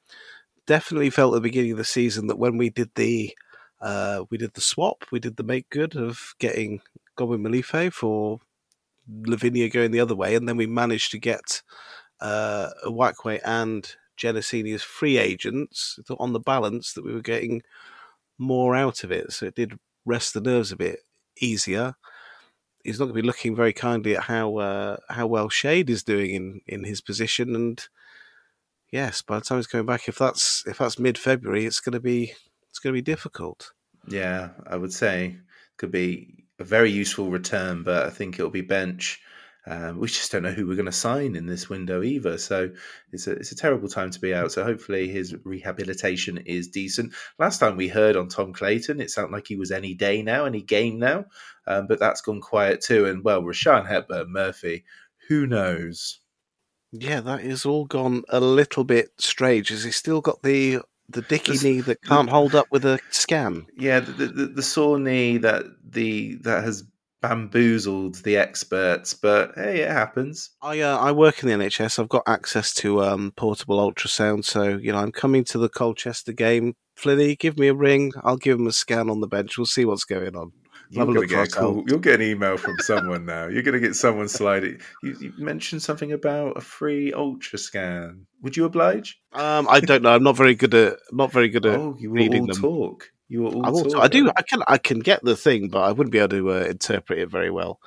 definitely 0.66 1.10
felt 1.10 1.34
at 1.34 1.36
the 1.36 1.48
beginning 1.48 1.72
of 1.72 1.78
the 1.78 1.84
season 1.84 2.28
that 2.28 2.38
when 2.38 2.56
we 2.56 2.70
did 2.70 2.90
the 2.94 3.34
uh, 3.80 4.24
we 4.30 4.38
did 4.38 4.54
the 4.54 4.60
swap, 4.62 5.04
we 5.12 5.20
did 5.20 5.36
the 5.36 5.42
make 5.42 5.68
good 5.68 5.94
of 5.94 6.34
getting 6.38 6.80
Godwin 7.16 7.42
Malife 7.42 7.92
for 7.92 8.38
Lavinia 9.26 9.68
going 9.68 9.90
the 9.90 10.00
other 10.00 10.16
way, 10.16 10.34
and 10.34 10.48
then 10.48 10.56
we 10.56 10.66
managed 10.66 11.10
to 11.10 11.18
get 11.18 11.62
uh, 12.20 12.70
Wakwe 12.86 13.40
and 13.44 13.96
Genesini 14.16 14.74
as 14.74 14.82
free 14.82 15.18
agents. 15.18 15.98
On 16.18 16.32
the 16.32 16.40
balance 16.40 16.94
that 16.94 17.04
we 17.04 17.12
were 17.12 17.20
getting 17.20 17.62
more 18.42 18.74
out 18.74 19.04
of 19.04 19.12
it, 19.12 19.32
so 19.32 19.46
it 19.46 19.54
did 19.54 19.78
rest 20.04 20.34
the 20.34 20.40
nerves 20.40 20.72
a 20.72 20.76
bit 20.76 21.00
easier. 21.40 21.94
He's 22.84 22.98
not 22.98 23.06
going 23.06 23.16
to 23.16 23.22
be 23.22 23.26
looking 23.26 23.54
very 23.54 23.72
kindly 23.72 24.16
at 24.16 24.24
how 24.24 24.56
uh, 24.56 24.96
how 25.08 25.26
well 25.26 25.48
Shade 25.48 25.88
is 25.88 26.02
doing 26.02 26.30
in, 26.34 26.60
in 26.66 26.84
his 26.84 27.00
position, 27.00 27.54
and 27.54 27.86
yes, 28.90 29.22
by 29.22 29.38
the 29.38 29.44
time 29.44 29.58
he's 29.58 29.66
coming 29.66 29.86
back, 29.86 30.08
if 30.08 30.18
that's 30.18 30.64
if 30.66 30.78
that's 30.78 30.98
mid 30.98 31.16
February, 31.16 31.64
it's 31.64 31.80
going 31.80 31.92
to 31.92 32.00
be 32.00 32.34
it's 32.68 32.78
going 32.78 32.92
to 32.92 32.98
be 32.98 33.02
difficult. 33.02 33.72
Yeah, 34.08 34.50
I 34.66 34.76
would 34.76 34.92
say 34.92 35.36
could 35.76 35.92
be 35.92 36.44
a 36.58 36.64
very 36.64 36.90
useful 36.90 37.30
return, 37.30 37.82
but 37.82 38.06
I 38.06 38.10
think 38.10 38.34
it'll 38.34 38.50
be 38.50 38.62
bench. 38.62 39.20
Um, 39.66 40.00
we 40.00 40.08
just 40.08 40.32
don't 40.32 40.42
know 40.42 40.50
who 40.50 40.66
we're 40.66 40.76
going 40.76 40.86
to 40.86 40.92
sign 40.92 41.36
in 41.36 41.46
this 41.46 41.68
window 41.68 42.02
either. 42.02 42.36
So 42.38 42.70
it's 43.12 43.26
a, 43.26 43.32
it's 43.32 43.52
a 43.52 43.56
terrible 43.56 43.88
time 43.88 44.10
to 44.10 44.20
be 44.20 44.34
out. 44.34 44.50
So 44.50 44.64
hopefully 44.64 45.08
his 45.08 45.34
rehabilitation 45.44 46.38
is 46.38 46.68
decent. 46.68 47.12
Last 47.38 47.58
time 47.58 47.76
we 47.76 47.88
heard 47.88 48.16
on 48.16 48.28
Tom 48.28 48.52
Clayton, 48.52 49.00
it 49.00 49.10
sounded 49.10 49.32
like 49.32 49.46
he 49.46 49.56
was 49.56 49.70
any 49.70 49.94
day 49.94 50.22
now, 50.22 50.46
any 50.46 50.62
game 50.62 50.98
now, 50.98 51.26
um, 51.66 51.86
but 51.86 52.00
that's 52.00 52.22
gone 52.22 52.40
quiet 52.40 52.80
too. 52.80 53.06
And 53.06 53.22
well, 53.22 53.42
Rushian 53.42 53.86
Hepburn 53.86 54.32
Murphy, 54.32 54.84
who 55.28 55.46
knows? 55.46 56.18
Yeah, 56.90 57.20
that 57.20 57.40
is 57.40 57.64
all 57.64 57.84
gone 57.86 58.24
a 58.28 58.40
little 58.40 58.84
bit 58.84 59.10
strange. 59.18 59.68
Has 59.68 59.84
he 59.84 59.92
still 59.92 60.20
got 60.20 60.42
the 60.42 60.80
the 61.08 61.22
dicky 61.22 61.58
knee 61.58 61.80
that 61.80 62.02
can't 62.02 62.28
hold 62.28 62.54
up 62.54 62.66
with 62.70 62.84
a 62.84 62.98
scan? 63.10 63.66
Yeah, 63.76 64.00
the, 64.00 64.26
the, 64.26 64.46
the 64.46 64.62
sore 64.62 64.98
knee 64.98 65.38
that 65.38 65.64
the 65.82 66.36
that 66.42 66.64
has 66.64 66.84
bamboozled 67.22 68.16
the 68.16 68.36
experts, 68.36 69.14
but 69.14 69.52
hey, 69.54 69.80
it 69.80 69.90
happens. 69.90 70.50
I 70.60 70.80
uh, 70.80 70.98
I 70.98 71.12
work 71.12 71.42
in 71.42 71.48
the 71.48 71.54
NHS. 71.64 71.98
I've 71.98 72.08
got 72.08 72.24
access 72.26 72.74
to 72.74 73.02
um, 73.02 73.32
portable 73.36 73.78
ultrasound, 73.78 74.44
so 74.44 74.76
you 74.76 74.92
know 74.92 74.98
I'm 74.98 75.12
coming 75.12 75.44
to 75.44 75.58
the 75.58 75.68
Colchester 75.68 76.32
game. 76.32 76.74
Flinny, 76.98 77.38
give 77.38 77.58
me 77.58 77.68
a 77.68 77.74
ring. 77.74 78.12
I'll 78.22 78.36
give 78.36 78.58
him 78.58 78.66
a 78.66 78.72
scan 78.72 79.08
on 79.08 79.20
the 79.20 79.26
bench. 79.26 79.56
We'll 79.56 79.66
see 79.66 79.84
what's 79.84 80.04
going 80.04 80.36
on. 80.36 80.52
You're 80.90 81.06
Have 81.06 81.08
a 81.08 81.12
gonna 81.14 81.20
look 81.20 81.30
for 81.30 81.36
get 81.36 81.48
a 81.48 81.50
call. 81.50 81.84
You'll 81.88 81.98
get 82.00 82.20
an 82.20 82.26
email 82.26 82.58
from 82.58 82.76
someone 82.80 83.24
now. 83.24 83.46
You're 83.46 83.62
going 83.62 83.72
to 83.72 83.80
get 83.80 83.96
someone 83.96 84.28
sliding. 84.28 84.78
You, 85.02 85.16
you 85.18 85.32
mentioned 85.38 85.82
something 85.82 86.12
about 86.12 86.58
a 86.58 86.60
free 86.60 87.14
ultra 87.14 87.58
scan. 87.58 88.26
Would 88.42 88.58
you 88.58 88.66
oblige? 88.66 89.18
Um, 89.32 89.68
I 89.70 89.80
don't 89.80 90.02
know. 90.02 90.14
I'm 90.14 90.22
not 90.22 90.36
very 90.36 90.54
good 90.54 90.74
at 90.74 90.98
not 91.10 91.32
very 91.32 91.48
good 91.48 91.64
at 91.64 91.80
Oh, 91.80 91.96
you 91.98 92.10
were 92.10 92.20
all 92.20 92.46
them. 92.46 92.48
talk. 92.48 93.10
You 93.32 93.44
were 93.44 93.48
all 93.48 93.96
I. 93.96 94.02
I 94.02 94.08
do. 94.08 94.30
I 94.36 94.42
can. 94.42 94.62
I 94.68 94.76
can 94.76 94.98
get 94.98 95.24
the 95.24 95.34
thing, 95.34 95.68
but 95.68 95.80
I 95.80 95.92
wouldn't 95.92 96.12
be 96.12 96.18
able 96.18 96.28
to 96.28 96.52
uh, 96.52 96.64
interpret 96.64 97.18
it 97.18 97.30
very 97.30 97.50
well. 97.50 97.80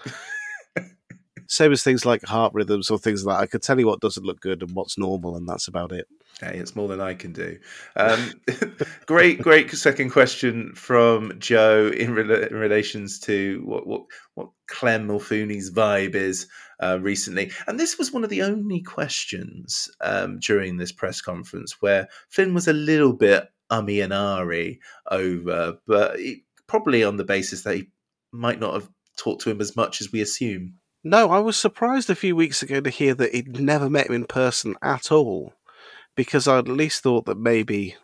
Same 1.48 1.72
as 1.72 1.84
things 1.84 2.04
like 2.04 2.24
heart 2.24 2.52
rhythms 2.56 2.90
or 2.90 2.98
things 2.98 3.24
like 3.24 3.38
that. 3.38 3.44
I 3.44 3.46
could 3.46 3.62
tell 3.62 3.80
you 3.80 3.86
what 3.86 4.00
doesn't 4.00 4.26
look 4.26 4.42
good 4.42 4.64
and 4.64 4.72
what's 4.72 4.98
normal, 4.98 5.36
and 5.36 5.48
that's 5.48 5.68
about 5.68 5.92
it. 5.92 6.08
Hey, 6.42 6.58
it's 6.58 6.76
more 6.76 6.88
than 6.88 7.00
I 7.00 7.14
can 7.14 7.32
do. 7.32 7.60
Um, 7.96 8.32
great, 9.06 9.40
great 9.40 9.70
second 9.70 10.10
question 10.10 10.74
from 10.74 11.38
Joe 11.38 11.92
in, 11.96 12.16
rela- 12.16 12.50
in 12.50 12.56
relations 12.56 13.20
to 13.20 13.62
what 13.66 13.86
what 13.86 14.02
what 14.34 14.50
Clem 14.66 15.08
Morfuni's 15.08 15.70
vibe 15.70 16.16
is 16.16 16.48
uh, 16.80 16.98
recently, 17.00 17.52
and 17.68 17.80
this 17.80 18.00
was 18.00 18.12
one 18.12 18.24
of 18.24 18.32
the 18.32 18.42
only 18.42 18.82
questions 18.82 19.92
um, 20.02 20.40
during 20.40 20.78
this 20.78 20.92
press 20.92 21.22
conference 21.22 21.76
where 21.82 22.08
Flynn 22.30 22.56
was 22.56 22.68
a 22.68 22.74
little 22.74 23.14
bit 23.14 23.48
ummy 23.70 24.02
and 24.02 24.14
ahry 24.14 24.80
over, 25.10 25.78
but 25.88 26.20
it, 26.20 26.40
probably 26.68 27.04
on 27.04 27.18
the 27.18 27.24
basis 27.24 27.64
that 27.64 27.76
he 27.76 27.88
might 28.32 28.60
not 28.60 28.74
have 28.74 28.90
talked 29.18 29.42
to 29.44 29.50
him 29.50 29.62
as 29.62 29.76
much 29.76 30.02
as 30.02 30.12
we 30.12 30.22
assume. 30.22 30.76
No, 31.04 31.30
I 31.30 31.40
was 31.40 31.58
surprised 31.58 32.10
a 32.10 32.16
few 32.16 32.36
weeks 32.36 32.64
ago 32.64 32.82
to 32.82 32.90
hear 32.90 33.14
that 33.16 33.34
he'd 33.34 33.60
never 33.60 33.90
met 33.90 34.08
him 34.08 34.16
in 34.16 34.26
person 34.26 34.76
at 34.82 35.12
all, 35.12 35.54
because 36.16 36.48
I'd 36.48 36.68
at 36.68 36.68
least 36.68 37.04
thought 37.04 37.26
that 37.26 37.38
maybe 37.38 37.96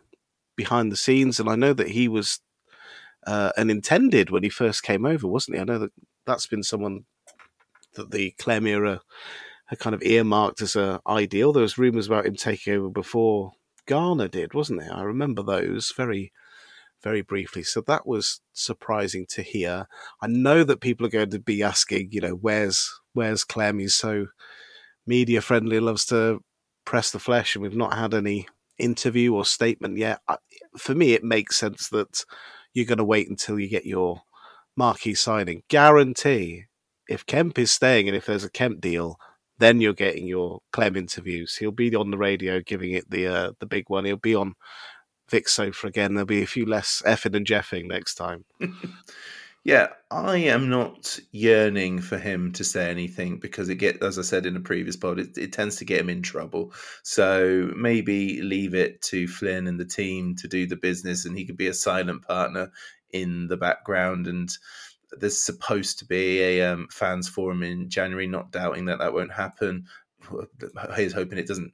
behind 0.55 0.91
the 0.91 0.97
scenes, 0.97 1.39
and 1.39 1.49
I 1.49 1.55
know 1.55 1.73
that 1.73 1.89
he 1.89 2.07
was 2.07 2.39
uh, 3.25 3.51
an 3.57 3.69
intended 3.69 4.29
when 4.29 4.43
he 4.43 4.49
first 4.49 4.83
came 4.83 5.05
over, 5.05 5.27
wasn't 5.27 5.55
he? 5.55 5.61
I 5.61 5.65
know 5.65 5.79
that 5.79 5.91
that's 6.25 6.47
been 6.47 6.63
someone 6.63 7.05
that 7.95 8.11
the 8.11 8.31
Clem 8.37 8.67
era 8.67 9.01
had 9.65 9.79
kind 9.79 9.95
of 9.95 10.03
earmarked 10.03 10.61
as 10.61 10.75
a 10.75 11.01
ideal. 11.07 11.53
There 11.53 11.63
was 11.63 11.77
rumours 11.77 12.07
about 12.07 12.25
him 12.25 12.35
taking 12.35 12.73
over 12.73 12.89
before 12.89 13.53
Garner 13.87 14.27
did, 14.27 14.53
wasn't 14.53 14.81
there? 14.81 14.93
I 14.93 15.01
remember 15.01 15.43
those 15.43 15.93
very, 15.95 16.31
very 17.03 17.21
briefly. 17.21 17.63
So 17.63 17.81
that 17.81 18.05
was 18.05 18.41
surprising 18.53 19.25
to 19.29 19.41
hear. 19.41 19.87
I 20.21 20.27
know 20.27 20.63
that 20.63 20.81
people 20.81 21.05
are 21.05 21.09
going 21.09 21.31
to 21.31 21.39
be 21.39 21.63
asking, 21.63 22.09
you 22.11 22.21
know, 22.21 22.33
where's 22.33 22.91
where's 23.13 23.43
Clem? 23.43 23.79
He's 23.79 23.95
so 23.95 24.27
media 25.05 25.41
friendly, 25.41 25.79
loves 25.79 26.05
to 26.05 26.41
press 26.85 27.11
the 27.11 27.19
flesh, 27.19 27.55
and 27.55 27.63
we've 27.63 27.75
not 27.75 27.93
had 27.93 28.13
any 28.13 28.47
interview 28.77 29.33
or 29.33 29.45
statement 29.45 29.97
yet. 29.97 30.21
For 30.77 30.95
me, 30.95 31.13
it 31.13 31.23
makes 31.23 31.57
sense 31.57 31.89
that 31.89 32.23
you're 32.73 32.85
going 32.85 32.97
to 32.97 33.03
wait 33.03 33.29
until 33.29 33.59
you 33.59 33.69
get 33.69 33.85
your 33.85 34.21
marquee 34.75 35.13
signing. 35.13 35.63
Guarantee 35.67 36.65
if 37.07 37.25
Kemp 37.25 37.59
is 37.59 37.71
staying 37.71 38.07
and 38.07 38.15
if 38.15 38.25
there's 38.25 38.45
a 38.45 38.49
Kemp 38.49 38.79
deal, 38.79 39.19
then 39.61 39.81
you're 39.81 39.93
getting 39.93 40.27
your 40.27 40.59
Clem 40.71 40.95
interviews. 40.95 41.55
He'll 41.55 41.71
be 41.71 41.95
on 41.95 42.11
the 42.11 42.17
radio 42.17 42.61
giving 42.61 42.91
it 42.91 43.09
the 43.09 43.27
uh, 43.27 43.51
the 43.59 43.65
big 43.65 43.89
one. 43.89 44.05
He'll 44.05 44.17
be 44.17 44.35
on 44.35 44.55
Vic 45.29 45.47
Sofa 45.47 45.87
again. 45.87 46.13
There'll 46.13 46.25
be 46.25 46.43
a 46.43 46.47
few 46.47 46.65
less 46.65 47.01
effing 47.05 47.35
and 47.35 47.45
jeffing 47.45 47.87
next 47.87 48.15
time. 48.15 48.45
Yeah, 49.63 49.89
I 50.09 50.37
am 50.37 50.69
not 50.69 51.19
yearning 51.31 52.01
for 52.01 52.17
him 52.17 52.51
to 52.53 52.63
say 52.63 52.89
anything 52.89 53.37
because 53.37 53.69
it 53.69 53.75
get, 53.75 54.01
as 54.01 54.17
I 54.17 54.23
said 54.23 54.47
in 54.47 54.55
a 54.55 54.59
previous 54.59 54.95
pod, 54.95 55.19
it, 55.19 55.37
it 55.37 55.53
tends 55.53 55.75
to 55.77 55.85
get 55.85 55.99
him 55.99 56.09
in 56.09 56.23
trouble. 56.23 56.73
So 57.03 57.71
maybe 57.75 58.41
leave 58.41 58.73
it 58.73 59.03
to 59.03 59.27
Flynn 59.27 59.67
and 59.67 59.79
the 59.79 59.85
team 59.85 60.35
to 60.37 60.47
do 60.47 60.65
the 60.65 60.77
business, 60.77 61.25
and 61.25 61.37
he 61.37 61.45
could 61.45 61.57
be 61.57 61.67
a 61.67 61.75
silent 61.75 62.23
partner 62.23 62.71
in 63.11 63.47
the 63.47 63.57
background. 63.57 64.25
And 64.25 64.49
there's 65.19 65.41
supposed 65.41 65.99
to 65.99 66.05
be 66.05 66.41
a 66.41 66.71
um, 66.71 66.87
fans 66.91 67.27
forum 67.27 67.63
in 67.63 67.89
January. 67.89 68.27
Not 68.27 68.51
doubting 68.51 68.85
that 68.85 68.99
that 68.99 69.13
won't 69.13 69.33
happen. 69.33 69.85
He's 70.95 71.13
hoping 71.13 71.39
it 71.39 71.47
doesn't 71.47 71.73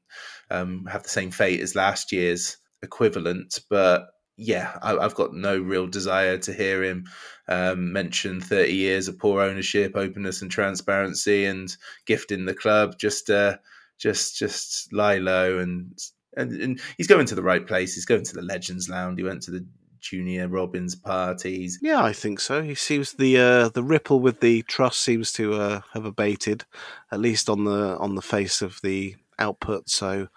um, 0.49 0.85
have 0.85 1.03
the 1.03 1.09
same 1.09 1.31
fate 1.31 1.59
as 1.59 1.75
last 1.75 2.11
year's 2.11 2.57
equivalent, 2.81 3.59
but 3.69 4.07
yeah, 4.37 4.77
I, 4.81 4.95
I've 4.97 5.15
got 5.15 5.33
no 5.33 5.57
real 5.57 5.87
desire 5.87 6.37
to 6.37 6.53
hear 6.53 6.83
him 6.83 7.05
um, 7.47 7.91
mention 7.91 8.39
30 8.39 8.71
years 8.71 9.07
of 9.07 9.17
poor 9.17 9.41
ownership, 9.41 9.93
openness, 9.95 10.41
and 10.41 10.51
transparency, 10.51 11.45
and 11.45 11.75
gifting 12.05 12.45
the 12.45 12.53
club. 12.53 12.99
Just, 12.99 13.29
uh, 13.31 13.57
just, 13.97 14.37
just 14.37 14.93
lie 14.93 15.17
low, 15.17 15.57
and, 15.57 15.99
and 16.35 16.51
and 16.61 16.79
he's 16.97 17.07
going 17.07 17.25
to 17.25 17.35
the 17.35 17.41
right 17.41 17.65
place. 17.65 17.95
He's 17.95 18.05
going 18.05 18.23
to 18.25 18.35
the 18.35 18.43
Legends 18.43 18.87
Lounge. 18.87 19.17
He 19.17 19.23
went 19.23 19.41
to 19.43 19.51
the 19.51 19.65
Junior 19.99 20.47
Robbins 20.47 20.95
parties. 20.95 21.79
Yeah, 21.81 22.03
I 22.03 22.13
think 22.13 22.39
so. 22.39 22.61
He 22.61 22.75
seems 22.75 23.13
the 23.13 23.37
uh, 23.37 23.69
the 23.69 23.83
ripple 23.83 24.19
with 24.19 24.39
the 24.39 24.63
trust 24.63 25.01
seems 25.01 25.31
to 25.33 25.53
uh, 25.53 25.81
have 25.93 26.05
abated, 26.05 26.65
at 27.11 27.19
least 27.19 27.49
on 27.49 27.65
the 27.65 27.97
on 27.97 28.15
the 28.15 28.21
face 28.21 28.61
of 28.61 28.79
the 28.83 29.15
output. 29.39 29.89
So, 29.89 30.27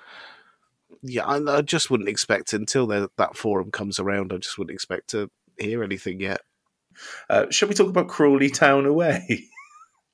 yeah, 1.02 1.24
I, 1.24 1.58
I 1.58 1.62
just 1.62 1.90
wouldn't 1.90 2.08
expect 2.08 2.52
until 2.52 2.86
that 2.86 3.36
forum 3.36 3.70
comes 3.70 3.98
around. 3.98 4.32
I 4.32 4.38
just 4.38 4.58
wouldn't 4.58 4.74
expect 4.74 5.11
to 5.11 5.30
hear 5.58 5.82
anything 5.82 6.20
yet. 6.20 6.40
Uh, 7.28 7.46
shall 7.50 7.68
we 7.68 7.74
talk 7.74 7.88
about 7.88 8.08
Crawley 8.08 8.50
Town 8.50 8.86
away? 8.86 9.44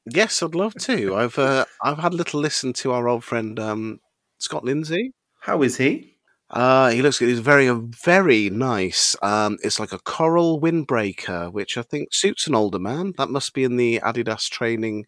Yes, 0.09 0.41
I'd 0.41 0.55
love 0.55 0.75
to. 0.75 1.17
I've 1.17 1.37
uh, 1.37 1.65
I've 1.83 1.99
had 1.99 2.13
a 2.13 2.17
little 2.17 2.39
listen 2.39 2.73
to 2.75 2.93
our 2.93 3.09
old 3.09 3.25
friend 3.25 3.59
um, 3.59 3.99
Scott 4.39 4.65
Lindsey. 4.65 5.11
How 5.41 5.63
is 5.63 5.77
he? 5.79 6.16
Uh, 6.49 6.91
he 6.91 7.03
looks 7.03 7.19
he's 7.19 7.41
very 7.41 7.69
very 7.69 8.51
nice. 8.51 9.17
Um, 9.21 9.59
it's 9.65 9.81
like 9.81 9.93
a 9.93 9.99
coral 9.99 10.61
windbreaker, 10.61 11.53
which 11.53 11.77
I 11.77 11.83
think 11.83 12.15
suits 12.15 12.47
an 12.47 12.55
older 12.55 12.79
man. 12.79 13.15
That 13.19 13.31
must 13.31 13.53
be 13.53 13.65
in 13.65 13.77
the 13.77 14.01
Adidas 14.03 14.49
training 14.49 15.07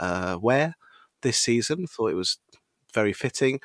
uh, 0.00 0.38
wear 0.40 0.76
this 1.22 1.38
season. 1.38 1.86
Thought 1.86 2.12
it 2.12 2.14
was 2.14 2.38
very 2.94 3.12
fitting. 3.12 3.60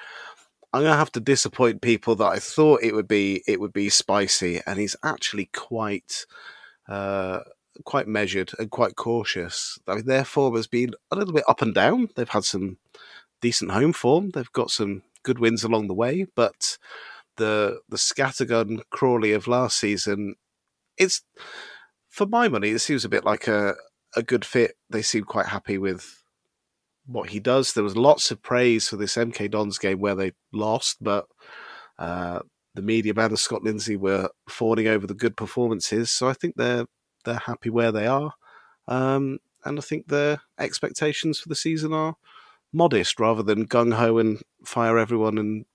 I'm 0.73 0.83
gonna 0.83 0.97
have 0.97 1.11
to 1.13 1.19
disappoint 1.21 1.81
people 1.81 2.15
that 2.15 2.25
I 2.27 2.39
thought 2.39 2.83
it 2.83 2.95
would 2.95 3.07
be 3.07 3.43
it 3.47 3.59
would 3.59 3.73
be 3.73 3.89
spicy, 3.89 4.61
and 4.67 4.79
he's 4.79 4.95
actually 5.03 5.49
quite 5.53 6.25
uh, 6.89 7.39
quite 7.85 8.07
measured 8.07 8.51
and 8.59 8.71
quite 8.71 8.95
cautious. 8.95 9.79
I 9.87 9.95
mean, 9.95 10.05
their 10.07 10.25
form 10.25 10.55
has 10.55 10.67
been 10.67 10.93
a 11.11 11.15
little 11.15 11.33
bit 11.33 11.45
up 11.47 11.61
and 11.61 11.73
down. 11.73 12.09
They've 12.15 12.29
had 12.29 12.43
some 12.45 12.77
decent 13.41 13.71
home 13.71 13.93
form. 13.93 14.31
They've 14.31 14.51
got 14.53 14.71
some 14.71 15.03
good 15.23 15.39
wins 15.39 15.63
along 15.63 15.87
the 15.87 15.93
way, 15.93 16.27
but 16.35 16.77
the 17.37 17.81
the 17.89 17.97
scattergun 17.97 18.81
Crawley 18.89 19.33
of 19.33 19.47
last 19.47 19.79
season, 19.79 20.35
it's 20.97 21.21
for 22.09 22.25
my 22.27 22.47
money, 22.47 22.69
it 22.69 22.79
seems 22.79 23.05
a 23.05 23.09
bit 23.09 23.25
like 23.25 23.47
a 23.47 23.75
a 24.15 24.23
good 24.23 24.45
fit. 24.45 24.75
They 24.89 25.01
seem 25.01 25.23
quite 25.23 25.47
happy 25.47 25.77
with 25.77 26.23
what 27.05 27.29
he 27.29 27.39
does. 27.39 27.73
There 27.73 27.83
was 27.83 27.97
lots 27.97 28.31
of 28.31 28.41
praise 28.41 28.87
for 28.87 28.97
this 28.97 29.15
MK 29.15 29.51
Dons 29.51 29.77
game 29.77 29.99
where 29.99 30.15
they 30.15 30.33
lost, 30.53 30.97
but 31.01 31.25
uh, 31.99 32.39
the 32.75 32.81
media 32.81 33.13
man 33.13 33.29
and 33.29 33.39
Scott 33.39 33.63
Lindsey 33.63 33.97
were 33.97 34.29
fawning 34.47 34.87
over 34.87 35.07
the 35.07 35.13
good 35.13 35.35
performances. 35.35 36.11
So 36.11 36.27
I 36.27 36.33
think 36.33 36.55
they're 36.55 36.85
they're 37.25 37.35
happy 37.35 37.69
where 37.69 37.91
they 37.91 38.05
are, 38.05 38.33
um, 38.87 39.39
and 39.65 39.79
I 39.79 39.81
think 39.81 40.07
their 40.07 40.41
expectations 40.59 41.39
for 41.39 41.49
the 41.49 41.55
season 41.55 41.93
are 41.93 42.15
modest 42.73 43.19
rather 43.19 43.43
than 43.43 43.67
gung 43.67 43.93
ho 43.93 44.17
and 44.17 44.41
fire 44.65 44.97
everyone 44.97 45.37
and 45.37 45.65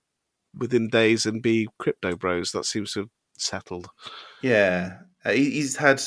within 0.57 0.89
days 0.89 1.25
and 1.25 1.41
be 1.41 1.67
crypto 1.77 2.15
bros. 2.15 2.51
That 2.51 2.65
seems 2.65 2.93
to 2.93 3.01
have 3.01 3.09
settled. 3.37 3.89
Yeah, 4.41 4.97
uh, 5.25 5.31
he, 5.31 5.51
he's 5.51 5.75
had 5.75 6.01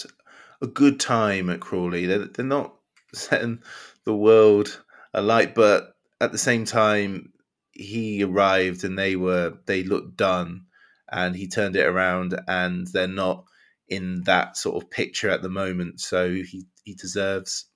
a 0.60 0.66
good 0.66 1.00
time 1.00 1.50
at 1.50 1.60
Crawley. 1.60 2.06
They're, 2.06 2.26
they're 2.26 2.44
not 2.44 2.74
setting 3.14 3.62
the 4.04 4.14
world 4.14 4.82
alight, 5.14 5.54
but 5.54 5.94
at 6.20 6.32
the 6.32 6.38
same 6.38 6.64
time, 6.64 7.32
he 7.72 8.22
arrived 8.22 8.84
and 8.84 8.98
they 8.98 9.16
were 9.16 9.54
they 9.66 9.82
looked 9.82 10.16
done, 10.16 10.66
and 11.10 11.34
he 11.34 11.48
turned 11.48 11.76
it 11.76 11.86
around, 11.86 12.38
and 12.46 12.86
they're 12.88 13.08
not 13.08 13.44
in 13.88 14.22
that 14.22 14.56
sort 14.56 14.82
of 14.82 14.90
picture 14.90 15.30
at 15.30 15.42
the 15.42 15.48
moment. 15.48 16.00
So 16.00 16.30
he 16.30 16.66
he 16.84 16.94
deserves 16.94 17.66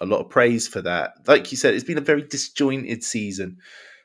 a 0.00 0.06
lot 0.06 0.20
of 0.20 0.30
praise 0.30 0.68
for 0.68 0.82
that. 0.82 1.12
Like 1.26 1.50
you 1.50 1.56
said, 1.56 1.74
it's 1.74 1.84
been 1.84 1.98
a 1.98 2.02
very 2.02 2.22
disjointed 2.22 3.02
season 3.02 3.58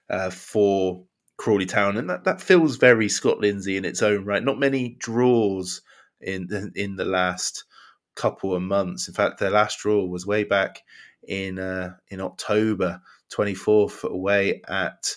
uh, 0.09 0.29
for 0.29 1.05
Crawley 1.37 1.65
Town, 1.65 1.97
and 1.97 2.09
that, 2.09 2.23
that 2.23 2.41
feels 2.41 2.77
very 2.77 3.09
Scott 3.09 3.39
Lindsey 3.39 3.75
in 3.77 3.85
its 3.85 4.01
own 4.01 4.25
right. 4.25 4.43
Not 4.43 4.59
many 4.59 4.95
draws 4.99 5.81
in 6.21 6.71
in 6.75 6.95
the 6.95 7.05
last 7.05 7.65
couple 8.15 8.55
of 8.55 8.61
months. 8.61 9.07
In 9.07 9.13
fact, 9.13 9.39
their 9.39 9.49
last 9.49 9.79
draw 9.79 10.05
was 10.05 10.25
way 10.25 10.43
back 10.43 10.81
in 11.27 11.59
uh, 11.59 11.95
in 12.09 12.21
October, 12.21 13.01
twenty 13.29 13.55
fourth 13.55 14.03
away 14.03 14.61
at 14.67 15.15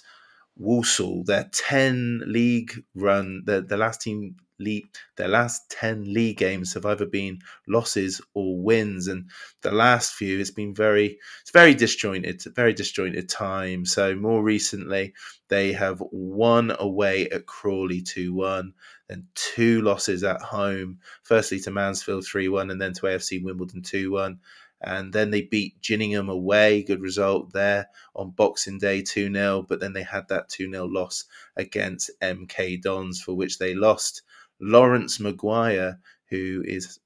Walsall. 0.57 1.25
Their 1.25 1.49
ten 1.53 2.23
league 2.27 2.73
run, 2.95 3.43
the 3.45 3.61
the 3.61 3.77
last 3.77 4.01
team 4.01 4.37
league, 4.59 4.89
their 5.17 5.29
last 5.29 5.71
ten 5.71 6.13
league 6.13 6.39
games 6.39 6.75
have 6.75 6.87
either 6.87 7.07
been 7.07 7.41
losses 7.67 8.21
or 8.35 8.59
wins, 8.59 9.09
and 9.09 9.31
the 9.63 9.71
last 9.71 10.15
few 10.15 10.39
it's 10.39 10.51
been 10.51 10.75
very 10.75 11.19
it's 11.43 11.51
very 11.51 11.75
disjointed, 11.75 12.43
very 12.55 12.73
disjointed 12.73 13.29
time. 13.29 13.85
So 13.85 14.15
more 14.15 14.43
recently, 14.43 15.15
they 15.49 15.73
have 15.73 16.03
won 16.11 16.75
away 16.79 17.29
at 17.29 17.47
Crawley 17.47 18.03
two 18.03 18.35
one, 18.35 18.75
then 19.09 19.27
two 19.35 19.83
losses 19.83 20.25
at 20.25 20.43
home. 20.43 20.99
Firstly 21.23 21.61
to 21.61 21.71
Mansfield 21.71 22.25
three 22.25 22.49
one, 22.49 22.71
and 22.71 22.81
then 22.81 22.93
to 22.95 23.03
AFC 23.03 23.43
Wimbledon 23.43 23.83
two 23.83 24.13
one 24.13 24.41
and 24.81 25.13
then 25.13 25.31
they 25.31 25.43
beat 25.43 25.81
Gillingham 25.83 26.29
away. 26.29 26.83
Good 26.83 27.01
result 27.01 27.53
there 27.53 27.89
on 28.15 28.31
Boxing 28.31 28.79
Day 28.79 29.03
2 29.03 29.33
0. 29.33 29.63
But 29.69 29.81
then 29.81 29.93
they 29.93 30.03
had 30.03 30.29
that 30.29 30.49
2 30.49 30.71
0 30.71 30.87
loss 30.87 31.25
against 31.57 32.11
MK 32.21 32.83
Dons, 32.83 33.21
for 33.21 33.35
which 33.35 33.59
they 33.59 33.75
lost 33.75 34.23
Laurence 34.61 35.21
Maguire, 35.21 35.99
who 36.31 36.63
is 36.65 36.99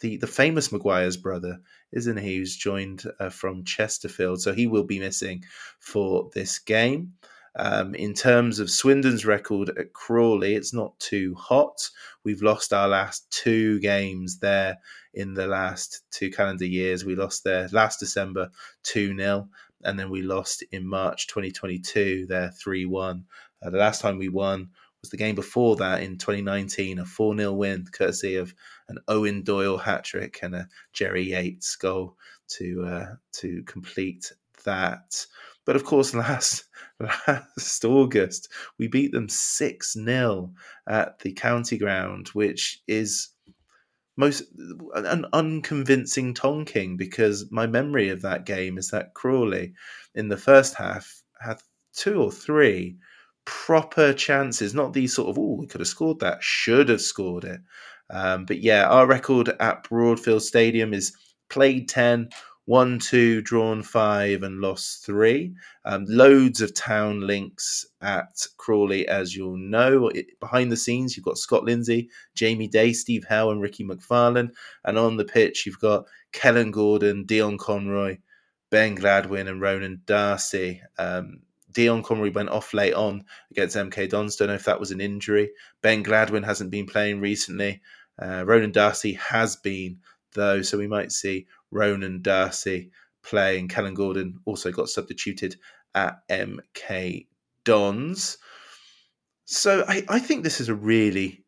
the, 0.00 0.16
the 0.16 0.26
famous 0.26 0.72
Maguire's 0.72 1.16
brother, 1.16 1.60
isn't 1.92 2.16
he? 2.16 2.36
Who's 2.36 2.56
joined 2.56 3.04
uh, 3.20 3.30
from 3.30 3.64
Chesterfield. 3.64 4.40
So 4.40 4.52
he 4.52 4.66
will 4.66 4.84
be 4.84 4.98
missing 4.98 5.44
for 5.78 6.30
this 6.34 6.58
game. 6.58 7.14
Um, 7.56 7.94
in 7.94 8.14
terms 8.14 8.58
of 8.58 8.68
Swindon's 8.68 9.24
record 9.24 9.70
at 9.78 9.92
Crawley, 9.92 10.56
it's 10.56 10.74
not 10.74 10.98
too 10.98 11.36
hot. 11.36 11.88
We've 12.24 12.42
lost 12.42 12.72
our 12.72 12.88
last 12.88 13.30
two 13.30 13.78
games 13.78 14.40
there 14.40 14.78
in 15.12 15.34
the 15.34 15.46
last 15.46 16.02
two 16.10 16.30
calendar 16.30 16.66
years. 16.66 17.04
We 17.04 17.14
lost 17.14 17.44
there 17.44 17.68
last 17.70 18.00
December 18.00 18.50
2 18.82 19.16
0, 19.16 19.48
and 19.84 19.98
then 19.98 20.10
we 20.10 20.22
lost 20.22 20.64
in 20.72 20.84
March 20.84 21.28
2022 21.28 22.26
there 22.28 22.50
3 22.50 22.86
1. 22.86 23.24
Uh, 23.62 23.70
the 23.70 23.78
last 23.78 24.00
time 24.00 24.18
we 24.18 24.28
won 24.28 24.70
was 25.04 25.10
the 25.10 25.18
game 25.18 25.34
before 25.34 25.76
that 25.76 26.02
in 26.02 26.16
2019, 26.16 26.98
a 26.98 27.04
4 27.04 27.36
0 27.36 27.52
win, 27.52 27.84
courtesy 27.92 28.36
of 28.36 28.54
an 28.88 28.96
Eoin 29.06 29.44
Doyle 29.44 29.76
hat 29.76 30.02
trick 30.02 30.38
and 30.42 30.54
a 30.54 30.68
Jerry 30.94 31.30
Yates 31.30 31.76
goal 31.76 32.16
to 32.56 32.84
uh, 32.86 33.14
to 33.32 33.62
complete 33.64 34.32
that. 34.64 35.26
But 35.66 35.76
of 35.76 35.84
course, 35.84 36.14
last 36.14 36.64
last 36.98 37.84
August, 37.84 38.48
we 38.78 38.88
beat 38.88 39.12
them 39.12 39.28
6 39.28 39.92
0 39.92 40.54
at 40.88 41.18
the 41.18 41.32
county 41.32 41.76
ground, 41.76 42.28
which 42.28 42.80
is 42.88 43.28
most 44.16 44.44
an 44.94 45.26
unconvincing 45.34 46.32
tonking 46.32 46.96
because 46.96 47.50
my 47.50 47.66
memory 47.66 48.08
of 48.08 48.22
that 48.22 48.46
game 48.46 48.78
is 48.78 48.88
that 48.88 49.12
Crawley 49.12 49.74
in 50.14 50.28
the 50.28 50.38
first 50.38 50.76
half 50.76 51.22
had 51.38 51.60
two 51.92 52.22
or 52.22 52.32
three 52.32 52.96
proper 53.44 54.12
chances, 54.12 54.74
not 54.74 54.92
these 54.92 55.14
sort 55.14 55.28
of 55.30 55.38
oh 55.38 55.56
we 55.58 55.66
could 55.66 55.80
have 55.80 55.88
scored 55.88 56.20
that, 56.20 56.42
should 56.42 56.88
have 56.88 57.02
scored 57.02 57.44
it. 57.44 57.60
Um, 58.10 58.44
but 58.44 58.60
yeah, 58.60 58.86
our 58.86 59.06
record 59.06 59.50
at 59.60 59.84
Broadfield 59.84 60.42
Stadium 60.42 60.92
is 60.92 61.16
played 61.48 61.88
ten, 61.88 62.28
one, 62.66 62.98
two, 62.98 63.42
drawn 63.42 63.82
five, 63.82 64.42
and 64.42 64.60
lost 64.60 65.04
three. 65.04 65.54
Um, 65.84 66.06
loads 66.08 66.60
of 66.60 66.74
town 66.74 67.20
links 67.20 67.86
at 68.00 68.46
Crawley, 68.56 69.06
as 69.06 69.36
you'll 69.36 69.58
know. 69.58 70.08
It, 70.08 70.38
behind 70.40 70.72
the 70.72 70.76
scenes, 70.76 71.16
you've 71.16 71.26
got 71.26 71.38
Scott 71.38 71.64
Lindsey, 71.64 72.08
Jamie 72.34 72.68
Day, 72.68 72.92
Steve 72.92 73.24
Howe, 73.28 73.50
and 73.50 73.60
Ricky 73.60 73.84
McFarlane. 73.84 74.50
And 74.84 74.98
on 74.98 75.16
the 75.16 75.24
pitch, 75.24 75.66
you've 75.66 75.80
got 75.80 76.06
Kellan 76.32 76.70
Gordon, 76.70 77.24
Dion 77.24 77.58
Conroy, 77.58 78.18
Ben 78.70 78.96
Gladwin, 78.96 79.48
and 79.48 79.60
Ronan 79.60 80.02
Darcy. 80.06 80.80
Um, 80.98 81.40
Dion 81.74 82.02
Conroy 82.02 82.32
went 82.32 82.48
off 82.48 82.72
late 82.72 82.94
on 82.94 83.24
against 83.50 83.76
MK 83.76 84.08
Dons. 84.08 84.36
Don't 84.36 84.48
know 84.48 84.54
if 84.54 84.64
that 84.64 84.80
was 84.80 84.90
an 84.90 85.00
injury. 85.00 85.50
Ben 85.82 86.02
Gladwin 86.02 86.44
hasn't 86.44 86.70
been 86.70 86.86
playing 86.86 87.20
recently. 87.20 87.82
Uh, 88.20 88.44
Ronan 88.46 88.72
Darcy 88.72 89.14
has 89.14 89.56
been, 89.56 89.98
though, 90.32 90.62
so 90.62 90.78
we 90.78 90.86
might 90.86 91.12
see 91.12 91.46
Ronan 91.70 92.22
Darcy 92.22 92.90
playing. 93.22 93.68
Kellan 93.68 93.94
Gordon 93.94 94.38
also 94.44 94.70
got 94.70 94.88
substituted 94.88 95.56
at 95.94 96.26
MK 96.28 97.26
Dons. 97.64 98.38
So 99.44 99.84
I, 99.86 100.04
I 100.08 100.18
think 100.20 100.42
this 100.42 100.60
is 100.60 100.68
a 100.68 100.74
really 100.74 101.44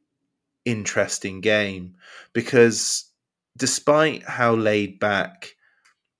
interesting 0.64 1.40
game 1.40 1.94
because 2.32 3.10
despite 3.56 4.24
how 4.24 4.54
laid 4.54 4.98
back 4.98 5.54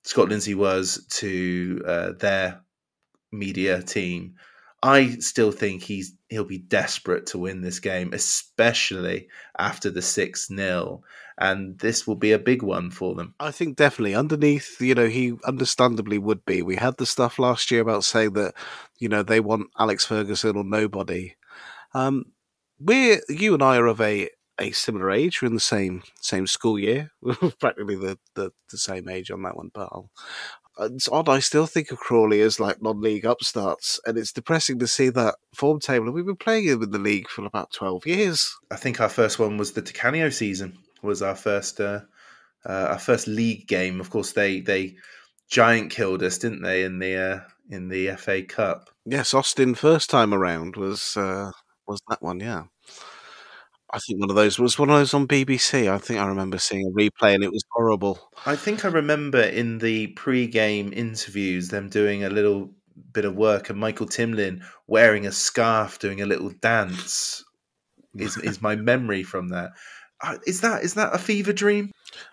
Scott 0.03 0.29
Lindsey 0.29 0.55
was 0.55 1.05
to 1.09 1.83
uh, 1.85 2.11
their 2.13 2.61
media 3.31 3.81
team, 3.81 4.35
I 4.83 5.17
still 5.19 5.51
think 5.51 5.83
he's 5.83 6.13
he'll 6.29 6.43
be 6.43 6.59
desperate 6.59 7.27
to 7.27 7.37
win 7.37 7.61
this 7.61 7.79
game, 7.79 8.13
especially 8.13 9.27
after 9.57 9.89
the 9.89 10.01
six 10.01 10.47
0 10.47 11.03
and 11.39 11.77
this 11.79 12.07
will 12.07 12.15
be 12.15 12.31
a 12.31 12.39
big 12.39 12.63
one 12.63 12.89
for 12.89 13.13
them. 13.13 13.35
I 13.39 13.51
think 13.51 13.77
definitely 13.77 14.15
underneath, 14.15 14.81
you 14.81 14.95
know, 14.95 15.07
he 15.07 15.35
understandably 15.45 16.17
would 16.17 16.43
be. 16.45 16.61
We 16.61 16.77
had 16.77 16.97
the 16.97 17.05
stuff 17.05 17.37
last 17.37 17.69
year 17.69 17.81
about 17.81 18.03
saying 18.03 18.33
that, 18.33 18.55
you 18.97 19.07
know, 19.07 19.21
they 19.21 19.39
want 19.39 19.69
Alex 19.77 20.05
Ferguson 20.05 20.57
or 20.57 20.63
nobody. 20.63 21.35
Um, 21.93 22.25
we're 22.79 23.21
you 23.29 23.53
and 23.53 23.63
I 23.63 23.77
are 23.77 23.87
of 23.87 24.01
a 24.01 24.29
a 24.59 24.71
similar 24.71 25.11
age. 25.11 25.41
We're 25.41 25.49
in 25.49 25.53
the 25.53 25.59
same 25.59 26.03
same 26.21 26.47
school 26.47 26.79
year, 26.79 27.11
We're 27.21 27.35
practically 27.59 27.95
the, 27.95 28.17
the, 28.33 28.51
the 28.71 28.77
same 28.77 29.07
age 29.07 29.29
on 29.29 29.43
that 29.43 29.55
one. 29.55 29.69
But 29.73 29.89
I'll, 29.91 30.09
it's 30.79 31.09
odd. 31.09 31.29
I 31.29 31.39
still 31.39 31.65
think 31.65 31.91
of 31.91 31.97
Crawley 31.97 32.41
as 32.41 32.59
like 32.59 32.81
non-league 32.81 33.25
upstarts, 33.25 33.99
and 34.05 34.17
it's 34.17 34.31
depressing 34.31 34.79
to 34.79 34.87
see 34.87 35.09
that 35.09 35.35
form 35.53 35.79
table. 35.79 36.05
And 36.05 36.13
we've 36.13 36.25
been 36.25 36.35
playing 36.35 36.65
him 36.65 36.83
in 36.83 36.91
the 36.91 36.99
league 36.99 37.29
for 37.29 37.45
about 37.45 37.71
twelve 37.73 38.05
years. 38.05 38.55
I 38.71 38.75
think 38.75 39.01
our 39.01 39.09
first 39.09 39.39
one 39.39 39.57
was 39.57 39.73
the 39.73 39.81
Di 39.81 39.91
Canio 39.91 40.29
season. 40.29 40.77
Was 41.01 41.21
our 41.21 41.35
first 41.35 41.79
uh, 41.79 42.01
uh, 42.65 42.87
our 42.91 42.99
first 42.99 43.27
league 43.27 43.67
game. 43.67 43.99
Of 43.99 44.09
course, 44.09 44.33
they 44.33 44.61
they 44.61 44.95
giant 45.49 45.91
killed 45.91 46.23
us, 46.23 46.37
didn't 46.37 46.61
they? 46.61 46.83
In 46.83 46.99
the 46.99 47.15
uh, 47.15 47.39
in 47.69 47.89
the 47.89 48.11
FA 48.17 48.43
Cup. 48.43 48.89
Yes, 49.05 49.33
Austin 49.33 49.75
first 49.75 50.09
time 50.09 50.33
around 50.33 50.75
was 50.75 51.15
uh, 51.17 51.51
was 51.87 52.01
that 52.09 52.21
one. 52.21 52.39
Yeah. 52.39 52.63
I 53.91 53.99
think 53.99 54.19
one 54.19 54.29
of 54.29 54.35
those 54.35 54.59
was 54.59 54.77
one 54.77 54.89
of 54.89 54.97
those 54.97 55.13
on 55.13 55.27
BBC. 55.27 55.89
I 55.89 55.97
think 55.97 56.19
I 56.19 56.27
remember 56.27 56.57
seeing 56.57 56.87
a 56.87 56.91
replay 56.91 57.33
and 57.33 57.43
it 57.43 57.51
was 57.51 57.63
horrible. 57.71 58.19
I 58.45 58.55
think 58.55 58.83
I 58.83 58.89
remember 58.89 59.41
in 59.41 59.77
the 59.77 60.07
pre-game 60.07 60.91
interviews 60.93 61.69
them 61.69 61.87
doing 61.89 62.23
a 62.23 62.29
little 62.29 62.71
bit 63.13 63.25
of 63.25 63.35
work 63.35 63.69
and 63.69 63.79
Michael 63.79 64.07
Timlin 64.07 64.61
wearing 64.87 65.25
a 65.25 65.31
scarf 65.31 65.99
doing 65.99 66.21
a 66.21 66.25
little 66.25 66.49
dance. 66.49 67.45
Is 68.15 68.37
is 68.43 68.61
my 68.61 68.75
memory 68.75 69.23
from 69.23 69.49
that? 69.49 69.71
Is 70.45 70.61
that 70.61 70.83
is 70.83 70.95
that 70.95 71.13
a 71.13 71.19
fever 71.19 71.53
dream? 71.53 71.91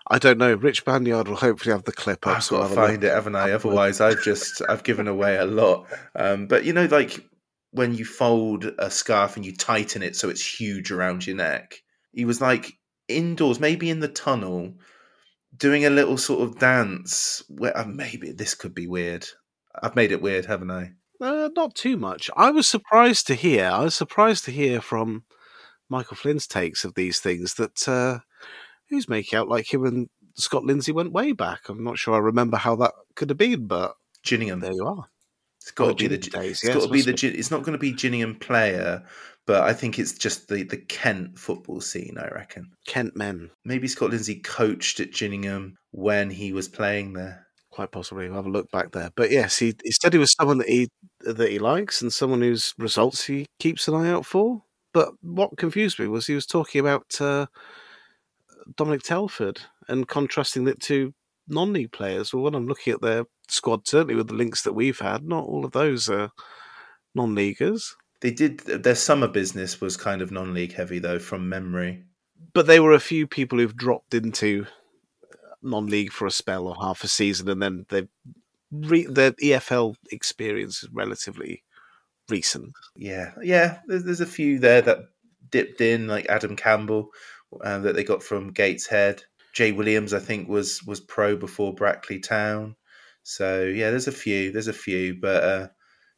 I 0.09 0.19
don't 0.19 0.39
know. 0.39 0.55
Rich 0.55 0.85
Banyard 0.85 1.29
will 1.29 1.37
hopefully 1.37 1.73
have 1.73 1.85
the 1.85 1.93
clip 1.93 2.27
up. 2.27 2.39
I've 2.39 2.49
got 2.49 2.69
to 2.69 2.75
find 2.75 3.05
it, 3.05 3.13
haven't 3.13 3.37
I? 3.37 3.53
Otherwise, 3.53 4.01
I've 4.01 4.23
just 4.23 4.63
I've 4.69 4.83
given 4.83 5.07
away 5.07 5.37
a 5.37 5.45
lot. 5.45 5.87
Um, 6.17 6.47
but 6.47 6.65
you 6.65 6.73
know, 6.73 6.87
like 6.87 7.25
when 7.75 7.93
you 7.93 8.05
fold 8.05 8.71
a 8.79 8.89
scarf 8.89 9.35
and 9.37 9.45
you 9.45 9.53
tighten 9.55 10.01
it 10.01 10.15
so 10.15 10.29
it's 10.29 10.61
huge 10.61 10.93
around 10.93 11.27
your 11.27 11.35
neck. 11.35 11.83
He 12.13 12.25
was 12.25 12.41
like 12.41 12.73
indoors, 13.09 13.59
maybe 13.59 13.91
in 13.91 13.99
the 13.99 14.09
tunnel, 14.09 14.75
doing 15.57 15.85
a 15.85 15.91
little 15.91 16.17
sort 16.17 16.43
of 16.43 16.61
dance. 16.61 17.43
Where 17.49 17.77
uh, 17.77 17.85
maybe 17.85 18.31
this 18.31 18.55
could 18.55 18.75
be 18.75 18.87
weird. 18.87 19.27
I've 19.83 19.97
made 19.97 20.13
it 20.13 20.23
weird, 20.23 20.47
haven't 20.47 20.71
I? 20.71 20.93
Uh, 21.21 21.49
not 21.57 21.75
too 21.75 21.97
much. 21.97 22.31
I 22.37 22.53
was 22.53 22.69
surprised 22.69 23.27
to 23.27 23.35
hear. 23.35 23.67
I 23.67 23.81
was 23.81 23.97
surprised 23.97 24.45
to 24.45 24.53
hear 24.53 24.81
from 24.81 25.25
Michael 25.89 26.17
Flynn's 26.17 26.47
takes 26.47 26.85
of 26.85 26.95
these 26.95 27.19
things 27.19 27.55
that 27.55 27.89
uh, 27.89 28.21
he's 28.87 29.09
making 29.09 29.37
out 29.37 29.49
like 29.49 29.73
him 29.75 29.85
and 29.85 30.09
Scott 30.37 30.65
Lindsey 30.65 30.93
went 30.93 31.13
way 31.13 31.33
back. 31.33 31.69
I'm 31.69 31.83
not 31.83 31.99
sure 31.99 32.15
I 32.15 32.19
remember 32.19 32.57
how 32.57 32.77
that 32.77 32.93
could 33.17 33.31
have 33.31 33.39
been, 33.39 33.67
but 33.67 33.95
Gillingham. 34.23 34.61
There 34.61 34.73
you 34.73 34.87
are. 34.87 35.09
It's 35.65 35.71
got 35.71 35.97
to 35.97 36.09
be 36.09 36.09
the. 36.09 36.19
Days, 36.19 36.63
it's 36.63 36.65
yes, 36.65 36.75
got 36.75 36.83
to 36.83 36.93
be 36.93 37.01
the. 37.01 37.39
It's 37.39 37.51
not 37.51 37.63
going 37.63 37.73
to 37.73 37.79
be 37.79 37.93
Gillingham 37.93 38.35
player, 38.35 39.03
but 39.47 39.63
I 39.63 39.73
think 39.73 39.99
it's 39.99 40.13
just 40.13 40.49
the 40.49 40.63
the 40.63 40.77
Kent 40.77 41.39
football 41.39 41.81
scene. 41.81 42.19
I 42.19 42.29
reckon 42.29 42.73
Kent 42.87 43.17
men. 43.17 43.51
Maybe 43.65 43.89
Scott 43.89 44.11
Lindsey 44.11 44.41
coached 44.41 45.01
at 45.01 45.15
Gillingham 45.15 45.77
when 45.91 46.29
he 46.29 46.53
was 46.53 46.69
playing 46.69 47.15
there. 47.15 47.47
Quite 47.71 47.93
possibly. 47.93 48.27
We'll 48.27 48.37
have 48.37 48.45
a 48.45 48.51
look 48.51 48.71
back 48.73 48.93
there. 48.93 49.09
But 49.17 49.31
yes, 49.31 49.59
he, 49.59 49.75
he 49.83 49.91
said 49.91 50.13
he 50.13 50.19
was 50.19 50.35
someone 50.39 50.59
that 50.59 50.69
he 50.69 50.91
that 51.21 51.51
he 51.51 51.59
likes 51.59 52.03
and 52.03 52.13
someone 52.13 52.43
whose 52.43 52.75
results 52.77 53.25
he 53.25 53.47
keeps 53.59 53.89
an 53.89 53.95
eye 53.95 54.11
out 54.11 54.27
for. 54.27 54.65
But 54.93 55.15
what 55.23 55.57
confused 55.57 55.99
me 55.99 56.09
was 56.09 56.27
he 56.27 56.35
was 56.35 56.45
talking 56.45 56.83
about 56.83 57.19
uh, 57.23 57.47
Dominic 58.77 59.03
Telford 59.03 59.63
and 59.89 60.07
contrasting 60.07 60.69
it 60.69 60.81
to 60.83 61.15
non-league 61.49 61.93
players. 61.93 62.33
Well, 62.33 62.43
when 62.43 62.55
I'm 62.55 62.67
looking 62.67 62.93
at 62.93 63.01
their 63.01 63.25
squad, 63.49 63.87
certainly 63.87 64.15
with 64.15 64.29
the 64.29 64.35
links 64.35 64.63
that 64.63 64.73
we've 64.73 64.99
had, 64.99 65.25
not 65.25 65.45
all 65.45 65.65
of 65.65 65.73
those 65.73 66.09
are 66.09 66.31
non-leaguers. 67.15 67.97
They 68.21 68.31
did 68.31 68.61
their 68.61 68.95
summer 68.95 69.29
business 69.29 69.81
was 69.81 69.97
kind 69.97 70.23
of 70.23 70.31
non-league 70.31 70.73
heavy 70.73 70.99
though, 70.99 71.19
from 71.19 71.49
memory. 71.49 72.05
But 72.53 72.67
they 72.67 72.81
were 72.81 72.93
a 72.93 73.01
few 73.01 73.27
people 73.27 73.59
who've 73.59 73.77
dropped 73.77 74.15
into 74.15 74.67
non-league 75.63 76.13
for 76.13 76.27
a 76.27 76.31
spell 76.31 76.67
or 76.67 76.77
half 76.77 77.05
a 77.05 77.09
season, 77.09 77.49
and 77.49 77.61
then 77.61 77.87
they've 77.89 78.09
re- 78.71 79.07
their 79.07 79.33
EFL 79.33 79.97
experience 80.11 80.83
is 80.83 80.91
relatively 80.93 81.63
recent. 82.29 82.73
Yeah, 82.97 83.33
yeah. 83.43 83.79
There's, 83.87 84.05
there's 84.05 84.21
a 84.21 84.27
few 84.27 84.59
there 84.59 84.83
that 84.83 84.99
dipped 85.51 85.81
in, 85.81 86.07
like 86.07 86.27
Adam 86.29 86.57
Campbell, 86.57 87.11
uh, 87.63 87.79
that 87.81 87.95
they 87.95 88.05
got 88.05 88.23
from 88.23 88.53
Gateshead. 88.53 89.25
Jay 89.55 89.73
Williams, 89.73 90.13
I 90.13 90.19
think, 90.19 90.49
was 90.49 90.83
was 90.85 91.01
pro 91.01 91.37
before 91.37 91.75
Brackley 91.75 92.19
Town. 92.19 92.77
So 93.23 93.65
yeah, 93.65 93.91
there's 93.91 94.09
a 94.09 94.13
few. 94.13 94.53
There's 94.53 94.69
a 94.69 94.73
few, 94.73 95.15
but 95.21 95.45
uh, 95.45 95.69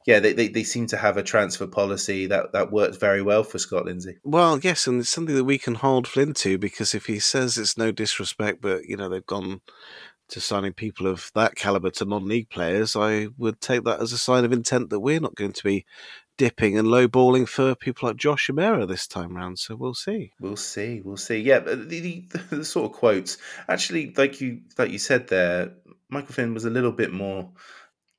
yeah, 0.06 0.20
they, 0.20 0.32
they, 0.32 0.48
they 0.48 0.62
seem 0.62 0.86
to 0.88 0.96
have 0.96 1.16
a 1.16 1.22
transfer 1.22 1.66
policy 1.66 2.26
that, 2.26 2.52
that 2.52 2.70
worked 2.70 3.00
very 3.00 3.22
well 3.22 3.42
for 3.42 3.58
Scott 3.58 3.86
Lindsey. 3.86 4.16
Well, 4.24 4.58
yes, 4.60 4.86
and 4.86 5.00
it's 5.00 5.10
something 5.10 5.34
that 5.34 5.44
we 5.44 5.58
can 5.58 5.74
hold 5.74 6.06
Flynn 6.06 6.32
to 6.34 6.58
because 6.58 6.94
if 6.94 7.06
he 7.06 7.18
says 7.18 7.58
it's 7.58 7.76
no 7.76 7.90
disrespect, 7.92 8.60
but 8.62 8.84
you 8.84 8.96
know 8.96 9.08
they've 9.08 9.26
gone 9.26 9.60
to 10.28 10.40
signing 10.40 10.72
people 10.72 11.06
of 11.06 11.30
that 11.34 11.54
caliber 11.54 11.90
to 11.90 12.04
non-league 12.04 12.50
players, 12.50 12.96
I 12.96 13.28
would 13.36 13.60
take 13.60 13.84
that 13.84 14.00
as 14.00 14.12
a 14.12 14.18
sign 14.18 14.44
of 14.44 14.52
intent 14.52 14.90
that 14.90 15.00
we're 15.00 15.20
not 15.20 15.34
going 15.34 15.52
to 15.52 15.64
be 15.64 15.84
dipping 16.36 16.78
and 16.78 16.88
low 16.88 17.08
balling 17.08 17.46
for 17.46 17.74
people 17.74 18.08
like 18.08 18.16
Josh 18.16 18.48
Amera 18.48 18.86
this 18.86 19.06
time 19.06 19.36
round. 19.36 19.58
So 19.58 19.76
we'll 19.76 19.94
see. 19.94 20.32
We'll 20.40 20.56
see. 20.56 21.00
We'll 21.04 21.16
see. 21.16 21.38
Yeah, 21.38 21.60
the, 21.60 21.76
the, 21.76 22.24
the, 22.50 22.64
sort 22.64 22.90
of 22.90 22.96
quotes 22.96 23.38
actually, 23.68 24.12
like 24.16 24.40
you 24.40 24.62
like 24.78 24.90
you 24.90 24.98
said 24.98 25.28
there, 25.28 25.72
Michael 26.08 26.34
Flynn 26.34 26.54
was 26.54 26.64
a 26.64 26.70
little 26.70 26.92
bit 26.92 27.12
more 27.12 27.50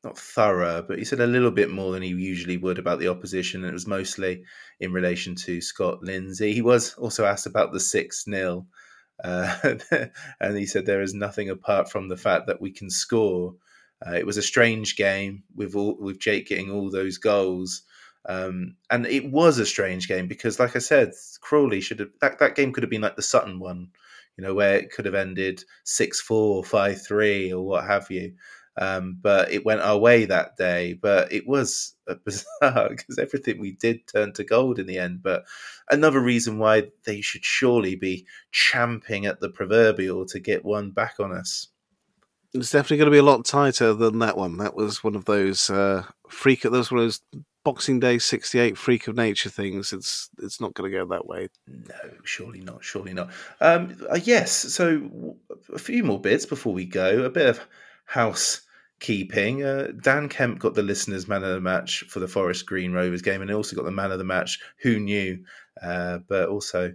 not 0.03 0.18
thorough, 0.18 0.84
but 0.88 0.99
he 0.99 1.05
said 1.05 1.20
a 1.20 1.28
little 1.28 1.51
bit 1.51 1.70
more 1.70 1.91
than 1.91 2.03
he 2.03 2.09
usually 2.09 2.57
would 2.57 2.80
about 2.80 2.99
the 2.99 3.09
opposition, 3.09 3.61
and 3.61 3.72
it 3.72 3.74
was 3.74 3.88
mostly 3.88 4.43
in 4.80 4.93
relation 4.93 5.36
to 5.36 5.59
Scott 5.59 6.03
Lindsey. 6.03 6.53
He 6.53 6.61
was 6.61 6.93
also 6.93 7.26
asked 7.26 7.45
about 7.45 7.74
the 7.74 7.80
six 7.80 8.24
0 8.24 8.68
uh, 9.24 9.76
and 10.39 10.57
he 10.57 10.65
said 10.65 10.86
there 10.86 11.01
is 11.01 11.13
nothing 11.13 11.49
apart 11.49 11.89
from 11.89 12.07
the 12.07 12.18
fact 12.18 12.47
that 12.47 12.61
we 12.61 12.72
can 12.72 12.89
score. 12.89 13.55
Uh, 14.05 14.13
it 14.13 14.26
was 14.26 14.38
a 14.38 14.43
strange 14.43 14.95
game 14.95 15.43
with 15.55 15.76
all 15.76 15.97
with 15.99 16.20
Jake 16.20 16.47
getting 16.47 16.72
all 16.72 16.91
those 16.91 17.18
goals. 17.18 17.84
Um, 18.28 18.75
and 18.89 19.05
it 19.05 19.32
was 19.32 19.57
a 19.57 19.65
strange 19.65 20.07
game 20.07 20.28
because, 20.28 20.59
like 20.59 20.75
I 20.75 20.80
said, 20.80 21.13
Crawley 21.39 21.80
should 21.80 21.99
have 21.99 22.09
that, 22.19 22.39
that 22.39 22.55
game 22.55 22.73
could 22.73 22.84
have 22.84 22.89
been 22.89 23.01
like 23.01 23.15
the 23.15 23.21
Sutton 23.21 23.59
one, 23.59 23.89
you 24.38 24.43
know, 24.43 24.53
where 24.53 24.75
it 24.75 24.91
could 24.91 25.05
have 25.05 25.15
ended 25.15 25.63
6 25.86 26.21
4, 26.21 26.63
5 26.63 27.01
3, 27.01 27.53
or 27.53 27.65
what 27.65 27.86
have 27.86 28.11
you. 28.11 28.34
Um, 28.80 29.17
but 29.19 29.51
it 29.51 29.65
went 29.65 29.82
our 29.82 29.97
way 29.97 30.25
that 30.25 30.57
day. 30.57 30.93
But 30.93 31.32
it 31.32 31.47
was 31.47 31.95
bizarre 32.25 32.89
because 32.89 33.17
everything 33.17 33.59
we 33.59 33.71
did 33.71 34.07
turned 34.07 34.36
to 34.36 34.43
gold 34.43 34.78
in 34.78 34.88
the 34.88 34.99
end. 34.99 35.23
But 35.23 35.45
another 35.89 36.19
reason 36.19 36.59
why 36.59 36.89
they 37.05 37.21
should 37.21 37.45
surely 37.45 37.95
be 37.95 38.25
champing 38.51 39.25
at 39.25 39.39
the 39.39 39.49
proverbial 39.49 40.25
to 40.28 40.39
get 40.39 40.65
one 40.65 40.91
back 40.91 41.15
on 41.19 41.32
us. 41.32 41.67
It's 42.53 42.71
definitely 42.71 42.97
going 42.97 43.07
to 43.07 43.15
be 43.15 43.17
a 43.17 43.23
lot 43.23 43.45
tighter 43.45 43.93
than 43.93 44.19
that 44.19 44.38
one. 44.38 44.57
That 44.57 44.75
was 44.75 45.03
one 45.03 45.15
of 45.15 45.25
those 45.25 45.69
uh, 45.69 46.03
freak. 46.30 46.61
That 46.61 46.71
was 46.71 46.91
one 46.91 46.99
of 46.99 47.05
those 47.05 47.21
Boxing 47.68 47.99
Day 47.99 48.18
'68 48.18 48.78
freak 48.78 49.09
of 49.09 49.18
nature 49.18 49.49
things. 49.49 49.91
It's 49.91 50.30
it's 50.41 50.61
not 50.61 50.74
going 50.74 50.89
to 50.89 50.97
go 50.97 51.05
that 51.07 51.28
way. 51.28 51.49
No, 51.68 52.11
surely 52.24 52.61
not. 52.61 52.82
Surely 52.82 53.13
not. 53.13 53.30
Um, 53.59 53.93
uh, 54.09 54.18
yes. 54.24 54.53
So 54.53 55.36
a 55.74 55.78
few 55.78 56.05
more 56.05 56.22
bits 56.22 56.45
before 56.45 56.72
we 56.72 56.86
go. 56.86 57.26
A 57.26 57.30
bit 57.30 57.47
of 57.47 57.59
house 58.05 58.61
keeping. 59.01 59.65
Uh, 59.65 59.89
Dan 60.01 60.30
Kemp 60.30 60.59
got 60.59 60.76
the 60.76 60.82
listeners' 60.82 61.28
man 61.28 61.43
of 61.43 61.49
the 61.49 61.59
match 61.59 62.05
for 62.07 62.22
the 62.22 62.28
Forest 62.30 62.65
Green 62.65 62.93
Rovers 62.93 63.22
game, 63.22 63.41
and 63.41 63.49
he 63.49 63.53
also 63.53 63.76
got 63.76 63.84
the 63.84 63.91
man 63.91 64.13
of 64.13 64.18
the 64.18 64.24
match. 64.24 64.59
Who 64.84 64.97
knew? 65.01 65.43
Uh, 65.84 66.20
but 66.30 66.47
also 66.47 66.93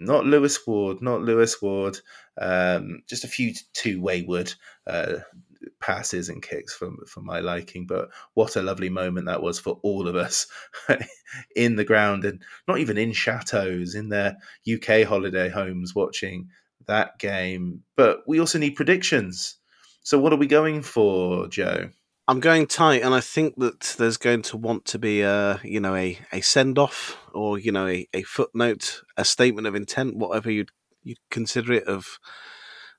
not 0.00 0.26
Lewis 0.26 0.58
Ward, 0.66 1.02
not 1.02 1.22
Lewis 1.22 1.62
Ward. 1.62 2.00
Um, 2.36 3.04
just 3.08 3.22
a 3.22 3.28
few 3.28 3.54
too 3.74 4.00
wayward 4.00 4.52
uh, 4.88 5.18
passes 5.80 6.28
and 6.28 6.42
kicks 6.42 6.74
for 6.74 6.90
for 7.06 7.20
my 7.20 7.40
liking. 7.40 7.86
But 7.86 8.08
what 8.34 8.56
a 8.56 8.62
lovely 8.62 8.88
moment 8.88 9.26
that 9.26 9.42
was 9.42 9.58
for 9.58 9.78
all 9.82 10.08
of 10.08 10.16
us 10.16 10.46
in 11.56 11.76
the 11.76 11.84
ground, 11.84 12.24
and 12.24 12.42
not 12.66 12.78
even 12.78 12.98
in 12.98 13.12
chateaus, 13.12 13.94
in 13.94 14.08
their 14.08 14.36
UK 14.70 15.06
holiday 15.06 15.48
homes, 15.48 15.94
watching 15.94 16.48
that 16.86 17.18
game. 17.18 17.82
But 17.96 18.20
we 18.26 18.40
also 18.40 18.58
need 18.58 18.76
predictions. 18.76 19.56
So, 20.02 20.18
what 20.18 20.32
are 20.32 20.36
we 20.36 20.46
going 20.46 20.82
for, 20.82 21.48
Joe? 21.48 21.90
I'm 22.26 22.40
going 22.40 22.66
tight, 22.66 23.02
and 23.02 23.14
I 23.14 23.20
think 23.20 23.56
that 23.56 23.94
there's 23.98 24.18
going 24.18 24.42
to 24.42 24.58
want 24.58 24.84
to 24.86 24.98
be 24.98 25.22
a, 25.22 25.60
you 25.64 25.80
know, 25.80 25.94
a, 25.94 26.18
a 26.30 26.42
send 26.42 26.78
off 26.78 27.16
or 27.32 27.58
you 27.58 27.72
know, 27.72 27.86
a, 27.86 28.06
a 28.12 28.22
footnote, 28.22 29.02
a 29.16 29.24
statement 29.24 29.66
of 29.66 29.74
intent, 29.74 30.16
whatever 30.16 30.50
you'd 30.50 30.70
you'd 31.02 31.18
consider 31.30 31.72
it, 31.72 31.84
of 31.84 32.18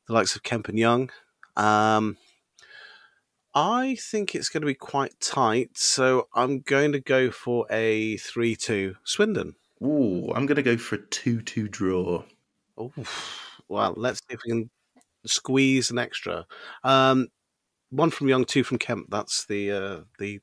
the 0.07 0.14
likes 0.14 0.36
of 0.36 0.43
Kemp 0.43 0.68
and 0.68 0.80
Young. 0.80 1.12
Um, 1.55 2.18
I 3.56 3.95
think 3.95 4.36
it's 4.36 4.50
going 4.50 4.62
to 4.62 4.68
be 4.68 4.76
quite 4.76 5.20
tight, 5.20 5.78
so 5.78 6.28
I'm 6.36 6.60
going 6.60 6.91
to 6.91 7.00
go 7.00 7.32
for 7.32 7.66
a 7.72 8.18
three-two 8.18 8.95
Swindon. 9.04 9.56
Ooh, 9.84 10.32
I'm 10.36 10.45
going 10.45 10.58
to 10.58 10.64
go 10.64 10.78
for 10.78 10.95
a 10.95 11.06
two-two 11.08 11.68
draw. 11.68 12.24
Oh, 12.78 12.91
well, 13.68 13.93
let's 13.97 14.20
see 14.20 14.36
if 14.36 14.39
we 14.45 14.52
can 14.52 14.70
squeeze 15.26 15.89
an 15.89 15.97
extra. 15.97 16.45
Um, 16.84 17.28
one 17.89 18.12
from 18.12 18.30
Young, 18.30 18.45
two 18.45 18.64
from 18.64 18.78
Kemp. 18.78 19.08
That's 19.10 19.45
the 19.45 19.72
uh, 19.72 20.00
the 20.20 20.39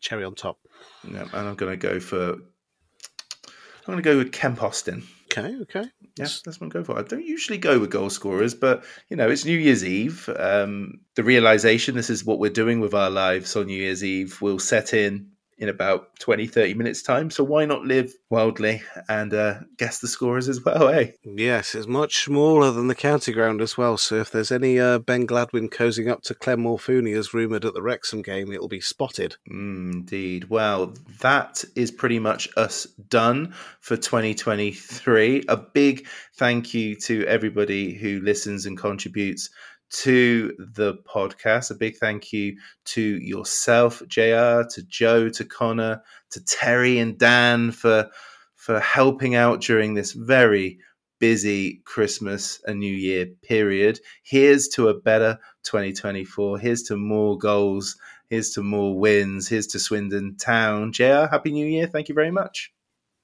cherry 0.00 0.24
on 0.24 0.34
top. 0.34 0.58
Yeah, 1.04 1.28
and 1.32 1.48
I'm 1.48 1.54
going 1.54 1.78
to 1.78 1.88
go 1.88 2.00
for. 2.00 2.32
I'm 2.32 3.94
going 3.94 3.98
to 3.98 4.02
go 4.02 4.18
with 4.18 4.32
Kemp 4.32 4.62
Austin. 4.62 5.04
Okay, 5.38 5.56
okay. 5.62 5.90
Yeah, 6.16 6.24
that's 6.24 6.44
what 6.46 6.62
I'm 6.62 6.68
going 6.68 6.84
for. 6.84 6.98
I 6.98 7.02
don't 7.02 7.24
usually 7.24 7.58
go 7.58 7.78
with 7.78 7.90
goal 7.90 8.10
scorers, 8.10 8.54
but 8.54 8.84
you 9.08 9.16
know, 9.16 9.28
it's 9.28 9.44
New 9.44 9.58
Year's 9.58 9.84
Eve. 9.84 10.28
Um, 10.36 11.00
the 11.14 11.22
realization 11.22 11.94
this 11.94 12.10
is 12.10 12.24
what 12.24 12.38
we're 12.38 12.50
doing 12.50 12.80
with 12.80 12.94
our 12.94 13.10
lives 13.10 13.54
on 13.56 13.66
New 13.66 13.76
Year's 13.76 14.04
Eve 14.04 14.40
will 14.40 14.58
set 14.58 14.94
in 14.94 15.30
in 15.58 15.68
about 15.68 16.18
20, 16.20 16.46
30 16.46 16.74
minutes' 16.74 17.02
time. 17.02 17.30
So 17.30 17.42
why 17.42 17.64
not 17.64 17.84
live 17.84 18.12
wildly 18.30 18.82
and 19.08 19.34
uh, 19.34 19.60
guess 19.76 19.98
the 19.98 20.08
scorers 20.08 20.48
as 20.48 20.64
well, 20.64 20.88
eh? 20.88 21.12
Yes, 21.24 21.74
it's 21.74 21.86
much 21.86 22.24
smaller 22.24 22.70
than 22.70 22.86
the 22.86 22.94
county 22.94 23.32
ground 23.32 23.60
as 23.60 23.76
well. 23.76 23.96
So 23.96 24.16
if 24.16 24.30
there's 24.30 24.52
any 24.52 24.78
uh, 24.78 25.00
Ben 25.00 25.26
Gladwin 25.26 25.68
cozying 25.68 26.10
up 26.10 26.22
to 26.22 26.34
Clem 26.34 26.60
Morfuni 26.60 27.16
as 27.16 27.34
rumoured 27.34 27.64
at 27.64 27.74
the 27.74 27.82
Wrexham 27.82 28.22
game, 28.22 28.52
it'll 28.52 28.68
be 28.68 28.80
spotted. 28.80 29.36
Mm, 29.50 29.92
indeed. 29.92 30.44
Well, 30.48 30.94
that 31.20 31.64
is 31.74 31.90
pretty 31.90 32.20
much 32.20 32.48
us 32.56 32.84
done 33.08 33.54
for 33.80 33.96
2023. 33.96 35.44
A 35.48 35.56
big 35.56 36.06
thank 36.36 36.72
you 36.72 36.94
to 36.96 37.26
everybody 37.26 37.94
who 37.94 38.20
listens 38.20 38.66
and 38.66 38.78
contributes 38.78 39.50
to 39.90 40.54
the 40.58 40.94
podcast. 41.06 41.70
A 41.70 41.74
big 41.74 41.96
thank 41.96 42.32
you 42.32 42.56
to 42.86 43.00
yourself, 43.00 44.02
JR, 44.06 44.62
to 44.68 44.82
Joe, 44.88 45.28
to 45.30 45.44
Connor, 45.44 46.02
to 46.30 46.44
Terry 46.44 46.98
and 46.98 47.18
Dan 47.18 47.72
for 47.72 48.08
for 48.56 48.80
helping 48.80 49.34
out 49.34 49.60
during 49.60 49.94
this 49.94 50.12
very 50.12 50.78
busy 51.20 51.82
Christmas 51.84 52.60
and 52.66 52.80
New 52.80 52.92
Year 52.92 53.26
period. 53.42 54.00
Here's 54.22 54.68
to 54.68 54.88
a 54.88 55.00
better 55.00 55.38
2024. 55.64 56.58
Here's 56.58 56.82
to 56.84 56.96
more 56.96 57.38
goals. 57.38 57.96
Here's 58.28 58.50
to 58.50 58.62
more 58.62 58.98
wins. 58.98 59.48
Here's 59.48 59.66
to 59.68 59.78
Swindon 59.78 60.36
Town. 60.36 60.92
JR, 60.92 61.26
Happy 61.30 61.50
New 61.50 61.66
Year. 61.66 61.86
Thank 61.86 62.08
you 62.08 62.14
very 62.14 62.30
much. 62.30 62.72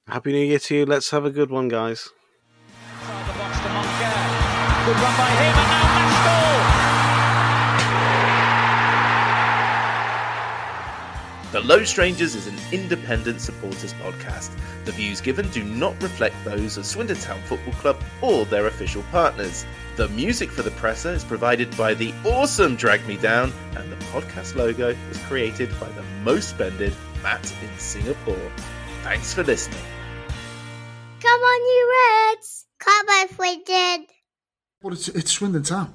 Happy 0.07 0.33
New 0.33 0.45
Year 0.45 0.59
to 0.59 0.77
you. 0.77 0.87
Let's 0.87 1.11
have 1.11 1.25
a 1.25 1.31
good 1.31 1.51
one, 1.51 1.69
guys. 1.69 2.11
Good 11.65 11.71
run 11.71 11.79
by 11.79 12.05
him, 12.05 12.15
and 12.15 12.15
now 12.15 12.15
The 12.15 12.21
Low 12.21 12.25
Strangers 12.25 12.35
is 12.35 12.47
an 12.47 12.57
independent 12.73 13.41
supporters 13.41 13.95
podcast. 13.95 14.51
The 14.85 14.93
views 14.93 15.21
given 15.21 15.49
do 15.51 15.65
not 15.65 16.03
reflect 16.03 16.37
those 16.45 16.77
of 16.77 16.87
Swindon 16.87 17.17
Town 17.17 17.41
Football 17.43 17.75
Club 17.75 18.05
or 18.23 18.45
their 18.45 18.67
official 18.67 19.03
partners. 19.11 19.67
The 19.97 20.09
music 20.09 20.51
for 20.51 20.62
the 20.62 20.71
presser 20.73 21.11
is 21.12 21.25
provided 21.25 21.77
by 21.77 21.95
the 21.95 22.12
awesome 22.25 22.77
Drag 22.77 23.07
Me 23.07 23.17
Down, 23.17 23.53
and 23.77 23.91
the 23.91 23.97
podcast 24.07 24.57
logo 24.57 24.95
was 25.09 25.19
created 25.19 25.71
by 25.81 25.89
the 25.91 26.03
most 26.23 26.51
spended 26.51 26.93
Matt 27.23 27.55
in 27.62 27.79
Singapore. 27.79 28.53
Thanks 29.03 29.33
for 29.35 29.45
listening. 29.45 29.81
Come 31.21 31.41
on, 31.41 31.61
you 31.61 31.95
Reds! 32.31 32.67
Come 32.79 33.09
on, 33.09 33.29
Swindon! 33.29 34.07
Well, 34.83 34.95
it's, 34.95 35.09
it's 35.09 35.33
Swindon 35.33 35.62
Town. 35.62 35.95